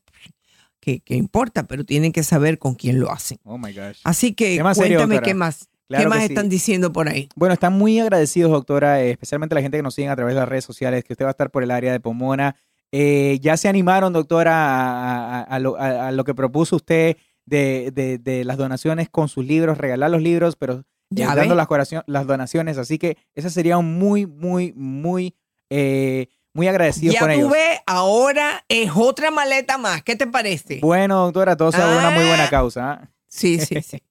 ¿qué, 0.79 0.99
qué 0.99 1.15
importa? 1.15 1.63
Pero 1.63 1.83
tienen 1.85 2.11
que 2.11 2.23
saber 2.23 2.59
con 2.59 2.75
quién 2.75 2.99
lo 2.99 3.11
hacen. 3.11 3.39
Oh 3.43 3.57
my 3.57 3.73
gosh. 3.73 3.99
Así 4.03 4.33
que 4.33 4.59
cuéntame 4.61 5.21
qué 5.21 5.33
más. 5.33 5.67
Claro 5.89 6.03
¿Qué 6.05 6.09
más 6.09 6.19
que 6.19 6.27
sí. 6.27 6.33
están 6.33 6.49
diciendo 6.49 6.93
por 6.93 7.09
ahí? 7.09 7.27
Bueno, 7.35 7.53
están 7.53 7.73
muy 7.73 7.99
agradecidos, 7.99 8.51
doctora, 8.51 9.01
especialmente 9.03 9.53
la 9.53 9.61
gente 9.61 9.77
que 9.77 9.83
nos 9.83 9.93
sigue 9.93 10.07
a 10.07 10.15
través 10.15 10.33
de 10.33 10.39
las 10.39 10.49
redes 10.49 10.63
sociales, 10.63 11.03
que 11.03 11.13
usted 11.13 11.25
va 11.25 11.29
a 11.29 11.31
estar 11.31 11.51
por 11.51 11.61
el 11.61 11.71
área 11.71 11.91
de 11.91 11.99
Pomona. 11.99 12.55
Eh, 12.95 13.39
ya 13.41 13.57
se 13.57 13.67
animaron, 13.67 14.13
doctora, 14.13 14.53
a, 14.53 15.39
a- 15.39 15.41
a 15.41 15.59
lo, 15.59 15.75
a- 15.79 16.09
a 16.09 16.11
lo 16.11 16.23
que 16.23 16.35
propuso 16.35 16.75
usted 16.75 17.17
de, 17.45 17.89
de- 17.91 18.19
de 18.19 18.43
las 18.45 18.57
donaciones 18.57 19.09
con 19.09 19.27
sus 19.29 19.43
libros, 19.45 19.79
regalar 19.79 20.11
los 20.11 20.21
libros, 20.21 20.55
pero 20.55 20.73
eh, 20.75 20.83
Ya 21.09 21.33
dando 21.35 21.55
las, 21.55 21.67
las 22.05 22.27
donaciones. 22.27 22.77
Así 22.77 22.99
que 22.99 23.17
ese 23.33 23.49
sería 23.49 23.79
un 23.79 23.97
muy, 23.97 24.27
muy, 24.27 24.73
muy, 24.75 25.35
eh, 25.71 26.27
muy 26.53 26.67
agradecidos 26.67 27.15
Ya 27.15 27.19
con 27.21 27.31
ellos. 27.31 27.47
tuve, 27.49 27.81
ahora 27.87 28.63
es 28.69 28.91
otra 28.95 29.31
maleta 29.31 29.79
más. 29.79 30.03
¿Qué 30.03 30.15
te 30.15 30.27
parece? 30.27 30.79
Bueno, 30.81 31.23
doctora, 31.23 31.57
todo 31.57 31.71
sea 31.71 31.85
por 31.87 31.97
una 31.97 32.11
muy 32.11 32.25
buena 32.25 32.45
Ah. 32.45 32.49
causa. 32.51 32.91
¿ah? 32.91 33.09
Sí, 33.27 33.59
sí, 33.59 33.81
sí. 33.81 34.03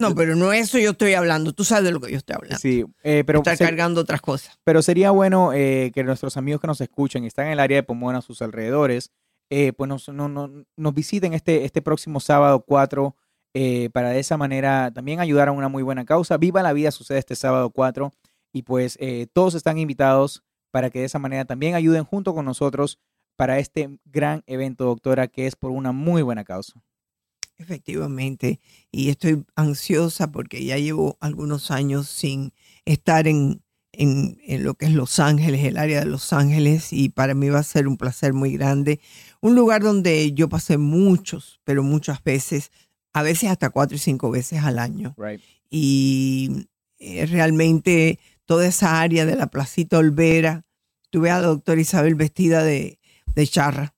No, 0.00 0.14
pero 0.14 0.34
no 0.34 0.52
eso 0.52 0.78
yo 0.78 0.90
estoy 0.90 1.14
hablando. 1.14 1.52
Tú 1.52 1.64
sabes 1.64 1.84
de 1.84 1.92
lo 1.92 2.00
que 2.00 2.10
yo 2.10 2.18
estoy 2.18 2.34
hablando. 2.36 2.58
Sí, 2.58 2.84
eh, 3.02 3.22
pero, 3.26 3.42
se- 3.44 3.64
cargando 3.64 4.00
otras 4.00 4.20
cosas. 4.20 4.58
pero 4.64 4.82
sería 4.82 5.10
bueno 5.10 5.52
eh, 5.52 5.90
que 5.94 6.02
nuestros 6.04 6.36
amigos 6.36 6.60
que 6.60 6.66
nos 6.66 6.80
escuchen 6.80 7.24
y 7.24 7.26
están 7.28 7.46
en 7.46 7.52
el 7.52 7.60
área 7.60 7.76
de 7.76 7.82
Pomona, 7.82 8.18
a 8.18 8.22
sus 8.22 8.42
alrededores, 8.42 9.10
eh, 9.50 9.72
pues 9.72 9.88
nos, 9.88 10.08
no- 10.08 10.28
no- 10.28 10.64
nos 10.76 10.94
visiten 10.94 11.34
este, 11.34 11.64
este 11.64 11.82
próximo 11.82 12.18
sábado 12.20 12.64
4 12.66 13.14
eh, 13.54 13.90
para 13.92 14.10
de 14.10 14.20
esa 14.20 14.36
manera 14.36 14.90
también 14.94 15.18
ayudar 15.20 15.48
a 15.48 15.52
una 15.52 15.68
muy 15.68 15.82
buena 15.82 16.04
causa. 16.04 16.36
Viva 16.38 16.62
la 16.62 16.72
vida 16.72 16.90
sucede 16.92 17.18
este 17.18 17.34
sábado 17.36 17.70
4 17.70 18.12
y 18.52 18.62
pues 18.62 18.96
eh, 19.00 19.26
todos 19.32 19.54
están 19.54 19.78
invitados 19.78 20.42
para 20.72 20.88
que 20.90 21.00
de 21.00 21.04
esa 21.06 21.18
manera 21.18 21.44
también 21.44 21.74
ayuden 21.74 22.04
junto 22.04 22.32
con 22.32 22.44
nosotros 22.44 22.98
para 23.36 23.58
este 23.58 23.98
gran 24.04 24.42
evento, 24.46 24.84
doctora, 24.84 25.26
que 25.26 25.46
es 25.48 25.56
por 25.56 25.72
una 25.72 25.90
muy 25.92 26.22
buena 26.22 26.44
causa. 26.44 26.74
Efectivamente. 27.60 28.58
Y 28.90 29.10
estoy 29.10 29.44
ansiosa 29.54 30.32
porque 30.32 30.64
ya 30.64 30.78
llevo 30.78 31.18
algunos 31.20 31.70
años 31.70 32.08
sin 32.08 32.52
estar 32.86 33.28
en, 33.28 33.62
en, 33.92 34.40
en 34.46 34.64
lo 34.64 34.74
que 34.74 34.86
es 34.86 34.92
Los 34.92 35.18
Ángeles, 35.18 35.64
el 35.64 35.76
área 35.76 36.00
de 36.00 36.06
Los 36.06 36.32
Ángeles, 36.32 36.92
y 36.92 37.10
para 37.10 37.34
mí 37.34 37.50
va 37.50 37.58
a 37.58 37.64
ser 37.64 37.86
un 37.86 37.98
placer 37.98 38.32
muy 38.32 38.56
grande. 38.56 39.00
Un 39.40 39.54
lugar 39.54 39.82
donde 39.82 40.32
yo 40.32 40.48
pasé 40.48 40.78
muchos, 40.78 41.60
pero 41.64 41.82
muchas 41.82 42.24
veces 42.24 42.72
a 43.12 43.22
veces 43.22 43.50
hasta 43.50 43.70
cuatro 43.70 43.96
y 43.96 43.98
cinco 43.98 44.30
veces 44.30 44.62
al 44.62 44.78
año. 44.78 45.14
Right. 45.18 45.40
Y 45.68 46.68
eh, 46.98 47.26
realmente 47.26 48.18
toda 48.46 48.66
esa 48.66 49.00
área 49.00 49.26
de 49.26 49.36
la 49.36 49.48
Placita 49.48 49.98
Olvera, 49.98 50.64
tuve 51.10 51.30
a 51.30 51.40
la 51.40 51.48
doctora 51.48 51.80
Isabel 51.80 52.14
vestida 52.14 52.64
de, 52.64 52.98
de 53.34 53.46
charra, 53.46 53.94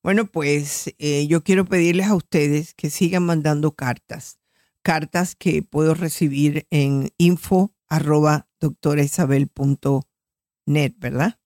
Bueno, 0.04 0.26
pues 0.26 0.94
eh, 1.00 1.26
yo 1.28 1.46
quiero 1.46 1.64
pedirles 1.64 2.08
a 2.08 2.16
ustedes 2.16 2.74
que 2.74 2.90
sigan 2.90 3.26
mandando 3.26 3.74
cartas, 3.74 4.38
cartas 4.82 5.34
que 5.34 5.64
puedo 5.64 5.94
recibir 5.94 6.68
en 6.72 7.14
info 7.18 7.74
arroba 7.88 8.50
doctoraisabel.net, 8.60 10.94
¿verdad? 10.98 11.40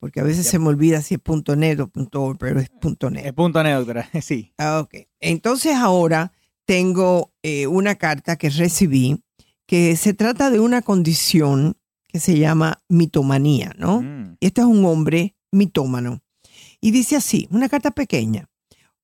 Porque 0.00 0.18
a 0.18 0.24
veces 0.24 0.48
se 0.48 0.58
me 0.58 0.66
olvida 0.66 1.00
si 1.00 1.14
es 1.14 1.20
punto 1.20 1.54
.net 1.54 1.78
o 1.78 1.86
punto 1.86 2.24
.org, 2.24 2.38
pero 2.38 2.58
es 2.58 2.70
punto 2.70 3.08
.net. 3.08 3.24
El 3.24 3.34
punto 3.34 3.62
net, 3.62 3.76
doctora, 3.76 4.10
sí. 4.20 4.52
Ah, 4.58 4.80
ok. 4.80 5.06
Entonces 5.20 5.76
ahora 5.76 6.32
tengo 6.64 7.32
eh, 7.44 7.68
una 7.68 7.94
carta 7.94 8.36
que 8.36 8.50
recibí 8.50 9.22
que 9.64 9.94
se 9.94 10.12
trata 10.12 10.50
de 10.50 10.58
una 10.58 10.82
condición 10.82 11.76
que 12.08 12.18
se 12.18 12.36
llama 12.36 12.82
mitomanía, 12.88 13.76
¿no? 13.78 14.02
Mm. 14.02 14.38
Este 14.40 14.60
es 14.60 14.66
un 14.66 14.84
hombre 14.84 15.36
mitómano. 15.52 16.20
Y 16.86 16.92
dice 16.92 17.16
así, 17.16 17.48
una 17.50 17.68
carta 17.68 17.90
pequeña. 17.90 18.48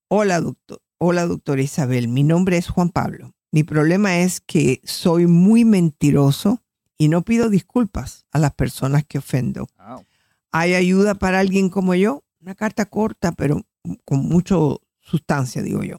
Hola, 0.06 0.40
doctor. 0.40 0.80
Hola, 0.98 1.26
doctora 1.26 1.62
Isabel. 1.62 2.06
Mi 2.06 2.22
nombre 2.22 2.56
es 2.56 2.68
Juan 2.68 2.90
Pablo. 2.90 3.34
Mi 3.50 3.64
problema 3.64 4.20
es 4.20 4.40
que 4.40 4.80
soy 4.84 5.26
muy 5.26 5.64
mentiroso 5.64 6.62
y 6.96 7.08
no 7.08 7.22
pido 7.22 7.50
disculpas 7.50 8.24
a 8.30 8.38
las 8.38 8.54
personas 8.54 9.02
que 9.04 9.18
ofendo. 9.18 9.66
Wow. 9.78 10.04
¿Hay 10.52 10.74
ayuda 10.74 11.16
para 11.16 11.40
alguien 11.40 11.70
como 11.70 11.96
yo? 11.96 12.22
Una 12.40 12.54
carta 12.54 12.84
corta, 12.84 13.32
pero 13.32 13.66
con 14.04 14.28
mucha 14.28 14.54
sustancia, 15.00 15.60
digo 15.60 15.82
yo. 15.82 15.98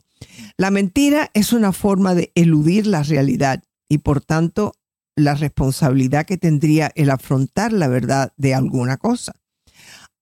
La 0.55 0.71
mentira 0.71 1.31
es 1.33 1.51
una 1.51 1.73
forma 1.73 2.15
de 2.15 2.31
eludir 2.33 2.87
la 2.87 3.03
realidad 3.03 3.61
y 3.89 3.97
por 3.97 4.21
tanto 4.21 4.71
la 5.17 5.35
responsabilidad 5.35 6.25
que 6.25 6.37
tendría 6.37 6.93
el 6.95 7.09
afrontar 7.09 7.73
la 7.73 7.89
verdad 7.89 8.31
de 8.37 8.55
alguna 8.55 8.95
cosa. 8.95 9.33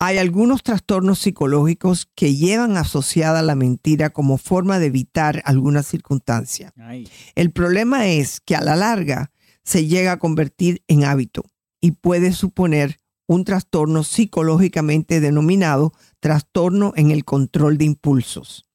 Hay 0.03 0.17
algunos 0.17 0.63
trastornos 0.63 1.19
psicológicos 1.19 2.09
que 2.15 2.33
llevan 2.33 2.75
asociada 2.75 3.43
la 3.43 3.53
mentira 3.53 4.09
como 4.09 4.39
forma 4.39 4.79
de 4.79 4.87
evitar 4.87 5.43
alguna 5.45 5.83
circunstancia. 5.83 6.73
Ay. 6.75 7.07
El 7.35 7.51
problema 7.51 8.07
es 8.07 8.41
que 8.41 8.55
a 8.55 8.61
la 8.61 8.75
larga 8.75 9.31
se 9.63 9.85
llega 9.85 10.13
a 10.13 10.17
convertir 10.17 10.83
en 10.87 11.03
hábito 11.03 11.43
y 11.79 11.91
puede 11.91 12.33
suponer 12.33 12.97
un 13.27 13.45
trastorno 13.45 14.03
psicológicamente 14.03 15.19
denominado 15.19 15.93
trastorno 16.19 16.93
en 16.95 17.11
el 17.11 17.23
control 17.23 17.77
de 17.77 17.85
impulsos. 17.85 18.65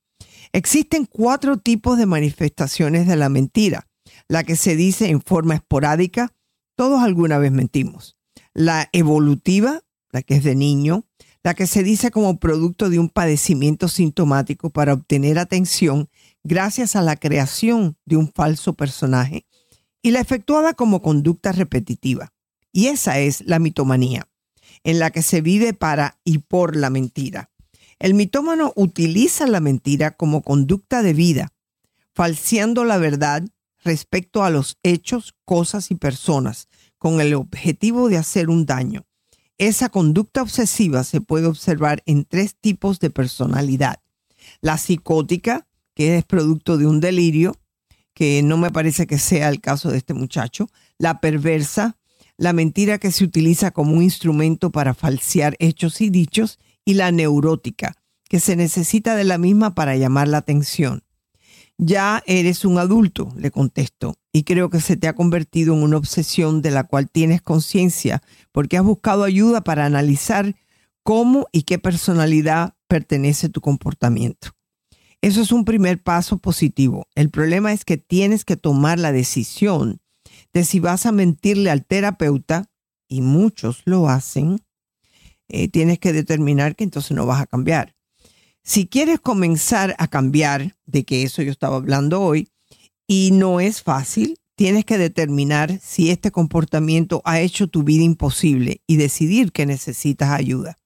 Existen 0.53 1.07
cuatro 1.07 1.57
tipos 1.57 1.99
de 1.99 2.07
manifestaciones 2.07 3.09
de 3.09 3.17
la 3.17 3.31
mentira. 3.31 3.89
La 4.29 4.45
que 4.45 4.55
se 4.55 4.77
dice 4.77 5.09
en 5.09 5.21
forma 5.21 5.57
esporádica, 5.57 6.33
todos 6.77 7.03
alguna 7.03 7.39
vez 7.39 7.51
mentimos. 7.51 8.17
La 8.55 8.89
evolutiva, 8.93 9.83
la 10.17 10.23
que 10.23 10.37
es 10.37 10.45
de 10.45 10.55
niño. 10.55 11.05
La 11.43 11.53
que 11.53 11.67
se 11.67 11.83
dice 11.83 12.11
como 12.11 12.39
producto 12.39 12.89
de 12.89 12.99
un 12.99 13.11
padecimiento 13.11 13.87
sintomático 13.87 14.71
para 14.71 14.95
obtener 14.95 15.39
atención 15.39 16.09
gracias 16.43 16.97
a 16.97 17.03
la 17.03 17.17
creación 17.17 17.99
de 18.07 18.17
un 18.17 18.33
falso 18.33 18.73
personaje. 18.73 19.45
Y 20.01 20.13
la 20.13 20.21
efectuada 20.21 20.73
como 20.73 21.03
conducta 21.03 21.53
repetitiva. 21.53 22.33
Y 22.73 22.87
esa 22.87 23.19
es 23.19 23.43
la 23.43 23.59
mitomanía, 23.59 24.27
en 24.85 24.99
la 24.99 25.11
que 25.11 25.21
se 25.21 25.43
vive 25.43 25.75
para 25.75 26.19
y 26.25 26.39
por 26.39 26.77
la 26.77 26.89
mentira. 26.89 27.51
El 27.99 28.15
mitómano 28.15 28.73
utiliza 28.75 29.47
la 29.47 29.61
mentira 29.61 30.13
como 30.13 30.41
conducta 30.41 31.03
de 31.03 31.13
vida, 31.13 31.53
falseando 32.15 32.85
la 32.85 32.97
verdad 32.97 33.43
respecto 33.85 34.45
a 34.45 34.51
los 34.51 34.79
hechos, 34.83 35.35
cosas 35.45 35.91
y 35.91 35.95
personas, 35.95 36.69
con 36.97 37.21
el 37.21 37.35
objetivo 37.35 38.09
de 38.09 38.17
hacer 38.17 38.49
un 38.49 38.65
daño. 38.65 39.07
Esa 39.59 39.89
conducta 39.89 40.43
obsesiva 40.43 41.03
se 41.03 41.21
puede 41.23 41.47
observar 41.47 42.03
en 42.05 42.25
tres 42.25 42.57
tipos 42.61 43.01
de 43.01 43.11
personalidad. 43.11 44.01
La 44.61 44.77
psicótica, 44.77 45.67
que 45.95 46.19
es 46.19 46.25
producto 46.25 46.77
de 46.77 46.87
un 46.87 47.01
delirio, 47.01 47.57
que 48.13 48.43
no 48.43 48.59
me 48.59 48.71
parece 48.71 49.07
que 49.07 49.19
sea 49.19 49.49
el 49.49 49.61
caso 49.61 49.91
de 49.91 49.99
este 49.99 50.13
muchacho. 50.15 50.69
La 50.99 51.21
perversa, 51.21 51.97
la 52.37 52.53
mentira 52.53 52.99
que 52.99 53.13
se 53.13 53.25
utiliza 53.25 53.71
como 53.71 53.93
un 53.93 54.03
instrumento 54.03 54.71
para 54.71 54.95
falsear 54.95 55.57
hechos 55.59 56.01
y 56.01 56.11
dichos. 56.11 56.59
Y 56.85 56.95
la 56.95 57.11
neurótica, 57.11 57.95
que 58.29 58.41
se 58.41 58.57
necesita 58.57 59.17
de 59.17 59.25
la 59.25 59.39
misma 59.39 59.75
para 59.75 59.97
llamar 59.97 60.29
la 60.29 60.39
atención. 60.39 61.03
Ya 61.79 62.23
eres 62.27 62.65
un 62.65 62.79
adulto, 62.79 63.33
le 63.37 63.51
contesto, 63.51 64.17
y 64.37 64.43
creo 64.43 64.69
que 64.69 64.83
se 64.83 64.99
te 64.99 65.09
ha 65.09 65.15
convertido 65.15 65.73
en 65.73 65.83
una 65.83 65.97
obsesión 65.97 66.61
de 66.61 66.71
la 66.71 66.85
cual 66.85 67.09
tienes 67.11 67.41
conciencia 67.41 68.23
porque 68.53 68.77
has 68.77 68.85
buscado 68.85 69.25
ayuda 69.25 69.63
para 69.63 69.87
analizar 69.87 70.57
cómo 71.03 71.47
y 71.53 71.63
qué 71.63 71.79
personalidad 71.79 72.75
pertenece 72.87 73.49
tu 73.49 73.63
comportamiento. 73.63 74.51
Eso 75.23 75.41
es 75.41 75.53
un 75.53 75.65
primer 75.65 76.03
paso 76.03 76.37
positivo. 76.37 77.09
El 77.15 77.31
problema 77.31 77.73
es 77.73 77.87
que 77.87 77.97
tienes 77.97 78.45
que 78.45 78.59
tomar 78.59 78.99
la 78.99 79.11
decisión 79.11 80.03
de 80.53 80.65
si 80.65 80.81
vas 80.81 81.07
a 81.07 81.13
mentirle 81.13 81.71
al 81.71 81.87
terapeuta, 81.87 82.69
y 83.09 83.23
muchos 83.23 83.81
lo 83.87 84.11
hacen, 84.11 84.61
eh, 85.49 85.69
tienes 85.69 85.99
que 85.99 86.13
determinar 86.13 86.77
que 86.77 86.85
entonces 86.85 87.13
no 87.13 87.25
vas 87.25 87.41
a 87.41 87.47
cambiar. 87.47 87.97
Si 88.63 88.87
quieres 88.87 89.19
comenzar 89.19 89.97
a 89.99 90.09
cambiar, 90.09 90.77
de 90.85 91.07
que 91.07 91.23
eso 91.23 91.41
yo 91.41 91.53
estaba 91.53 91.77
hablando 91.77 92.21
hoy, 92.21 92.51
y 93.07 93.31
no 93.33 93.61
es 93.61 93.83
fácil, 93.83 94.39
tienes 94.57 94.85
que 94.85 94.99
determinar 94.99 95.79
si 95.83 96.11
este 96.11 96.31
comportamiento 96.31 97.23
ha 97.25 97.41
hecho 97.41 97.69
tu 97.69 97.83
vida 97.83 98.03
imposible 98.03 98.81
y 98.87 98.97
decidir 98.97 99.53
que 99.53 99.67
necesitas 99.67 100.31
ayuda. 100.31 100.77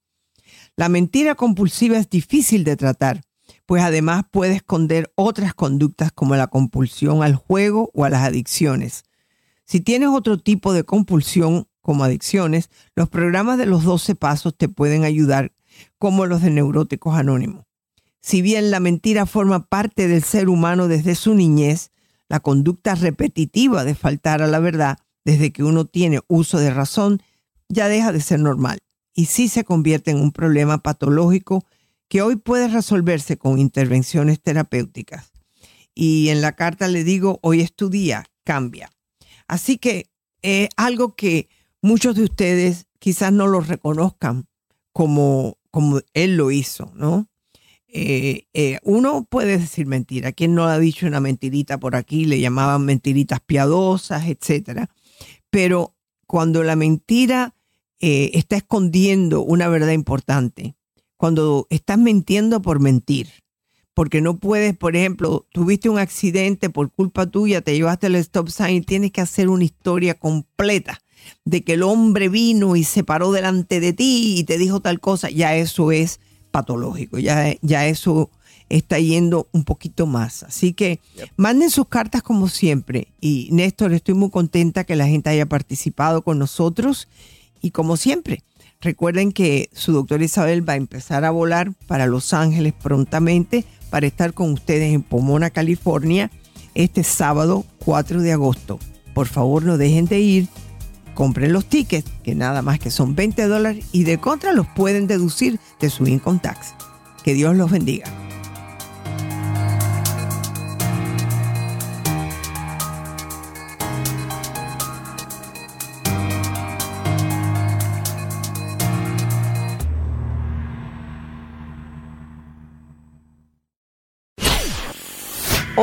La 0.76 0.88
mentira 0.88 1.34
compulsiva 1.34 1.98
es 1.98 2.10
difícil 2.10 2.64
de 2.64 2.76
tratar, 2.76 3.22
pues 3.66 3.82
además 3.82 4.24
puede 4.30 4.54
esconder 4.54 5.12
otras 5.14 5.54
conductas 5.54 6.12
como 6.12 6.36
la 6.36 6.48
compulsión 6.48 7.22
al 7.22 7.36
juego 7.36 7.90
o 7.94 8.04
a 8.04 8.10
las 8.10 8.22
adicciones. 8.22 9.04
Si 9.64 9.80
tienes 9.80 10.08
otro 10.08 10.38
tipo 10.38 10.72
de 10.72 10.84
compulsión 10.84 11.68
como 11.80 12.04
adicciones, 12.04 12.70
los 12.96 13.08
programas 13.08 13.56
de 13.58 13.66
los 13.66 13.84
12 13.84 14.14
pasos 14.16 14.56
te 14.56 14.68
pueden 14.68 15.04
ayudar, 15.04 15.52
como 15.98 16.26
los 16.26 16.42
de 16.42 16.50
Neuróticos 16.50 17.14
Anónimos. 17.14 17.64
Si 18.20 18.42
bien 18.42 18.70
la 18.70 18.80
mentira 18.80 19.24
forma 19.26 19.66
parte 19.66 20.08
del 20.08 20.22
ser 20.22 20.48
humano 20.48 20.88
desde 20.88 21.14
su 21.14 21.34
niñez, 21.34 21.90
la 22.30 22.40
conducta 22.40 22.94
repetitiva 22.94 23.84
de 23.84 23.94
faltar 23.94 24.40
a 24.40 24.46
la 24.46 24.60
verdad 24.60 24.98
desde 25.24 25.52
que 25.52 25.64
uno 25.64 25.84
tiene 25.84 26.20
uso 26.28 26.58
de 26.58 26.70
razón 26.70 27.22
ya 27.68 27.88
deja 27.88 28.12
de 28.12 28.20
ser 28.20 28.40
normal 28.40 28.78
y 29.14 29.26
sí 29.26 29.48
se 29.48 29.64
convierte 29.64 30.12
en 30.12 30.20
un 30.20 30.32
problema 30.32 30.78
patológico 30.78 31.66
que 32.08 32.22
hoy 32.22 32.36
puede 32.36 32.68
resolverse 32.68 33.36
con 33.36 33.58
intervenciones 33.58 34.40
terapéuticas. 34.40 35.32
Y 35.94 36.28
en 36.28 36.40
la 36.40 36.52
carta 36.52 36.88
le 36.88 37.04
digo, 37.04 37.38
hoy 37.42 37.60
es 37.60 37.74
tu 37.74 37.90
día, 37.90 38.24
cambia. 38.44 38.90
Así 39.46 39.78
que 39.78 40.10
es 40.42 40.68
algo 40.76 41.14
que 41.14 41.48
muchos 41.82 42.14
de 42.14 42.24
ustedes 42.24 42.86
quizás 42.98 43.32
no 43.32 43.46
lo 43.46 43.60
reconozcan 43.60 44.46
como, 44.92 45.58
como 45.70 46.00
él 46.14 46.36
lo 46.36 46.50
hizo, 46.50 46.92
¿no? 46.94 47.28
Eh, 47.92 48.46
eh, 48.54 48.78
uno 48.82 49.24
puede 49.24 49.58
decir 49.58 49.86
mentira. 49.86 50.32
¿Quién 50.32 50.54
no 50.54 50.64
ha 50.64 50.78
dicho 50.78 51.06
una 51.06 51.20
mentirita 51.20 51.78
por 51.78 51.96
aquí? 51.96 52.24
Le 52.24 52.40
llamaban 52.40 52.84
mentiritas 52.84 53.40
piadosas, 53.40 54.28
etcétera. 54.28 54.90
Pero 55.50 55.96
cuando 56.26 56.62
la 56.62 56.76
mentira 56.76 57.54
eh, 57.98 58.30
está 58.34 58.56
escondiendo 58.56 59.42
una 59.42 59.68
verdad 59.68 59.92
importante, 59.92 60.76
cuando 61.16 61.66
estás 61.70 61.98
mintiendo 61.98 62.62
por 62.62 62.80
mentir, 62.80 63.28
porque 63.92 64.20
no 64.20 64.38
puedes, 64.38 64.76
por 64.76 64.94
ejemplo, 64.94 65.46
tuviste 65.52 65.88
un 65.88 65.98
accidente 65.98 66.70
por 66.70 66.92
culpa 66.92 67.26
tuya, 67.26 67.60
te 67.60 67.74
llevaste 67.74 68.06
el 68.06 68.14
stop 68.16 68.48
sign 68.48 68.76
y 68.76 68.80
tienes 68.82 69.10
que 69.10 69.20
hacer 69.20 69.48
una 69.48 69.64
historia 69.64 70.14
completa 70.14 71.02
de 71.44 71.64
que 71.64 71.74
el 71.74 71.82
hombre 71.82 72.28
vino 72.28 72.76
y 72.76 72.84
se 72.84 73.04
paró 73.04 73.32
delante 73.32 73.80
de 73.80 73.92
ti 73.92 74.36
y 74.38 74.44
te 74.44 74.56
dijo 74.56 74.80
tal 74.80 75.00
cosa, 75.00 75.28
ya 75.28 75.56
eso 75.56 75.92
es 75.92 76.20
patológico, 76.50 77.18
ya, 77.18 77.54
ya 77.62 77.86
eso 77.86 78.30
está 78.70 78.98
yendo 78.98 79.48
un 79.52 79.64
poquito 79.64 80.06
más. 80.06 80.42
Así 80.44 80.72
que 80.72 81.00
manden 81.36 81.70
sus 81.70 81.88
cartas 81.88 82.22
como 82.22 82.48
siempre. 82.48 83.08
Y 83.20 83.48
Néstor, 83.52 83.92
estoy 83.92 84.14
muy 84.14 84.30
contenta 84.30 84.84
que 84.84 84.96
la 84.96 85.06
gente 85.06 85.30
haya 85.30 85.46
participado 85.46 86.22
con 86.22 86.38
nosotros. 86.38 87.08
Y 87.60 87.72
como 87.72 87.96
siempre, 87.96 88.42
recuerden 88.80 89.32
que 89.32 89.68
su 89.72 89.92
doctora 89.92 90.24
Isabel 90.24 90.66
va 90.66 90.74
a 90.74 90.76
empezar 90.76 91.24
a 91.24 91.30
volar 91.30 91.74
para 91.86 92.06
Los 92.06 92.32
Ángeles 92.32 92.72
prontamente 92.72 93.64
para 93.90 94.06
estar 94.06 94.32
con 94.32 94.52
ustedes 94.52 94.94
en 94.94 95.02
Pomona, 95.02 95.50
California, 95.50 96.30
este 96.74 97.02
sábado 97.02 97.64
4 97.84 98.22
de 98.22 98.32
agosto. 98.32 98.78
Por 99.12 99.26
favor, 99.26 99.64
no 99.64 99.76
dejen 99.76 100.06
de 100.06 100.20
ir 100.20 100.48
compren 101.20 101.52
los 101.52 101.66
tickets, 101.66 102.10
que 102.24 102.34
nada 102.34 102.62
más 102.62 102.78
que 102.78 102.90
son 102.90 103.14
20 103.14 103.46
dólares 103.46 103.84
y 103.92 104.04
de 104.04 104.16
contra 104.16 104.54
los 104.54 104.66
pueden 104.66 105.06
deducir 105.06 105.60
de 105.78 105.90
su 105.90 106.06
income 106.06 106.40
tax. 106.42 106.72
Que 107.22 107.34
Dios 107.34 107.54
los 107.54 107.70
bendiga. 107.70 108.06